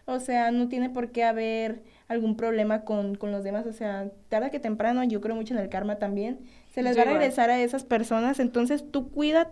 o 0.05 0.19
sea, 0.19 0.51
no 0.51 0.67
tiene 0.67 0.89
por 0.89 1.11
qué 1.11 1.23
haber 1.23 1.83
algún 2.07 2.35
problema 2.35 2.81
con, 2.81 3.15
con 3.15 3.31
los 3.31 3.43
demás. 3.43 3.65
O 3.65 3.73
sea, 3.73 4.09
tarde 4.29 4.51
que 4.51 4.59
temprano, 4.59 5.03
yo 5.03 5.21
creo 5.21 5.35
mucho 5.35 5.53
en 5.53 5.59
el 5.59 5.69
karma 5.69 5.97
también, 5.97 6.39
se 6.73 6.83
les 6.83 6.97
va 6.97 7.03
a 7.03 7.05
regresar 7.05 7.49
a 7.49 7.59
esas 7.59 7.83
personas. 7.83 8.39
Entonces 8.39 8.89
tú 8.91 9.09
cuida 9.11 9.51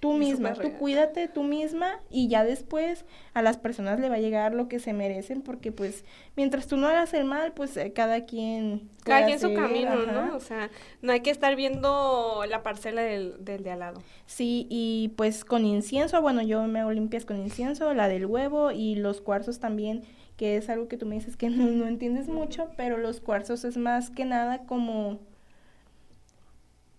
tú 0.00 0.12
misma, 0.12 0.52
tú 0.54 0.72
cuídate 0.72 1.28
tú 1.28 1.42
misma 1.42 2.00
y 2.10 2.28
ya 2.28 2.44
después 2.44 3.04
a 3.34 3.42
las 3.42 3.56
personas 3.56 3.98
le 3.98 4.08
va 4.08 4.16
a 4.16 4.20
llegar 4.20 4.54
lo 4.54 4.68
que 4.68 4.78
se 4.78 4.92
merecen 4.92 5.42
porque 5.42 5.72
pues 5.72 6.04
mientras 6.36 6.66
tú 6.66 6.76
no 6.76 6.86
hagas 6.86 7.14
el 7.14 7.24
mal, 7.24 7.52
pues 7.52 7.76
eh, 7.76 7.92
cada 7.92 8.24
quien... 8.24 8.90
Cada 9.04 9.24
quien 9.26 9.38
su 9.38 9.54
camino, 9.54 10.04
¿no? 10.06 10.36
O 10.36 10.40
sea, 10.40 10.70
no 11.00 11.12
hay 11.12 11.20
que 11.20 11.30
estar 11.30 11.54
viendo 11.54 12.42
la 12.48 12.62
parcela 12.62 13.02
del, 13.02 13.44
del 13.44 13.62
de 13.62 13.70
al 13.70 13.78
lado. 13.78 14.02
Sí, 14.26 14.66
y 14.68 15.12
pues 15.16 15.44
con 15.44 15.64
incienso, 15.64 16.20
bueno, 16.20 16.42
yo 16.42 16.64
me 16.64 16.80
hago 16.80 16.90
limpias 16.90 17.24
con 17.24 17.38
incienso, 17.38 17.94
la 17.94 18.08
del 18.08 18.26
huevo 18.26 18.72
y 18.72 18.96
los 18.96 19.20
cuarzos 19.20 19.60
también 19.60 20.02
que 20.36 20.58
es 20.58 20.68
algo 20.68 20.86
que 20.86 20.98
tú 20.98 21.06
me 21.06 21.14
dices 21.14 21.36
que 21.36 21.50
no, 21.50 21.66
no 21.66 21.86
entiendes 21.86 22.28
mucho, 22.28 22.70
pero 22.76 22.98
los 22.98 23.20
cuarzos 23.20 23.64
es 23.64 23.76
más 23.76 24.10
que 24.10 24.24
nada 24.24 24.66
como 24.66 25.18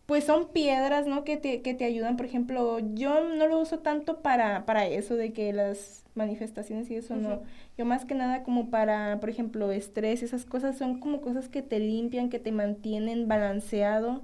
pues 0.08 0.24
son 0.24 0.48
piedras, 0.48 1.06
¿no? 1.06 1.26
Que 1.26 1.36
te, 1.36 1.62
que 1.62 1.74
te 1.74 1.84
ayudan, 1.84 2.16
por 2.16 2.26
ejemplo, 2.26 2.80
yo 2.94 3.26
no 3.26 3.46
lo 3.46 3.60
uso 3.60 3.80
tanto 3.80 4.22
para, 4.22 4.66
para 4.66 4.88
eso 4.88 5.16
de 5.16 5.34
que 5.34 5.52
las 5.52 6.06
manifestaciones 6.16 6.90
y 6.90 6.96
eso, 6.96 7.18
no. 7.18 7.42
Yo 7.78 7.86
más 7.86 8.06
que 8.06 8.16
nada 8.16 8.42
como 8.44 8.70
para, 8.70 9.20
por 9.20 9.30
ejemplo, 9.30 9.70
estrés, 9.74 10.24
esas 10.24 10.46
cosas 10.46 10.78
son 10.78 11.02
como 11.02 11.20
cosas 11.20 11.50
que 11.50 11.62
te 11.62 11.80
limpian, 11.80 12.30
que 12.30 12.40
te 12.40 12.54
mantienen 12.54 13.28
balanceado. 13.28 14.22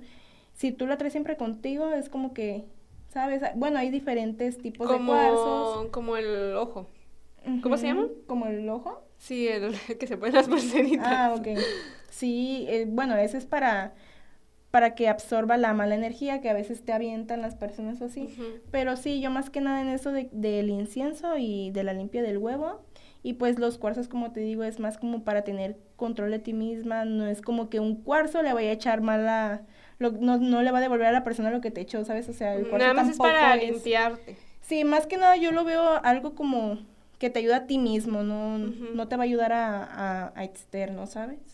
Si 0.53 0.71
tú 0.71 0.87
la 0.87 0.97
traes 0.97 1.11
siempre 1.11 1.35
contigo, 1.35 1.91
es 1.91 2.07
como 2.07 2.33
que, 2.33 2.63
¿sabes? 3.09 3.41
Bueno, 3.55 3.77
hay 3.77 3.89
diferentes 3.89 4.59
tipos 4.59 4.89
de 4.89 5.05
cuarzos. 5.05 5.89
Como 5.91 6.15
el 6.15 6.55
ojo. 6.55 6.87
¿Cómo 7.61 7.75
se 7.75 7.87
llama? 7.87 8.07
¿Como 8.25 8.45
el 8.45 8.69
ojo? 8.69 9.03
Sí, 9.17 9.49
el 9.49 9.75
que 9.99 10.07
se 10.07 10.15
ponen 10.15 10.35
las 10.35 10.47
personitas. 10.47 11.05
Ah, 11.05 11.35
ok. 11.37 11.59
Sí, 12.09 12.67
eh, 12.69 12.85
bueno, 12.87 13.17
ese 13.17 13.37
es 13.37 13.45
para 13.45 13.93
para 14.73 14.95
que 14.95 15.07
absorba 15.07 15.55
la 15.57 15.71
mala 15.75 15.93
energía 15.93 16.41
que 16.41 16.49
a 16.49 16.53
veces 16.53 16.83
te 16.83 16.93
avientan 16.93 17.43
las 17.43 17.53
personas 17.53 18.01
así. 18.01 18.27
Pero 18.71 18.97
sí, 18.97 19.21
yo 19.21 19.29
más 19.29 19.51
que 19.51 19.61
nada 19.61 19.83
en 19.83 19.89
eso 19.89 20.11
de, 20.11 20.29
del 20.31 20.71
incienso 20.71 21.37
y 21.37 21.69
de 21.69 21.83
la 21.83 21.93
limpia 21.93 22.23
del 22.23 22.39
huevo. 22.39 22.81
Y 23.21 23.33
pues 23.33 23.59
los 23.59 23.77
cuarzos, 23.77 24.07
como 24.07 24.31
te 24.31 24.39
digo, 24.39 24.63
es 24.63 24.79
más 24.79 24.97
como 24.97 25.23
para 25.23 25.43
tener 25.43 25.77
control 25.95 26.31
de 26.31 26.39
ti 26.39 26.53
misma. 26.53 27.05
No 27.05 27.27
es 27.27 27.43
como 27.43 27.69
que 27.69 27.79
un 27.79 27.97
cuarzo 27.97 28.41
le 28.41 28.51
vaya 28.51 28.69
a 28.69 28.73
echar 28.73 29.01
mala... 29.01 29.61
Lo, 29.99 30.09
no, 30.13 30.39
no 30.39 30.63
le 30.63 30.71
va 30.71 30.79
a 30.79 30.81
devolver 30.81 31.05
a 31.05 31.11
la 31.11 31.23
persona 31.23 31.51
lo 31.51 31.61
que 31.61 31.69
te 31.69 31.81
echó, 31.81 32.03
¿sabes? 32.03 32.27
O 32.27 32.33
sea, 32.33 32.55
el 32.55 32.67
cuarzo 32.67 32.79
Nada 32.79 32.95
más 32.95 33.09
es 33.09 33.17
para 33.19 33.55
limpiarte. 33.55 34.37
Sí, 34.61 34.85
más 34.85 35.05
que 35.05 35.17
nada 35.17 35.37
yo 35.37 35.51
lo 35.51 35.65
veo 35.65 36.03
algo 36.03 36.33
como 36.33 36.79
que 37.19 37.29
te 37.29 37.37
ayuda 37.37 37.57
a 37.57 37.67
ti 37.67 37.77
mismo, 37.77 38.23
no, 38.23 38.57
no 38.57 39.07
te 39.07 39.17
va 39.17 39.21
a 39.21 39.25
ayudar 39.25 39.53
a, 39.53 39.83
a, 39.83 40.33
a 40.35 40.43
externo, 40.43 41.05
¿sabes? 41.05 41.52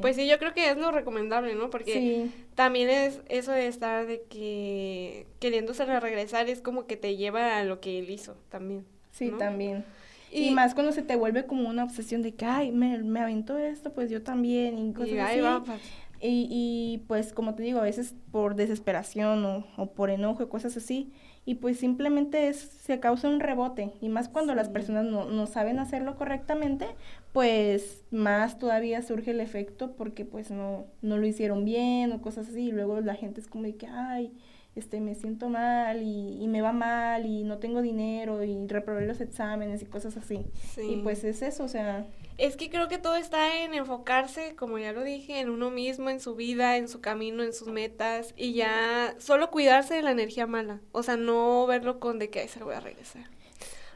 Pues 0.00 0.16
sí, 0.16 0.26
yo 0.26 0.38
creo 0.38 0.54
que 0.54 0.70
es 0.70 0.76
lo 0.76 0.90
recomendable, 0.90 1.54
¿no? 1.54 1.70
Porque 1.70 2.28
también 2.54 2.88
es 2.88 3.20
eso 3.28 3.52
de 3.52 3.66
estar 3.66 4.06
de 4.06 4.22
que 4.22 5.26
queriéndose 5.38 5.84
regresar 5.84 6.48
es 6.48 6.60
como 6.60 6.86
que 6.86 6.96
te 6.96 7.16
lleva 7.16 7.58
a 7.58 7.64
lo 7.64 7.80
que 7.80 7.98
él 7.98 8.10
hizo 8.10 8.36
también. 8.48 8.84
Sí, 9.10 9.30
también. 9.38 9.84
Y, 10.30 10.50
más 10.50 10.72
cuando 10.74 10.92
se 10.92 11.02
te 11.02 11.14
vuelve 11.14 11.44
como 11.44 11.68
una 11.68 11.84
obsesión 11.84 12.22
de 12.22 12.34
que, 12.34 12.46
ay, 12.46 12.72
me, 12.72 12.98
me 12.98 13.20
aventó 13.20 13.58
esto, 13.58 13.92
pues 13.92 14.10
yo 14.10 14.22
también, 14.22 14.78
y 14.78 14.92
cosas 14.94 15.18
así. 15.18 15.40
Pues. 15.66 15.80
y, 16.22 16.48
y, 16.50 17.04
pues 17.06 17.34
como 17.34 17.54
te 17.54 17.62
digo, 17.62 17.80
a 17.80 17.82
veces 17.82 18.14
por 18.30 18.54
desesperación 18.54 19.44
o, 19.44 19.66
o 19.76 19.92
por 19.92 20.08
enojo 20.08 20.42
y 20.42 20.48
cosas 20.48 20.74
así, 20.78 21.12
y 21.44 21.56
pues 21.56 21.78
simplemente 21.78 22.48
es, 22.48 22.58
se 22.58 23.00
causa 23.00 23.28
un 23.28 23.40
rebote 23.40 23.92
y 24.00 24.08
más 24.08 24.28
cuando 24.28 24.54
las 24.54 24.68
personas 24.68 25.04
no, 25.04 25.24
no, 25.24 25.46
saben 25.46 25.78
hacerlo 25.80 26.16
correctamente, 26.16 26.86
pues 27.32 28.04
más 28.10 28.58
todavía 28.58 29.02
surge 29.02 29.32
el 29.32 29.40
efecto 29.40 29.92
porque 29.96 30.24
pues 30.24 30.50
no, 30.50 30.86
no 31.00 31.16
lo 31.16 31.26
hicieron 31.26 31.64
bien 31.64 32.12
o 32.12 32.22
cosas 32.22 32.48
así 32.48 32.68
y 32.68 32.72
luego 32.72 33.00
la 33.00 33.14
gente 33.14 33.40
es 33.40 33.48
como 33.48 33.64
de 33.64 33.74
que, 33.74 33.86
ay, 33.88 34.32
este, 34.74 35.00
me 35.00 35.14
siento 35.14 35.48
mal 35.48 36.02
y, 36.02 36.42
y, 36.42 36.48
me 36.48 36.62
va 36.62 36.72
mal 36.72 37.26
y 37.26 37.44
no 37.44 37.58
tengo 37.58 37.82
dinero 37.82 38.42
y 38.42 38.66
reprobé 38.66 39.06
los 39.06 39.20
exámenes 39.20 39.82
y 39.82 39.86
cosas 39.86 40.16
así. 40.16 40.46
Y 40.78 40.96
pues 40.96 41.24
es 41.24 41.42
eso, 41.42 41.64
o 41.64 41.68
sea... 41.68 42.06
Es 42.38 42.56
que 42.56 42.70
creo 42.70 42.88
que 42.88 42.96
todo 42.96 43.16
está 43.16 43.62
en 43.62 43.74
enfocarse, 43.74 44.56
como 44.56 44.78
ya 44.78 44.92
lo 44.92 45.04
dije, 45.04 45.40
en 45.40 45.50
uno 45.50 45.70
mismo, 45.70 46.08
en 46.08 46.18
su 46.18 46.34
vida, 46.34 46.78
en 46.78 46.88
su 46.88 47.00
camino, 47.02 47.42
en 47.42 47.52
sus 47.52 47.68
metas 47.68 48.32
y 48.36 48.54
ya 48.54 49.14
solo 49.18 49.50
cuidarse 49.50 49.94
de 49.94 50.02
la 50.02 50.12
energía 50.12 50.46
mala. 50.46 50.80
O 50.92 51.02
sea, 51.02 51.16
no 51.16 51.66
verlo 51.66 52.00
con 52.00 52.18
de 52.18 52.30
que 52.30 52.40
ahí 52.40 52.48
se 52.48 52.58
lo 52.58 52.66
voy 52.66 52.74
a 52.74 52.80
regresar. 52.80 53.24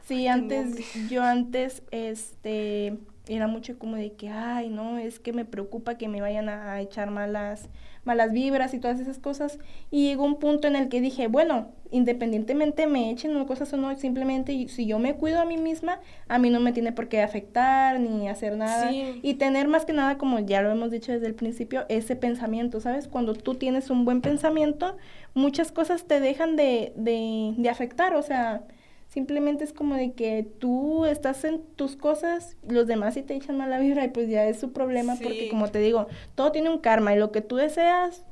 Sí, 0.07 0.27
antes, 0.27 1.09
yo 1.09 1.23
antes, 1.23 1.81
este, 1.91 2.97
era 3.29 3.47
mucho 3.47 3.77
como 3.77 3.95
de 3.95 4.13
que, 4.13 4.29
ay, 4.29 4.69
no, 4.69 4.97
es 4.97 5.19
que 5.19 5.33
me 5.33 5.45
preocupa 5.45 5.97
que 5.97 6.07
me 6.07 6.21
vayan 6.21 6.49
a 6.49 6.79
echar 6.81 7.11
malas 7.11 7.69
malas 8.07 8.31
vibras 8.31 8.73
y 8.73 8.79
todas 8.79 8.99
esas 8.99 9.19
cosas. 9.19 9.59
Y 9.91 10.07
llegó 10.07 10.25
un 10.25 10.39
punto 10.39 10.67
en 10.67 10.75
el 10.75 10.89
que 10.89 11.01
dije, 11.01 11.27
bueno, 11.27 11.67
independientemente 11.91 12.87
me 12.87 13.11
echen 13.11 13.45
cosas 13.45 13.71
o 13.73 13.77
no, 13.77 13.95
simplemente 13.95 14.67
si 14.69 14.87
yo 14.87 14.97
me 14.97 15.13
cuido 15.15 15.39
a 15.39 15.45
mí 15.45 15.57
misma, 15.57 15.99
a 16.27 16.39
mí 16.39 16.49
no 16.49 16.59
me 16.59 16.71
tiene 16.71 16.91
por 16.91 17.07
qué 17.09 17.21
afectar 17.21 17.99
ni 17.99 18.27
hacer 18.27 18.57
nada. 18.57 18.91
Y 18.91 19.35
tener 19.35 19.67
más 19.67 19.85
que 19.85 19.93
nada, 19.93 20.17
como 20.17 20.39
ya 20.39 20.61
lo 20.61 20.71
hemos 20.71 20.89
dicho 20.89 21.11
desde 21.11 21.27
el 21.27 21.35
principio, 21.35 21.85
ese 21.89 22.15
pensamiento, 22.15 22.79
¿sabes? 22.79 23.07
Cuando 23.07 23.35
tú 23.35 23.55
tienes 23.55 23.91
un 23.91 24.05
buen 24.05 24.21
pensamiento, 24.21 24.97
muchas 25.35 25.71
cosas 25.71 26.05
te 26.05 26.19
dejan 26.19 26.55
de, 26.55 26.93
de, 26.95 27.53
de 27.57 27.69
afectar, 27.69 28.15
o 28.15 28.23
sea, 28.23 28.63
Simplemente 29.09 29.63
es 29.63 29.73
como 29.73 29.95
de 29.95 30.11
que 30.11 30.45
tú 30.59 31.05
estás 31.05 31.43
en 31.45 31.63
tus 31.75 31.95
cosas, 31.95 32.57
los 32.67 32.87
demás 32.87 33.13
sí 33.13 33.23
te 33.23 33.35
echan 33.35 33.57
mala 33.57 33.79
vibra 33.79 34.03
y 34.03 34.09
pues 34.09 34.29
ya 34.29 34.45
es 34.45 34.59
su 34.59 34.73
problema 34.73 35.15
porque 35.21 35.49
como 35.49 35.69
te 35.69 35.79
digo, 35.79 36.07
todo 36.35 36.51
tiene 36.51 36.69
un 36.69 36.79
karma 36.79 37.13
y 37.13 37.17
lo 37.17 37.31
que 37.31 37.41
tú 37.41 37.55
deseas 37.55 38.25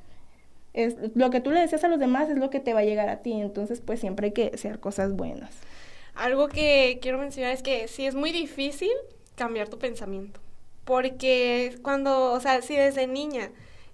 es 0.73 0.97
lo 1.15 1.29
que 1.29 1.39
tú 1.39 1.51
le 1.51 1.61
deseas 1.61 1.85
a 1.85 1.87
los 1.87 1.99
demás 1.99 2.29
es 2.29 2.37
lo 2.37 2.49
que 2.49 2.59
te 2.59 2.73
va 2.73 2.81
a 2.81 2.83
llegar 2.83 3.07
a 3.07 3.21
ti, 3.21 3.31
entonces 3.31 3.79
pues 3.79 4.01
siempre 4.01 4.27
hay 4.27 4.33
que 4.33 4.51
hacer 4.53 4.79
cosas 4.79 5.13
buenas. 5.13 5.55
Algo 6.13 6.49
que 6.49 6.99
quiero 7.01 7.17
mencionar 7.17 7.53
es 7.53 7.63
que 7.63 7.87
sí 7.87 8.05
es 8.05 8.15
muy 8.15 8.31
difícil 8.31 8.91
cambiar 9.35 9.69
tu 9.69 9.79
pensamiento, 9.79 10.41
porque 10.83 11.77
cuando, 11.81 12.33
o 12.33 12.39
sea, 12.41 12.61
si 12.61 12.75
desde 12.75 13.07
niña 13.07 13.49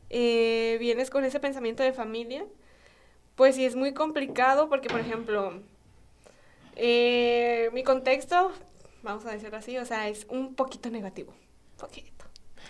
eh, 0.10 0.78
vienes 0.80 1.12
con 1.12 1.24
ese 1.24 1.40
pensamiento 1.40 1.84
de 1.84 1.94
familia, 1.94 2.44
pues 3.36 3.56
sí 3.56 3.66
es 3.66 3.76
muy 3.76 3.94
complicado 3.94 4.68
porque, 4.68 4.90
por 4.90 5.00
ejemplo, 5.00 5.62
eh, 6.84 7.70
mi 7.74 7.84
contexto, 7.84 8.52
vamos 9.04 9.26
a 9.26 9.32
decirlo 9.32 9.58
así, 9.58 9.78
o 9.78 9.86
sea, 9.86 10.10
es 10.10 10.26
un 10.30 10.56
poquito 10.56 10.90
negativo. 10.90 11.34
Poquito. 11.78 12.26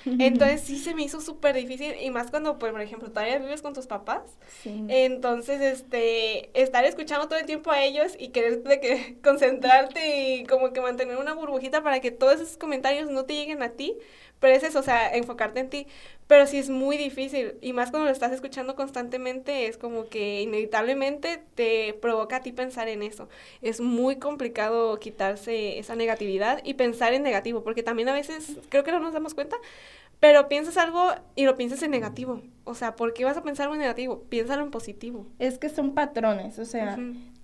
Entonces 0.05 0.61
sí 0.61 0.79
se 0.79 0.95
me 0.95 1.03
hizo 1.03 1.21
súper 1.21 1.55
difícil 1.55 1.93
y 2.01 2.09
más 2.09 2.31
cuando, 2.31 2.57
pues, 2.57 2.71
por 2.71 2.81
ejemplo, 2.81 3.09
todavía 3.09 3.37
vives 3.37 3.61
con 3.61 3.73
tus 3.73 3.87
papás. 3.87 4.23
Entonces, 4.65 5.61
este, 5.61 6.49
estar 6.59 6.83
escuchando 6.85 7.27
todo 7.27 7.39
el 7.39 7.45
tiempo 7.45 7.71
a 7.71 7.83
ellos 7.83 8.13
y 8.17 8.29
querer 8.29 8.63
de 8.63 8.79
que 8.79 9.17
concentrarte 9.23 10.35
y 10.35 10.45
como 10.45 10.73
que 10.73 10.81
mantener 10.81 11.17
una 11.17 11.33
burbujita 11.33 11.83
para 11.83 11.99
que 11.99 12.11
todos 12.11 12.41
esos 12.41 12.57
comentarios 12.57 13.09
no 13.09 13.25
te 13.25 13.35
lleguen 13.35 13.61
a 13.63 13.69
ti, 13.69 13.97
pero 14.41 14.55
es 14.55 14.63
eso, 14.63 14.79
o 14.79 14.83
sea, 14.83 15.15
enfocarte 15.15 15.61
en 15.61 15.69
ti. 15.69 15.87
Pero 16.27 16.47
sí 16.47 16.57
es 16.57 16.69
muy 16.69 16.97
difícil. 16.97 17.53
Y 17.61 17.73
más 17.73 17.91
cuando 17.91 18.07
lo 18.07 18.11
estás 18.11 18.31
escuchando 18.31 18.75
constantemente, 18.75 19.67
es 19.67 19.77
como 19.77 20.09
que 20.09 20.41
inevitablemente 20.41 21.43
te 21.55 21.93
provoca 22.01 22.37
a 22.37 22.41
ti 22.41 22.51
pensar 22.51 22.89
en 22.89 23.03
eso. 23.03 23.29
Es 23.61 23.79
muy 23.79 24.17
complicado 24.17 24.99
quitarse 24.99 25.77
esa 25.77 25.95
negatividad 25.95 26.59
y 26.65 26.73
pensar 26.73 27.13
en 27.13 27.23
negativo, 27.23 27.63
porque 27.63 27.83
también 27.83 28.09
a 28.09 28.13
veces, 28.13 28.57
creo 28.69 28.83
que 28.83 28.91
no 28.91 28.99
nos 28.99 29.13
damos 29.13 29.35
cuenta, 29.35 29.55
pero 30.19 30.47
piensas 30.47 30.77
algo 30.77 31.11
y 31.35 31.45
lo 31.45 31.55
piensas 31.55 31.83
en 31.83 31.91
negativo. 31.91 32.41
O 32.63 32.73
sea, 32.73 32.95
¿por 32.95 33.13
qué 33.13 33.25
vas 33.25 33.37
a 33.37 33.43
pensar 33.43 33.65
algo 33.65 33.75
en 33.75 33.81
negativo? 33.81 34.23
Piénsalo 34.27 34.63
en 34.63 34.71
positivo. 34.71 35.27
Es 35.37 35.59
que 35.59 35.69
son 35.69 35.93
patrones, 35.93 36.57
o 36.57 36.65
sea, 36.65 36.97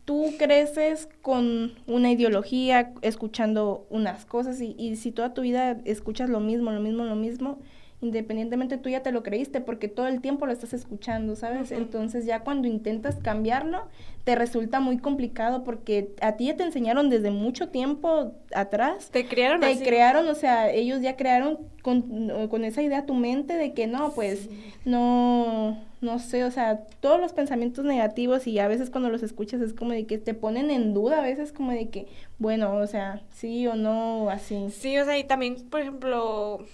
tú 0.08 0.34
creces 0.40 1.10
con 1.22 1.74
una 1.86 2.10
ideología, 2.10 2.94
escuchando 3.02 3.86
unas 3.90 4.24
cosas 4.24 4.62
y, 4.62 4.74
y 4.80 4.96
si 4.96 5.12
toda 5.12 5.34
tu 5.34 5.42
vida 5.42 5.82
escuchas 5.84 6.30
lo 6.30 6.40
mismo, 6.40 6.72
lo 6.72 6.80
mismo, 6.80 7.04
lo 7.04 7.18
mismo, 7.18 7.60
independientemente 8.00 8.78
tú 8.78 8.88
ya 8.88 9.04
te 9.04 9.12
lo 9.12 9.22
creíste 9.22 9.60
porque 9.60 9.90
todo 9.90 10.08
el 10.08 10.22
tiempo 10.22 10.46
lo 10.46 10.54
estás 10.54 10.72
escuchando, 10.72 11.36
¿sabes? 11.36 11.74
Entonces 11.74 12.26
ya 12.26 12.40
cuando 12.40 12.70
intentas 12.70 13.16
cambiarlo, 13.16 13.90
te 14.24 14.36
resulta 14.36 14.80
muy 14.80 14.98
complicado 14.98 15.66
porque 15.66 16.16
a 16.22 16.38
ti 16.38 16.46
ya 16.46 16.56
te 16.56 16.64
enseñaron 16.64 17.10
desde 17.10 17.30
mucho 17.30 17.68
tiempo 17.68 18.32
atrás. 18.56 19.10
Te 19.12 19.26
crearon 19.26 19.60
Te 19.60 19.78
crearon, 19.80 20.30
o 20.30 20.36
sea, 20.36 20.72
ellos 20.72 21.02
ya 21.02 21.18
crearon 21.18 21.60
con, 21.82 22.48
con, 22.48 22.64
esa 22.64 22.82
idea 22.82 23.06
tu 23.06 23.14
mente 23.14 23.56
de 23.56 23.74
que 23.74 23.88
no, 23.88 24.14
pues 24.14 24.48
no, 24.86 25.78
no 26.02 26.20
sé, 26.20 26.44
o 26.44 26.52
sea, 26.52 26.86
todos 27.00 27.20
los 27.20 27.34
pensamientos 27.34 27.86
negativos 27.86 28.48
y 28.48 28.60
a 28.60 28.68
veces 28.68 28.90
cuando 28.90 29.10
los 29.10 29.24
escuchas 29.24 29.62
es 29.62 29.74
como 29.74 29.92
de 29.92 30.06
que 30.06 30.18
te 30.18 30.34
ponen 30.34 30.72
en 30.72 30.94
duda, 30.94 31.20
a 31.20 31.24
veces 31.24 31.52
como 31.52 31.72
de 31.72 31.90
que, 31.90 32.08
bueno, 32.38 32.76
o 32.76 32.88
sea, 32.88 33.24
sí 33.34 33.68
o 33.68 33.76
no, 33.76 34.30
así. 34.30 34.70
Sí, 34.72 34.98
o 34.98 35.06
sea, 35.06 35.18
y 35.18 35.24
también, 35.24 35.70
por 35.70 35.82
ejemplo 35.82 36.66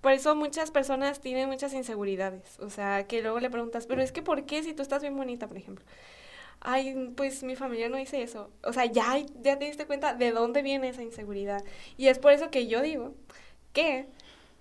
por 0.00 0.12
eso 0.12 0.34
muchas 0.34 0.70
personas 0.70 1.20
tienen 1.20 1.48
muchas 1.48 1.72
inseguridades. 1.74 2.58
O 2.60 2.70
sea, 2.70 3.06
que 3.06 3.22
luego 3.22 3.40
le 3.40 3.50
preguntas, 3.50 3.86
pero 3.86 4.02
es 4.02 4.12
que 4.12 4.22
¿por 4.22 4.44
qué 4.46 4.62
si 4.62 4.74
tú 4.74 4.82
estás 4.82 5.02
bien 5.02 5.16
bonita, 5.16 5.48
por 5.48 5.56
ejemplo? 5.56 5.84
Ay, 6.60 7.12
pues 7.16 7.42
mi 7.42 7.56
familia 7.56 7.88
no 7.88 7.96
dice 7.96 8.22
eso. 8.22 8.50
O 8.64 8.72
sea, 8.72 8.84
ya, 8.86 9.18
ya 9.42 9.58
te 9.58 9.64
diste 9.66 9.86
cuenta 9.86 10.14
de 10.14 10.32
dónde 10.32 10.62
viene 10.62 10.88
esa 10.88 11.02
inseguridad. 11.02 11.64
Y 11.96 12.08
es 12.08 12.18
por 12.18 12.32
eso 12.32 12.50
que 12.50 12.66
yo 12.66 12.82
digo 12.82 13.14
que 13.72 14.06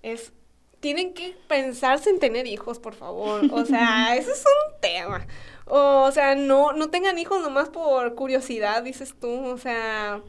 es 0.03 0.33
tienen 0.79 1.13
que 1.13 1.35
pensarse 1.47 2.09
en 2.09 2.19
tener 2.19 2.47
hijos, 2.47 2.79
por 2.79 2.93
favor. 2.93 3.41
O 3.51 3.65
sea, 3.65 4.15
eso 4.17 4.31
es 4.31 4.43
un 4.45 4.79
tema. 4.81 5.25
O, 5.65 6.11
sea, 6.11 6.35
no, 6.35 6.73
no 6.73 6.89
tengan 6.89 7.17
hijos 7.19 7.41
nomás 7.41 7.69
por 7.69 8.15
curiosidad, 8.15 8.83
dices 8.83 9.15
tú. 9.19 9.45
O 9.45 9.57
sea, 9.57 10.21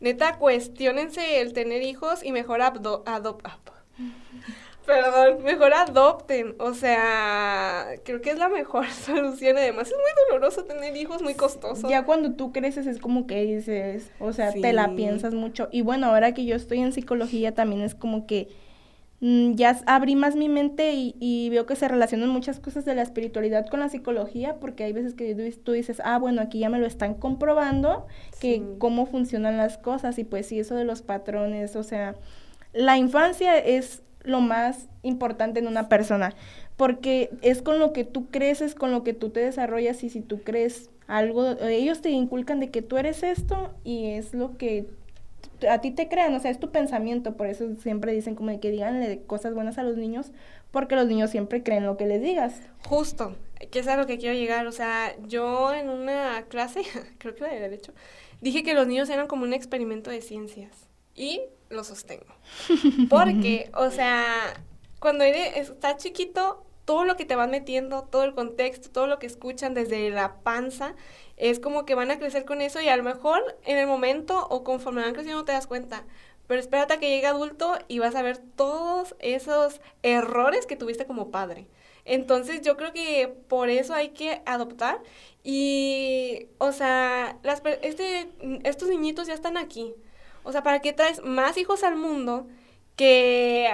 neta, 0.00 0.38
cuestionense 0.38 1.40
el 1.40 1.52
tener 1.52 1.82
hijos 1.82 2.22
y 2.22 2.32
mejor 2.32 2.62
adoptar. 2.62 3.58
Perdón, 4.86 5.42
mejor 5.42 5.74
adopten. 5.74 6.54
O 6.60 6.72
sea, 6.72 7.86
creo 8.04 8.20
que 8.20 8.30
es 8.30 8.38
la 8.38 8.48
mejor 8.48 8.86
solución. 8.90 9.56
Además, 9.56 9.88
es 9.88 9.94
muy 9.94 10.24
doloroso 10.28 10.64
tener 10.64 10.96
hijos, 10.96 11.22
muy 11.22 11.34
costoso. 11.34 11.88
Ya 11.90 12.04
cuando 12.04 12.34
tú 12.34 12.52
creces 12.52 12.86
es 12.86 13.00
como 13.00 13.26
que 13.26 13.42
dices, 13.42 14.12
o 14.20 14.32
sea, 14.32 14.52
te 14.52 14.72
la 14.72 14.94
piensas 14.94 15.34
mucho. 15.34 15.68
Y 15.72 15.80
bueno, 15.80 16.06
ahora 16.06 16.34
que 16.34 16.44
yo 16.44 16.54
estoy 16.54 16.78
en 16.78 16.92
psicología 16.92 17.52
también 17.52 17.82
es 17.82 17.96
como 17.96 18.28
que 18.28 18.48
ya 19.20 19.80
abrí 19.86 20.14
más 20.14 20.36
mi 20.36 20.48
mente 20.48 20.92
y, 20.94 21.48
veo 21.50 21.64
que 21.64 21.76
se 21.76 21.88
relacionan 21.88 22.28
muchas 22.28 22.60
cosas 22.60 22.84
de 22.84 22.94
la 22.94 23.02
espiritualidad 23.02 23.66
con 23.66 23.80
la 23.80 23.88
psicología, 23.88 24.56
porque 24.60 24.84
hay 24.84 24.92
veces 24.92 25.14
que 25.14 25.34
tú 25.64 25.72
dices, 25.72 26.02
ah, 26.04 26.18
bueno, 26.18 26.42
aquí 26.42 26.58
ya 26.58 26.68
me 26.68 26.78
lo 26.78 26.86
están 26.86 27.14
comprobando, 27.14 28.06
que 28.40 28.62
cómo 28.78 29.06
funcionan 29.06 29.56
las 29.56 29.78
cosas. 29.78 30.18
Y 30.18 30.24
pues 30.24 30.46
sí, 30.46 30.58
eso 30.58 30.74
de 30.74 30.84
los 30.84 31.02
patrones, 31.02 31.76
o 31.76 31.82
sea, 31.82 32.14
la 32.72 32.98
infancia 32.98 33.58
es 33.58 34.02
lo 34.22 34.40
más 34.40 34.88
importante 35.02 35.60
en 35.60 35.68
una 35.68 35.88
persona, 35.88 36.34
porque 36.76 37.30
es 37.40 37.62
con 37.62 37.78
lo 37.78 37.92
que 37.92 38.04
tú 38.04 38.26
creces, 38.26 38.74
con 38.74 38.90
lo 38.90 39.02
que 39.02 39.14
tú 39.14 39.30
te 39.30 39.40
desarrollas 39.40 40.02
y 40.04 40.10
si 40.10 40.20
tú 40.20 40.42
crees 40.42 40.90
algo, 41.06 41.52
ellos 41.62 42.02
te 42.02 42.10
inculcan 42.10 42.60
de 42.60 42.70
que 42.70 42.82
tú 42.82 42.98
eres 42.98 43.22
esto 43.22 43.72
y 43.84 44.06
es 44.06 44.34
lo 44.34 44.58
que 44.58 44.86
a 45.68 45.80
ti 45.80 45.90
te 45.90 46.08
crean, 46.08 46.34
o 46.34 46.40
sea, 46.40 46.50
es 46.50 46.60
tu 46.60 46.70
pensamiento, 46.70 47.36
por 47.36 47.46
eso 47.46 47.74
siempre 47.76 48.12
dicen 48.12 48.34
como 48.34 48.50
de 48.50 48.60
que 48.60 48.70
díganle 48.70 49.22
cosas 49.26 49.54
buenas 49.54 49.78
a 49.78 49.82
los 49.82 49.96
niños, 49.96 50.32
porque 50.70 50.96
los 50.96 51.06
niños 51.06 51.30
siempre 51.30 51.62
creen 51.62 51.86
lo 51.86 51.96
que 51.96 52.06
les 52.06 52.20
digas. 52.20 52.60
Justo, 52.86 53.36
que 53.70 53.78
es 53.78 53.88
a 53.88 53.96
lo 53.96 54.06
que 54.06 54.18
quiero 54.18 54.34
llegar, 54.34 54.66
o 54.66 54.72
sea, 54.72 55.16
yo 55.26 55.72
en 55.72 55.88
una 55.88 56.44
clase, 56.48 56.82
creo 57.18 57.34
que 57.34 57.42
la 57.42 57.48
de 57.50 57.60
derecho, 57.60 57.92
dije 58.40 58.62
que 58.62 58.74
los 58.74 58.86
niños 58.86 59.08
eran 59.08 59.26
como 59.26 59.44
un 59.44 59.54
experimento 59.54 60.10
de 60.10 60.20
ciencias 60.20 60.88
y 61.14 61.40
lo 61.70 61.84
sostengo. 61.84 62.34
Porque, 63.08 63.70
o 63.74 63.90
sea, 63.90 64.24
cuando 65.00 65.24
eres, 65.24 65.70
estás 65.70 65.96
chiquito, 65.96 66.65
todo 66.86 67.04
lo 67.04 67.16
que 67.16 67.26
te 67.26 67.36
van 67.36 67.50
metiendo, 67.50 68.04
todo 68.04 68.24
el 68.24 68.32
contexto, 68.34 68.90
todo 68.90 69.06
lo 69.06 69.18
que 69.18 69.26
escuchan 69.26 69.74
desde 69.74 70.08
la 70.08 70.36
panza, 70.40 70.94
es 71.36 71.60
como 71.60 71.84
que 71.84 71.94
van 71.94 72.10
a 72.10 72.18
crecer 72.18 72.46
con 72.46 72.62
eso 72.62 72.80
y 72.80 72.88
a 72.88 72.96
lo 72.96 73.02
mejor 73.02 73.58
en 73.64 73.76
el 73.76 73.86
momento 73.86 74.46
o 74.48 74.64
conforme 74.64 75.02
van 75.02 75.12
creciendo 75.12 75.44
te 75.44 75.52
das 75.52 75.66
cuenta. 75.66 76.06
Pero 76.46 76.60
espérate 76.60 76.94
a 76.94 77.00
que 77.00 77.10
llegue 77.10 77.26
adulto 77.26 77.74
y 77.88 77.98
vas 77.98 78.14
a 78.14 78.22
ver 78.22 78.38
todos 78.38 79.16
esos 79.18 79.80
errores 80.02 80.66
que 80.66 80.76
tuviste 80.76 81.06
como 81.06 81.30
padre. 81.30 81.66
Entonces 82.04 82.62
yo 82.62 82.76
creo 82.76 82.92
que 82.92 83.28
por 83.48 83.68
eso 83.68 83.92
hay 83.92 84.10
que 84.10 84.42
adoptar 84.46 85.02
y, 85.42 86.46
o 86.58 86.70
sea, 86.70 87.38
las, 87.42 87.62
este, 87.82 88.30
estos 88.62 88.88
niñitos 88.88 89.26
ya 89.26 89.34
están 89.34 89.56
aquí. 89.56 89.94
O 90.44 90.52
sea, 90.52 90.62
¿para 90.62 90.80
qué 90.80 90.92
traes 90.92 91.22
más 91.24 91.58
hijos 91.58 91.82
al 91.82 91.96
mundo 91.96 92.46
que, 92.94 93.68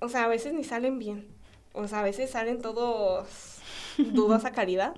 o 0.00 0.08
sea, 0.08 0.24
a 0.24 0.28
veces 0.28 0.54
ni 0.54 0.64
salen 0.64 0.98
bien? 0.98 1.35
O 1.76 1.86
sea, 1.88 2.00
a 2.00 2.02
veces 2.02 2.30
salen 2.30 2.60
todos 2.60 3.58
dudosa 3.98 4.52
calidad. 4.52 4.96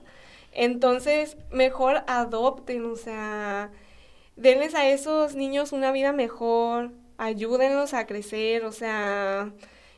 Entonces, 0.52 1.36
mejor 1.50 2.04
adopten, 2.06 2.86
o 2.86 2.96
sea, 2.96 3.70
denles 4.36 4.74
a 4.74 4.88
esos 4.88 5.34
niños 5.34 5.72
una 5.72 5.92
vida 5.92 6.12
mejor, 6.12 6.92
ayúdenlos 7.18 7.94
a 7.94 8.06
crecer, 8.06 8.64
o 8.64 8.72
sea, 8.72 9.52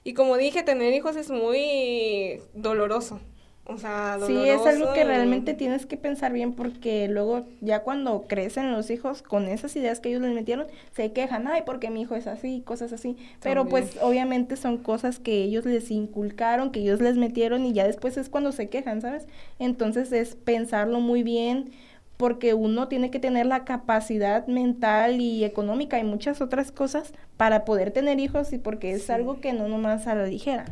y 0.04 0.14
como 0.14 0.36
dije, 0.36 0.62
tener 0.62 0.92
hijos 0.94 1.16
es 1.16 1.30
muy 1.30 2.42
doloroso. 2.54 3.20
O 3.66 3.78
sea, 3.78 4.18
Sí, 4.26 4.36
es 4.48 4.66
algo 4.66 4.92
que 4.94 5.04
realmente 5.04 5.54
tienes 5.54 5.86
que 5.86 5.96
pensar 5.96 6.32
bien 6.32 6.54
porque 6.54 7.06
luego 7.06 7.46
ya 7.60 7.84
cuando 7.84 8.22
crecen 8.26 8.72
los 8.72 8.90
hijos 8.90 9.22
con 9.22 9.46
esas 9.46 9.76
ideas 9.76 10.00
que 10.00 10.08
ellos 10.08 10.22
les 10.22 10.34
metieron, 10.34 10.66
se 10.92 11.12
quejan, 11.12 11.46
ay, 11.46 11.62
porque 11.64 11.88
mi 11.88 12.02
hijo 12.02 12.16
es 12.16 12.26
así, 12.26 12.62
cosas 12.66 12.92
así. 12.92 13.16
Pero 13.40 13.66
pues 13.66 13.96
obviamente 14.02 14.56
son 14.56 14.78
cosas 14.78 15.20
que 15.20 15.44
ellos 15.44 15.66
les 15.66 15.90
inculcaron, 15.92 16.72
que 16.72 16.80
ellos 16.80 17.00
les 17.00 17.16
metieron 17.16 17.64
y 17.64 17.72
ya 17.72 17.86
después 17.86 18.16
es 18.16 18.28
cuando 18.28 18.50
se 18.50 18.68
quejan, 18.68 19.02
¿sabes? 19.02 19.28
Entonces 19.60 20.10
es 20.10 20.34
pensarlo 20.34 20.98
muy 20.98 21.22
bien 21.22 21.70
porque 22.16 22.54
uno 22.54 22.88
tiene 22.88 23.10
que 23.10 23.20
tener 23.20 23.46
la 23.46 23.64
capacidad 23.64 24.46
mental 24.46 25.20
y 25.20 25.44
económica 25.44 25.98
y 25.98 26.04
muchas 26.04 26.40
otras 26.40 26.72
cosas 26.72 27.14
para 27.36 27.64
poder 27.64 27.92
tener 27.92 28.20
hijos 28.20 28.52
y 28.52 28.58
porque 28.58 28.92
es 28.92 29.08
algo 29.10 29.40
que 29.40 29.52
no 29.52 29.68
nomás 29.68 30.06
a 30.06 30.14
la 30.14 30.26
ligera. 30.26 30.66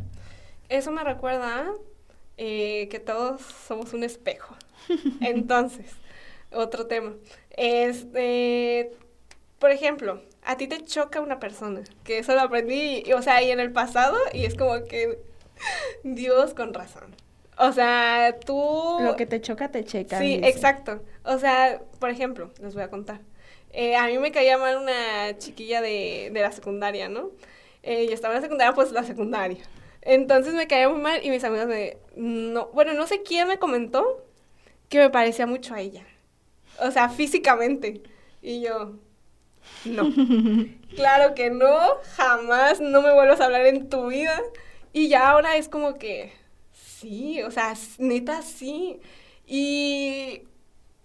Eso 0.67 0.91
me 0.91 1.03
recuerda 1.03 1.65
eh, 2.41 2.87
que 2.89 2.99
todos 2.99 3.41
somos 3.67 3.93
un 3.93 4.05
espejo. 4.05 4.55
Entonces, 5.21 5.87
otro 6.51 6.87
tema. 6.87 7.13
Este, 7.51 8.91
por 9.59 9.71
ejemplo, 9.71 10.21
a 10.45 10.55
ti 10.55 10.67
te 10.67 10.83
choca 10.85 11.19
una 11.19 11.37
persona, 11.39 11.83
que 12.05 12.19
eso 12.19 12.33
lo 12.33 12.41
aprendí, 12.41 13.03
o 13.11 13.21
sea, 13.21 13.43
y 13.43 13.51
en 13.51 13.59
el 13.59 13.73
pasado, 13.73 14.15
y 14.31 14.45
es 14.45 14.55
como 14.55 14.85
que, 14.85 15.19
Dios 16.03 16.53
con 16.53 16.73
razón. 16.73 17.13
O 17.57 17.73
sea, 17.73 18.37
tú... 18.45 18.99
Lo 19.01 19.17
que 19.17 19.25
te 19.25 19.41
choca, 19.41 19.69
te 19.69 19.83
checa. 19.83 20.17
Sí, 20.17 20.39
exacto. 20.41 21.03
O 21.25 21.37
sea, 21.39 21.81
por 21.99 22.09
ejemplo, 22.09 22.51
les 22.61 22.73
voy 22.73 22.83
a 22.83 22.89
contar. 22.89 23.19
Eh, 23.73 23.97
a 23.97 24.07
mí 24.07 24.17
me 24.17 24.31
caía 24.31 24.57
mal 24.57 24.77
una 24.77 25.37
chiquilla 25.37 25.81
de, 25.81 26.29
de 26.31 26.41
la 26.41 26.53
secundaria, 26.53 27.09
¿no? 27.09 27.31
Eh, 27.83 28.07
yo 28.07 28.13
estaba 28.13 28.33
en 28.33 28.39
la 28.39 28.45
secundaria, 28.45 28.73
pues 28.73 28.93
la 28.93 29.03
secundaria. 29.03 29.61
Entonces 30.01 30.53
me 30.53 30.67
caía 30.67 30.89
muy 30.89 31.01
mal 31.01 31.23
y 31.23 31.29
mis 31.29 31.43
amigos 31.43 31.67
me... 31.67 31.97
No, 32.15 32.67
bueno, 32.67 32.93
no 32.93 33.07
sé 33.07 33.21
quién 33.23 33.47
me 33.47 33.59
comentó 33.59 34.25
que 34.89 34.99
me 34.99 35.09
parecía 35.09 35.45
mucho 35.45 35.73
a 35.75 35.81
ella. 35.81 36.05
O 36.79 36.91
sea, 36.91 37.09
físicamente. 37.09 38.03
Y 38.41 38.61
yo, 38.61 38.95
no. 39.85 40.09
claro 40.95 41.35
que 41.35 41.49
no, 41.49 41.77
jamás, 42.15 42.79
no 42.81 43.01
me 43.01 43.13
vuelvas 43.13 43.39
a 43.41 43.45
hablar 43.45 43.65
en 43.65 43.89
tu 43.89 44.07
vida. 44.07 44.41
Y 44.93 45.07
ya 45.09 45.29
ahora 45.29 45.55
es 45.57 45.69
como 45.69 45.97
que, 45.97 46.33
sí, 46.73 47.41
o 47.43 47.51
sea, 47.51 47.73
neta 47.97 48.41
sí. 48.41 48.99
Y, 49.45 50.43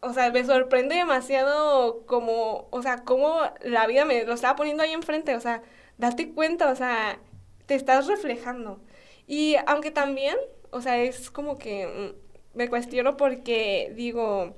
o 0.00 0.12
sea, 0.12 0.30
me 0.30 0.44
sorprende 0.44 0.96
demasiado 0.96 2.04
como, 2.06 2.68
o 2.70 2.82
sea, 2.82 3.04
cómo 3.04 3.40
la 3.62 3.86
vida 3.86 4.04
me 4.04 4.24
lo 4.24 4.34
estaba 4.34 4.56
poniendo 4.56 4.82
ahí 4.82 4.92
enfrente. 4.92 5.34
O 5.36 5.40
sea, 5.40 5.62
date 5.98 6.32
cuenta, 6.32 6.70
o 6.70 6.76
sea, 6.76 7.18
te 7.66 7.74
estás 7.74 8.06
reflejando. 8.06 8.80
Y 9.26 9.56
aunque 9.66 9.90
también, 9.90 10.36
o 10.70 10.80
sea, 10.80 11.00
es 11.02 11.30
como 11.30 11.58
que 11.58 11.86
mm, 11.86 12.58
me 12.58 12.68
cuestiono 12.68 13.16
porque 13.16 13.92
digo, 13.96 14.54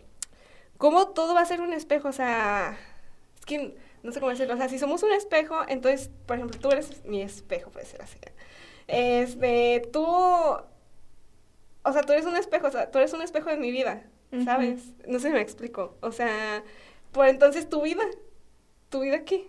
¿cómo 0.78 1.08
todo 1.08 1.34
va 1.34 1.40
a 1.42 1.46
ser 1.46 1.60
un 1.60 1.72
espejo? 1.72 2.08
O 2.08 2.12
sea, 2.12 2.78
es 3.38 3.46
que 3.46 3.76
no 4.02 4.12
sé 4.12 4.20
cómo 4.20 4.30
decirlo. 4.30 4.54
O 4.54 4.56
sea, 4.56 4.68
si 4.68 4.78
somos 4.78 5.02
un 5.02 5.12
espejo, 5.12 5.56
entonces, 5.68 6.10
por 6.26 6.36
ejemplo, 6.36 6.58
tú 6.60 6.70
eres 6.70 7.04
mi 7.04 7.22
espejo, 7.22 7.70
puede 7.70 7.86
ser 7.86 8.02
así. 8.02 8.18
Este, 8.86 9.82
tú, 9.92 10.04
o 10.04 11.92
sea, 11.92 12.02
tú 12.02 12.12
eres 12.12 12.24
un 12.26 12.36
espejo, 12.36 12.68
o 12.68 12.70
sea, 12.70 12.90
tú 12.90 12.98
eres 12.98 13.12
un 13.12 13.22
espejo 13.22 13.50
de 13.50 13.56
mi 13.56 13.70
vida, 13.70 14.04
¿sabes? 14.44 14.92
No 15.06 15.18
sé 15.18 15.28
si 15.28 15.34
me 15.34 15.40
explico. 15.40 15.96
O 16.00 16.12
sea, 16.12 16.62
por 17.12 17.26
entonces 17.26 17.68
tu 17.68 17.82
vida, 17.82 18.04
¿tu 18.96 19.02
vida 19.02 19.24
qué? 19.24 19.46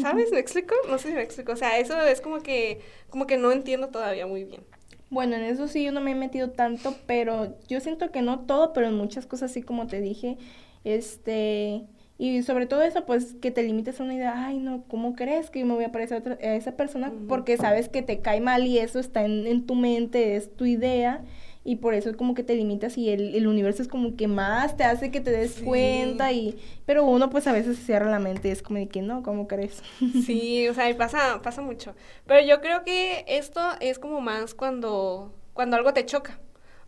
¿Sabes? 0.00 0.30
¿Me 0.32 0.38
explico? 0.38 0.74
No 0.88 0.98
sé 0.98 1.08
si 1.08 1.14
me 1.14 1.22
explico. 1.22 1.52
O 1.52 1.56
sea, 1.56 1.78
eso 1.78 2.00
es 2.02 2.20
como 2.20 2.40
que, 2.42 2.80
como 3.08 3.26
que 3.26 3.36
no 3.36 3.50
entiendo 3.52 3.88
todavía 3.88 4.26
muy 4.26 4.44
bien. 4.44 4.62
Bueno, 5.10 5.36
en 5.36 5.42
eso 5.42 5.66
sí 5.68 5.82
yo 5.84 5.90
no 5.92 6.00
me 6.00 6.12
he 6.12 6.14
metido 6.14 6.50
tanto, 6.50 6.94
pero 7.06 7.56
yo 7.68 7.80
siento 7.80 8.10
que 8.12 8.22
no 8.22 8.40
todo, 8.40 8.72
pero 8.72 8.86
en 8.88 8.94
muchas 8.94 9.26
cosas 9.26 9.50
sí 9.52 9.62
como 9.62 9.86
te 9.86 10.00
dije, 10.00 10.36
este, 10.84 11.82
y 12.18 12.42
sobre 12.42 12.66
todo 12.66 12.82
eso, 12.82 13.06
pues 13.06 13.34
que 13.40 13.50
te 13.50 13.62
limites 13.62 14.00
a 14.00 14.04
una 14.04 14.14
idea, 14.14 14.46
ay 14.46 14.58
no, 14.58 14.84
¿cómo 14.88 15.14
crees 15.14 15.50
que 15.50 15.60
yo 15.60 15.66
me 15.66 15.74
voy 15.74 15.84
a 15.84 15.92
parecer 15.92 16.16
a, 16.16 16.20
otra- 16.20 16.38
a 16.40 16.54
esa 16.54 16.76
persona? 16.76 17.12
Porque 17.28 17.56
sabes 17.56 17.88
que 17.88 18.02
te 18.02 18.20
cae 18.20 18.40
mal 18.40 18.66
y 18.66 18.78
eso 18.78 18.98
está 19.00 19.24
en, 19.24 19.46
en 19.46 19.66
tu 19.66 19.74
mente, 19.74 20.36
es 20.36 20.54
tu 20.56 20.64
idea, 20.66 21.24
y 21.62 21.76
por 21.76 21.92
eso 21.94 22.08
es 22.10 22.16
como 22.16 22.34
que 22.34 22.42
te 22.42 22.54
limitas 22.54 22.96
y 22.96 23.10
el, 23.10 23.34
el 23.34 23.46
universo 23.46 23.82
es 23.82 23.88
como 23.88 24.16
que 24.16 24.28
más 24.28 24.76
te 24.76 24.84
hace 24.84 25.10
que 25.10 25.20
te 25.20 25.30
des 25.30 25.52
Sí. 25.52 25.64
cuenta 25.64 26.32
y, 26.32 26.58
pero 26.86 27.04
uno 27.04 27.28
pues 27.30 27.46
a 27.46 27.52
veces 27.52 27.76
se 27.76 27.84
cierra 27.84 28.10
la 28.10 28.18
mente 28.18 28.48
y 28.48 28.50
es 28.52 28.62
como 28.62 28.78
de 28.78 28.88
que 28.88 29.02
no, 29.02 29.22
¿cómo 29.22 29.46
crees? 29.46 29.82
Sí, 30.24 30.66
o 30.68 30.74
sea, 30.74 30.88
y 30.88 30.94
pasa, 30.94 31.40
pasa 31.42 31.60
mucho. 31.62 31.94
Pero 32.26 32.46
yo 32.46 32.60
creo 32.60 32.82
que 32.84 33.24
esto 33.28 33.60
es 33.80 33.98
como 33.98 34.20
más 34.20 34.54
cuando, 34.54 35.34
cuando 35.52 35.76
algo 35.76 35.92
te 35.92 36.06
choca. 36.06 36.40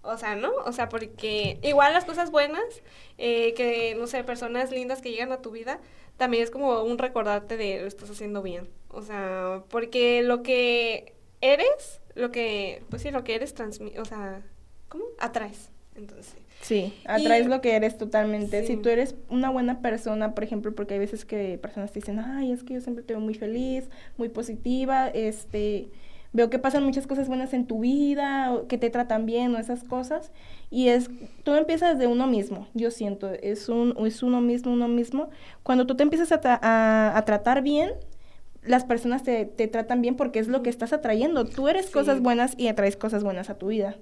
O 0.04 0.16
sea, 0.16 0.34
¿no? 0.34 0.50
O 0.66 0.72
sea, 0.72 0.88
porque 0.88 1.58
igual 1.62 1.92
las 1.92 2.04
cosas 2.04 2.32
buenas, 2.32 2.64
eh, 3.18 3.54
que, 3.54 3.94
no 3.96 4.08
sé, 4.08 4.24
personas 4.24 4.72
lindas 4.72 5.00
que 5.00 5.12
llegan 5.12 5.30
a 5.30 5.40
tu 5.42 5.52
vida, 5.52 5.78
también 6.16 6.42
es 6.42 6.50
como 6.50 6.82
un 6.82 6.98
recordarte 6.98 7.56
de 7.56 7.80
lo 7.82 7.86
estás 7.86 8.10
haciendo 8.10 8.42
bien. 8.42 8.68
O 8.88 9.02
sea, 9.02 9.62
porque 9.68 10.22
lo 10.24 10.42
que 10.42 11.14
eres, 11.40 12.00
lo 12.16 12.32
que, 12.32 12.82
pues 12.90 13.02
sí, 13.02 13.12
lo 13.12 13.22
que 13.22 13.36
eres 13.36 13.54
transmite, 13.54 14.00
o 14.00 14.04
sea, 14.04 14.42
¿cómo? 14.93 15.05
Atraes. 15.18 15.70
Entonces, 15.97 16.34
Sí, 16.61 16.95
atraes 17.07 17.47
Y- 17.47 17.49
lo 17.49 17.61
que 17.61 17.74
eres 17.74 17.99
totalmente. 17.99 18.64
Si 18.66 18.76
tú 18.76 18.88
eres 18.88 19.16
una 19.28 19.51
buena 19.51 19.80
persona, 19.80 20.32
por 20.32 20.45
ejemplo, 20.45 20.72
porque 20.74 20.95
hay 20.95 21.01
veces 21.01 21.24
que 21.24 21.59
personas 21.59 21.90
te 21.90 21.99
dicen, 21.99 22.20
ay, 22.20 22.53
es 22.53 22.62
que 22.62 22.74
yo 22.74 22.80
siempre 22.80 23.03
te 23.03 23.14
veo 23.14 23.20
muy 23.20 23.34
feliz, 23.34 23.90
muy 24.16 24.28
positiva, 24.28 25.09
este, 25.09 25.88
veo 26.32 26.51
que 26.51 26.61
pasan 26.61 26.84
muchas 26.84 27.09
cosas 27.09 27.26
buenas 27.26 27.53
en 27.53 27.66
tu 27.66 27.80
vida, 27.80 28.53
o 28.55 28.68
que 28.68 28.78
te 28.78 28.90
tratan 28.90 29.26
bien 29.26 29.53
o 29.57 29.59
esas 29.59 29.82
cosas. 29.82 30.30
Y 30.70 30.86
es, 30.88 31.11
todo 31.43 31.57
empieza 31.57 31.93
desde 31.95 32.07
uno 32.07 32.28
mismo, 32.28 32.68
yo 32.74 32.93
siento, 32.93 33.28
es, 33.32 33.68
un, 33.68 33.97
es 34.07 34.22
uno 34.22 34.40
mismo, 34.40 34.72
uno 34.72 34.86
mismo. 34.86 35.30
Cuando 35.64 35.84
tú 35.88 35.97
te 35.97 36.05
empiezas 36.05 36.30
a, 36.30 36.40
tra- 36.40 36.61
a- 36.62 37.18
a 37.18 37.24
tratar 37.24 37.62
bien, 37.62 37.90
las 38.62 38.84
personas 38.84 39.24
te, 39.24 39.47
te 39.47 39.66
tratan 39.66 40.01
bien 40.01 40.14
porque 40.14 40.38
es 40.38 40.47
lo 40.47 40.62
que 40.62 40.70
estás 40.70 40.93
atrayendo. 40.93 41.45
Tú 41.45 41.66
eres 41.68 41.86
Sí. 41.86 41.93
cosas 41.93 42.20
buenas 42.20 42.55
y 42.57 42.68
atraes 42.68 42.97
cosas 42.97 43.24
buenas 43.24 43.51
a 43.51 43.59
tu 43.59 43.66
vida. 43.66 43.97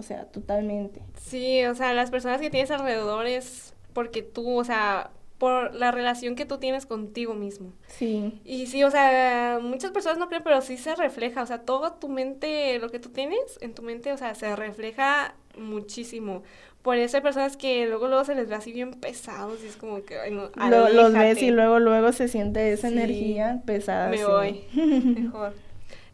O 0.00 0.02
sea, 0.02 0.24
totalmente. 0.24 1.02
Sí, 1.20 1.64
o 1.66 1.74
sea, 1.74 1.92
las 1.94 2.10
personas 2.10 2.40
que 2.40 2.50
tienes 2.50 2.70
alrededor 2.70 3.26
es 3.26 3.74
porque 3.92 4.22
tú, 4.22 4.58
o 4.58 4.64
sea, 4.64 5.10
por 5.38 5.74
la 5.74 5.90
relación 5.90 6.34
que 6.34 6.44
tú 6.46 6.58
tienes 6.58 6.84
contigo 6.86 7.34
mismo. 7.34 7.72
Sí. 7.86 8.40
Y 8.44 8.66
sí, 8.66 8.82
o 8.84 8.90
sea, 8.90 9.58
muchas 9.62 9.90
personas 9.90 10.18
no 10.18 10.28
creen, 10.28 10.42
pero 10.42 10.60
sí 10.62 10.76
se 10.76 10.94
refleja, 10.96 11.42
o 11.42 11.46
sea, 11.46 11.60
todo 11.62 11.92
tu 11.92 12.08
mente, 12.08 12.78
lo 12.78 12.88
que 12.90 12.98
tú 12.98 13.10
tienes 13.10 13.58
en 13.60 13.74
tu 13.74 13.82
mente, 13.82 14.12
o 14.12 14.16
sea, 14.16 14.34
se 14.34 14.54
refleja 14.56 15.34
muchísimo. 15.56 16.42
Por 16.82 16.96
eso 16.96 17.18
hay 17.18 17.22
personas 17.22 17.56
que 17.58 17.86
luego 17.86 18.08
luego 18.08 18.24
se 18.24 18.34
les 18.34 18.48
ve 18.48 18.54
así 18.54 18.72
bien 18.72 18.92
pesados 18.92 19.62
y 19.62 19.66
es 19.66 19.76
como 19.76 20.02
que, 20.02 20.18
ay, 20.18 20.30
no, 20.30 20.50
Lo- 20.68 20.88
los 20.88 21.12
ves 21.12 21.42
y 21.42 21.50
luego 21.50 21.78
luego 21.78 22.12
se 22.12 22.26
siente 22.28 22.72
esa 22.72 22.88
Sí. 22.88 22.94
energía 22.94 23.60
pesada. 23.66 24.08
Me 24.08 24.16
sí. 24.18 24.24
voy. 24.24 24.64
Mejor. 24.74 25.52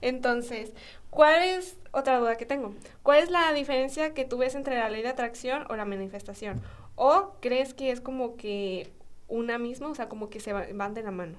Entonces, 0.03 0.73
¿cuál 1.17 1.43
es 1.43 1.79
otra 1.93 2.19
duda 2.21 2.37
que 2.37 2.47
tengo? 2.47 2.75
¿Cuál 3.03 3.21
es 3.25 3.31
la 3.31 3.53
diferencia 3.55 4.15
que 4.15 4.25
tú 4.27 4.37
ves 4.39 4.55
entre 4.55 4.77
la 4.79 4.91
ley 4.91 5.03
de 5.03 5.09
atracción 5.09 5.65
o 5.71 5.75
la 5.77 5.87
manifestación? 5.87 6.61
¿O 6.95 7.33
crees 7.41 7.75
que 7.75 7.91
es 7.91 8.01
como 8.01 8.37
que 8.37 8.93
una 9.27 9.59
misma, 9.59 9.89
o 9.89 9.95
sea, 9.95 10.09
como 10.09 10.29
que 10.29 10.39
se 10.41 10.53
va- 10.53 10.67
van 10.75 10.95
de 10.95 11.03
la 11.03 11.11
mano? 11.11 11.39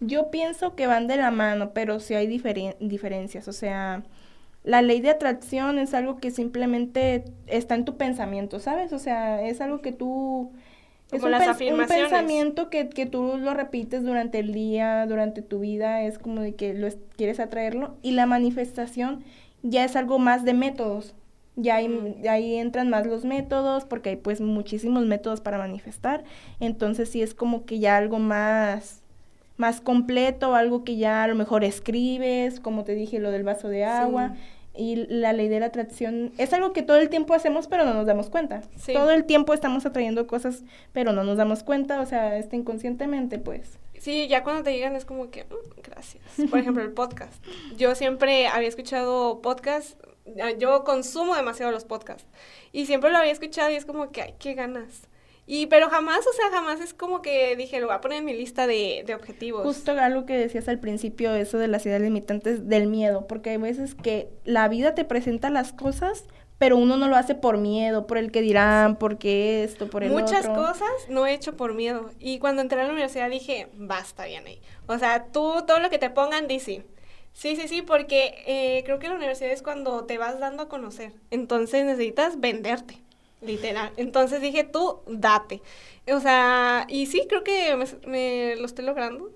Yo 0.00 0.30
pienso 0.30 0.74
que 0.74 0.86
van 0.86 1.06
de 1.06 1.16
la 1.16 1.30
mano, 1.30 1.70
pero 1.72 2.00
sí 2.00 2.14
hay 2.14 2.26
diferen- 2.26 2.76
diferencias. 2.80 3.48
O 3.48 3.52
sea, 3.52 4.02
la 4.64 4.82
ley 4.82 5.00
de 5.00 5.10
atracción 5.10 5.78
es 5.78 5.94
algo 5.94 6.18
que 6.18 6.30
simplemente 6.30 7.24
está 7.46 7.76
en 7.76 7.84
tu 7.84 7.96
pensamiento, 7.96 8.58
¿sabes? 8.60 8.92
O 8.92 8.98
sea, 8.98 9.42
es 9.46 9.60
algo 9.60 9.80
que 9.80 9.92
tú... 9.92 10.52
Es 11.12 11.20
Como 11.20 11.26
un, 11.26 11.30
las 11.32 11.46
pensamiento 11.88 12.68
que, 12.68 12.88
que 12.88 13.06
tú 13.06 13.36
lo 13.38 13.54
repites 13.54 14.02
durante 14.02 14.40
el 14.40 14.52
día, 14.52 15.06
durante 15.06 15.40
tu 15.40 15.60
vida, 15.60 16.02
es 16.02 16.18
como 16.18 16.40
de 16.40 16.54
que 16.56 16.74
lo 16.74 16.86
es- 16.88 16.98
quieres 17.16 17.38
atraerlo. 17.38 17.94
Y 18.02 18.10
la 18.12 18.26
manifestación 18.26 19.22
ya 19.62 19.84
es 19.84 19.94
algo 19.94 20.18
más 20.18 20.44
de 20.44 20.54
métodos. 20.54 21.14
Ya 21.54 21.76
ahí, 21.76 21.88
Mm. 21.88 22.28
ahí 22.28 22.56
entran 22.56 22.90
más 22.90 23.06
los 23.06 23.24
métodos, 23.24 23.84
porque 23.84 24.10
hay 24.10 24.16
pues 24.16 24.40
muchísimos 24.40 25.06
métodos 25.06 25.40
para 25.40 25.58
manifestar. 25.58 26.24
Entonces 26.60 27.08
sí 27.08 27.22
es 27.22 27.34
como 27.34 27.64
que 27.66 27.78
ya 27.78 27.96
algo 27.96 28.18
más, 28.18 29.00
más 29.56 29.80
completo, 29.80 30.54
algo 30.56 30.82
que 30.84 30.96
ya 30.96 31.22
a 31.22 31.28
lo 31.28 31.34
mejor 31.36 31.62
escribes, 31.64 32.60
como 32.60 32.84
te 32.84 32.94
dije, 32.94 33.20
lo 33.20 33.30
del 33.30 33.44
vaso 33.44 33.68
de 33.68 33.84
agua. 33.84 34.34
Y 34.76 35.06
la 35.08 35.32
ley 35.32 35.48
de 35.48 35.60
la 35.60 35.66
atracción 35.66 36.32
es 36.38 36.52
algo 36.52 36.72
que 36.72 36.82
todo 36.82 36.98
el 36.98 37.08
tiempo 37.08 37.34
hacemos, 37.34 37.66
pero 37.66 37.84
no 37.84 37.94
nos 37.94 38.06
damos 38.06 38.30
cuenta. 38.30 38.62
Sí. 38.76 38.92
Todo 38.92 39.10
el 39.10 39.24
tiempo 39.24 39.54
estamos 39.54 39.86
atrayendo 39.86 40.26
cosas, 40.26 40.64
pero 40.92 41.12
no 41.12 41.24
nos 41.24 41.36
damos 41.36 41.62
cuenta, 41.62 42.00
o 42.00 42.06
sea, 42.06 42.36
este 42.36 42.56
inconscientemente, 42.56 43.38
pues. 43.38 43.78
Sí, 43.98 44.28
ya 44.28 44.42
cuando 44.42 44.62
te 44.62 44.72
llegan 44.72 44.94
es 44.94 45.04
como 45.04 45.30
que, 45.30 45.44
"Mm, 45.44 45.80
gracias. 45.82 46.22
Por 46.50 46.58
ejemplo, 46.58 46.82
el 46.82 46.92
podcast. 46.92 47.42
Yo 47.76 47.94
siempre 47.94 48.46
había 48.46 48.68
escuchado 48.68 49.40
podcast, 49.40 49.98
ah, 50.42 50.50
yo 50.58 50.84
consumo 50.84 51.34
demasiado 51.34 51.72
los 51.72 51.84
podcasts. 51.84 52.26
Y 52.72 52.86
siempre 52.86 53.10
lo 53.10 53.16
había 53.18 53.32
escuchado 53.32 53.70
y 53.70 53.74
es 53.76 53.86
como 53.86 54.10
que, 54.10 54.22
ay, 54.22 54.34
qué 54.38 54.54
ganas. 54.54 55.08
Y, 55.46 55.66
pero 55.66 55.88
jamás, 55.88 56.26
o 56.26 56.32
sea, 56.32 56.50
jamás 56.50 56.80
es 56.80 56.92
como 56.92 57.22
que 57.22 57.54
dije, 57.56 57.80
lo 57.80 57.86
voy 57.86 57.94
a 57.94 58.00
poner 58.00 58.18
en 58.18 58.24
mi 58.24 58.34
lista 58.34 58.66
de, 58.66 59.04
de 59.06 59.14
objetivos. 59.14 59.62
Justo 59.62 59.92
algo 59.92 60.26
que 60.26 60.36
decías 60.36 60.68
al 60.68 60.80
principio, 60.80 61.34
eso 61.34 61.58
de 61.58 61.68
las 61.68 61.86
ideas 61.86 62.00
limitantes 62.00 62.68
del 62.68 62.88
miedo, 62.88 63.26
porque 63.28 63.50
hay 63.50 63.56
veces 63.58 63.94
que 63.94 64.28
la 64.44 64.66
vida 64.68 64.94
te 64.96 65.04
presenta 65.04 65.48
las 65.50 65.72
cosas, 65.72 66.24
pero 66.58 66.76
uno 66.76 66.96
no 66.96 67.06
lo 67.08 67.16
hace 67.16 67.34
por 67.34 67.58
miedo, 67.58 68.06
por 68.06 68.18
el 68.18 68.32
que 68.32 68.40
dirán, 68.40 68.96
porque 68.96 69.62
esto, 69.62 69.88
por 69.88 70.02
el 70.02 70.10
Muchas 70.10 70.46
otro. 70.46 70.54
cosas 70.54 70.90
no 71.08 71.26
he 71.26 71.34
hecho 71.34 71.56
por 71.56 71.74
miedo. 71.74 72.10
Y 72.18 72.38
cuando 72.38 72.62
entré 72.62 72.80
a 72.80 72.84
la 72.84 72.92
universidad 72.92 73.30
dije, 73.30 73.68
basta, 73.74 74.24
Vianey. 74.24 74.60
O 74.86 74.98
sea, 74.98 75.26
tú 75.26 75.64
todo 75.66 75.78
lo 75.80 75.90
que 75.90 75.98
te 75.98 76.10
pongan, 76.10 76.48
di 76.48 76.58
sí. 76.58 76.82
Sí, 77.32 77.54
sí, 77.54 77.68
sí, 77.68 77.82
porque 77.82 78.34
eh, 78.46 78.82
creo 78.86 78.98
que 78.98 79.08
la 79.08 79.14
universidad 79.14 79.52
es 79.52 79.60
cuando 79.62 80.04
te 80.06 80.16
vas 80.16 80.40
dando 80.40 80.62
a 80.62 80.68
conocer. 80.70 81.12
Entonces 81.30 81.84
necesitas 81.84 82.40
venderte, 82.40 83.02
literal. 83.40 83.92
Entonces 83.96 84.40
dije, 84.40 84.64
tú 84.64 85.00
date. 85.06 85.62
O 86.12 86.20
sea, 86.20 86.86
y 86.88 87.06
sí, 87.06 87.26
creo 87.28 87.44
que 87.44 87.76
me, 88.06 88.56
lo 88.56 88.66
estoy 88.66 88.84
logrando. 88.84 89.30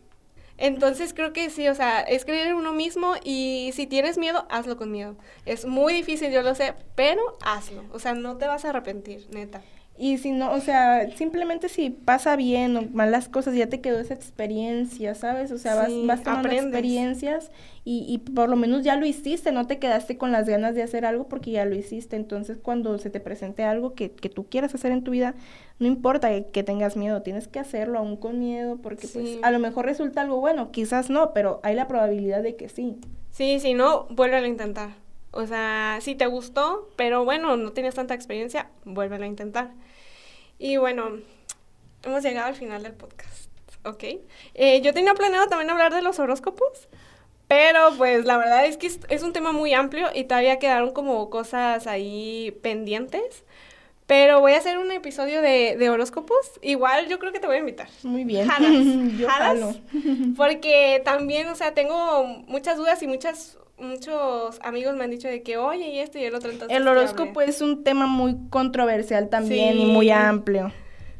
Entonces 0.59 1.14
creo 1.14 1.32
que 1.32 1.48
sí, 1.48 1.68
o 1.68 1.74
sea, 1.74 2.01
es 2.01 2.26
creer 2.26 2.48
en 2.48 2.55
uno 2.55 2.74
mismo 2.74 3.14
y 3.24 3.70
si 3.72 3.86
tienes 3.86 4.18
miedo, 4.18 4.46
hazlo 4.51 4.76
con 4.76 4.90
miedo. 4.92 5.16
Es 5.46 5.64
muy 5.64 5.94
difícil, 5.94 6.30
yo 6.32 6.42
lo 6.42 6.55
sé, 6.55 6.74
pero 6.94 7.38
hazlo. 7.42 7.82
O 7.92 7.98
sea, 7.98 8.12
no 8.12 8.36
te 8.36 8.46
vas 8.46 8.66
a 8.66 8.70
arrepentir, 8.70 9.26
neta. 9.30 9.62
Y 10.03 10.16
si 10.18 10.30
no, 10.32 10.53
o 10.53 10.61
sea, 10.61 11.11
simplemente 11.16 11.68
si 11.68 11.90
pasa 11.90 12.34
bien 12.36 12.76
o 12.76 12.82
malas 12.92 13.28
cosas, 13.28 13.55
ya 13.55 13.68
te 13.68 13.82
quedó 13.82 14.01
esa 14.01 14.14
experiencia, 14.14 15.14
¿sabes? 15.14 15.53
O 15.53 15.59
sea, 15.59 15.74
vas, 15.74 15.88
Sí, 15.88 16.05
vas 16.07 16.22
tomando 16.22 16.48
aprendes. 16.48 16.64
experiencias 16.64 17.51
y, 17.84 18.07
y 18.09 18.18
por 18.32 18.48
lo 18.48 18.57
menos 18.57 18.82
ya 18.82 18.96
lo 18.96 19.05
hiciste, 19.05 19.53
no 19.53 19.66
te 19.66 19.78
quedaste 19.78 20.16
con 20.16 20.32
las 20.32 20.48
ganas 20.48 20.74
de 20.74 20.82
hacer 20.82 21.05
algo 21.05 21.28
porque 21.28 21.51
ya 21.51 21.66
lo 21.66 21.74
hiciste. 21.74 22.16
Entonces, 22.16 22.59
cuando 22.62 22.96
se 22.98 23.11
te 23.11 23.20
presente 23.20 23.62
algo 23.64 23.94
que, 23.94 24.12
que 24.12 24.30
tú 24.30 24.46
quieras 24.48 24.74
hacer 24.74 24.90
en 24.92 25.05
tu 25.05 25.11
vida, 25.11 25.34
no 25.78 25.86
importa 25.86 26.30
que, 26.30 26.46
que 26.46 26.62
tengas 26.62 26.96
miedo, 26.96 27.22
tienes 27.22 27.46
que 27.48 27.59
hacerlo 27.59 27.98
aún 27.98 28.16
con 28.16 28.38
miedo 28.38 28.78
porque 28.78 29.07
pues 29.07 29.38
a 29.42 29.51
lo 29.51 29.59
mejor 29.59 29.84
resulta 29.84 30.22
algo 30.22 30.40
bueno, 30.40 30.70
quizás 30.72 31.11
no, 31.11 31.32
pero 31.34 31.61
hay 31.62 31.74
la 31.74 31.88
probabilidad 31.88 32.42
de 32.42 32.57
que 32.57 32.68
sí. 32.70 32.96
Sí, 33.30 33.61
si 33.61 33.74
no, 33.74 34.07
vuélvelo 34.11 34.46
a 34.46 34.48
intentar. 34.48 34.90
O 35.32 35.46
sea, 35.46 35.98
si 36.01 36.14
te 36.16 36.26
gustó, 36.26 36.88
pero 36.96 37.24
bueno, 37.24 37.57
no 37.57 37.72
tienes 37.72 37.94
tanta 37.94 38.14
experiencia, 38.14 38.68
vuélvelo 38.84 39.24
a 39.24 39.28
intentar. 39.28 39.70
Y 40.61 40.76
bueno, 40.76 41.18
hemos 42.04 42.22
llegado 42.22 42.48
al 42.48 42.54
final 42.54 42.82
del 42.82 42.92
podcast, 42.92 43.48
¿ok? 43.82 44.04
Eh, 44.52 44.82
yo 44.82 44.92
tenía 44.92 45.14
planeado 45.14 45.48
también 45.48 45.70
hablar 45.70 45.94
de 45.94 46.02
los 46.02 46.18
horóscopos, 46.18 46.86
pero 47.48 47.94
pues 47.96 48.26
la 48.26 48.36
verdad 48.36 48.66
es 48.66 48.76
que 48.76 48.86
es, 48.86 49.22
un 49.22 49.32
tema 49.32 49.52
muy 49.52 49.72
amplio 49.72 50.08
y 50.14 50.24
todavía 50.24 50.58
quedaron 50.58 50.92
como 50.92 51.30
cosas 51.30 51.86
ahí 51.86 52.54
pendientes. 52.62 53.42
Pero 54.06 54.40
voy 54.40 54.52
a 54.52 54.58
hacer 54.58 54.76
un 54.76 54.92
episodio 54.92 55.40
de, 55.40 55.76
de 55.78 55.88
horóscopos. 55.88 56.58
Igual 56.61 57.08
yo 57.08 57.18
creo 57.18 57.32
que 57.32 57.40
te 57.40 57.46
voy 57.46 57.56
a 57.56 57.61
invitar. 57.61 57.88
Muy 58.02 58.24
bien. 58.24 58.46
Jalas, 58.46 58.72
Yo 59.18 59.28
jalas. 59.28 59.61
jalo. 59.61 59.74
Porque 60.36 61.00
también, 61.06 61.48
o 61.48 61.54
sea, 61.54 61.72
tengo 61.72 62.24
muchas 62.48 62.76
dudas 62.76 63.02
y 63.02 63.06
muchas, 63.06 63.56
muchos 63.81 64.59
amigos 64.62 64.95
me 64.97 65.05
han 65.05 65.11
dicho 65.11 65.28
de 65.28 65.43
que, 65.43 65.57
oye, 65.57 65.89
y 65.89 65.99
esto 66.01 66.18
y 66.18 66.24
el 66.24 66.35
otro. 66.35 66.51
Entonces, 66.51 66.76
El 66.76 66.87
horóscopo 66.87 67.41
es 67.41 67.61
un 67.61 67.83
tema 67.85 68.07
muy 68.07 68.37
controversial 68.51 69.28
también 69.28 69.78
y 69.78 69.87
muy 69.87 70.11
amplio. 70.11 70.72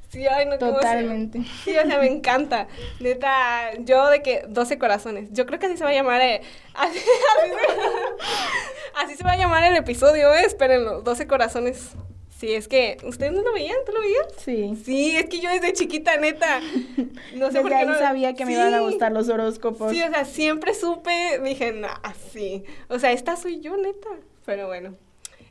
Sí, 0.09 0.27
ay, 0.27 0.47
no. 0.47 0.59
Totalmente. 0.59 1.41
Sí, 1.65 1.71
o 1.77 1.87
sea, 1.87 1.99
me 1.99 2.09
encanta. 2.09 2.67
Neta, 2.99 3.73
yo 3.79 4.09
de 4.09 4.23
que 4.23 4.45
12 4.49 4.77
corazones. 4.79 5.29
Yo 5.33 5.47
creo 5.47 5.61
que 5.61 5.67
así 5.67 5.77
se 5.77 5.85
va 5.85 5.91
a 5.91 5.95
llamar. 5.95 6.21
eh, 6.21 6.41
así, 6.75 6.99
así 7.39 7.51
se, 7.51 9.01
así 9.05 9.15
se 9.17 9.25
va 9.25 9.33
a 9.33 9.37
llamar 9.37 9.63
el 9.65 9.77
episodio, 9.77 10.35
¿eh? 10.35 10.43
Espérenlo. 10.45 11.03
12 11.03 11.27
corazones. 11.29 11.93
Sí, 12.41 12.55
es 12.55 12.68
que, 12.68 12.97
¿ustedes 13.05 13.32
no 13.32 13.43
lo 13.43 13.53
veían? 13.53 13.76
¿Tú 13.84 13.93
lo 13.93 14.01
veías? 14.01 14.26
Sí. 14.38 14.74
Sí, 14.82 15.14
es 15.14 15.26
que 15.26 15.41
yo 15.41 15.51
desde 15.51 15.74
chiquita, 15.74 16.16
neta, 16.16 16.61
no 17.34 17.49
sé 17.49 17.55
Desde 17.59 17.61
por 17.61 17.68
qué 17.68 17.76
ahí 17.76 17.86
no... 17.86 17.99
sabía 17.99 18.32
que 18.32 18.47
me 18.47 18.53
iban 18.53 18.72
a 18.72 18.80
gustar 18.80 19.12
los 19.12 19.28
horóscopos. 19.28 19.93
Sí, 19.93 20.03
o 20.03 20.09
sea, 20.09 20.24
siempre 20.24 20.72
supe, 20.72 21.38
dije, 21.45 21.72
no, 21.72 21.88
sí. 22.32 22.64
O 22.88 22.99
sea, 22.99 23.12
esta 23.12 23.36
soy 23.36 23.61
yo, 23.61 23.76
neta. 23.76 24.09
Pero 24.47 24.68
bueno. 24.68 24.97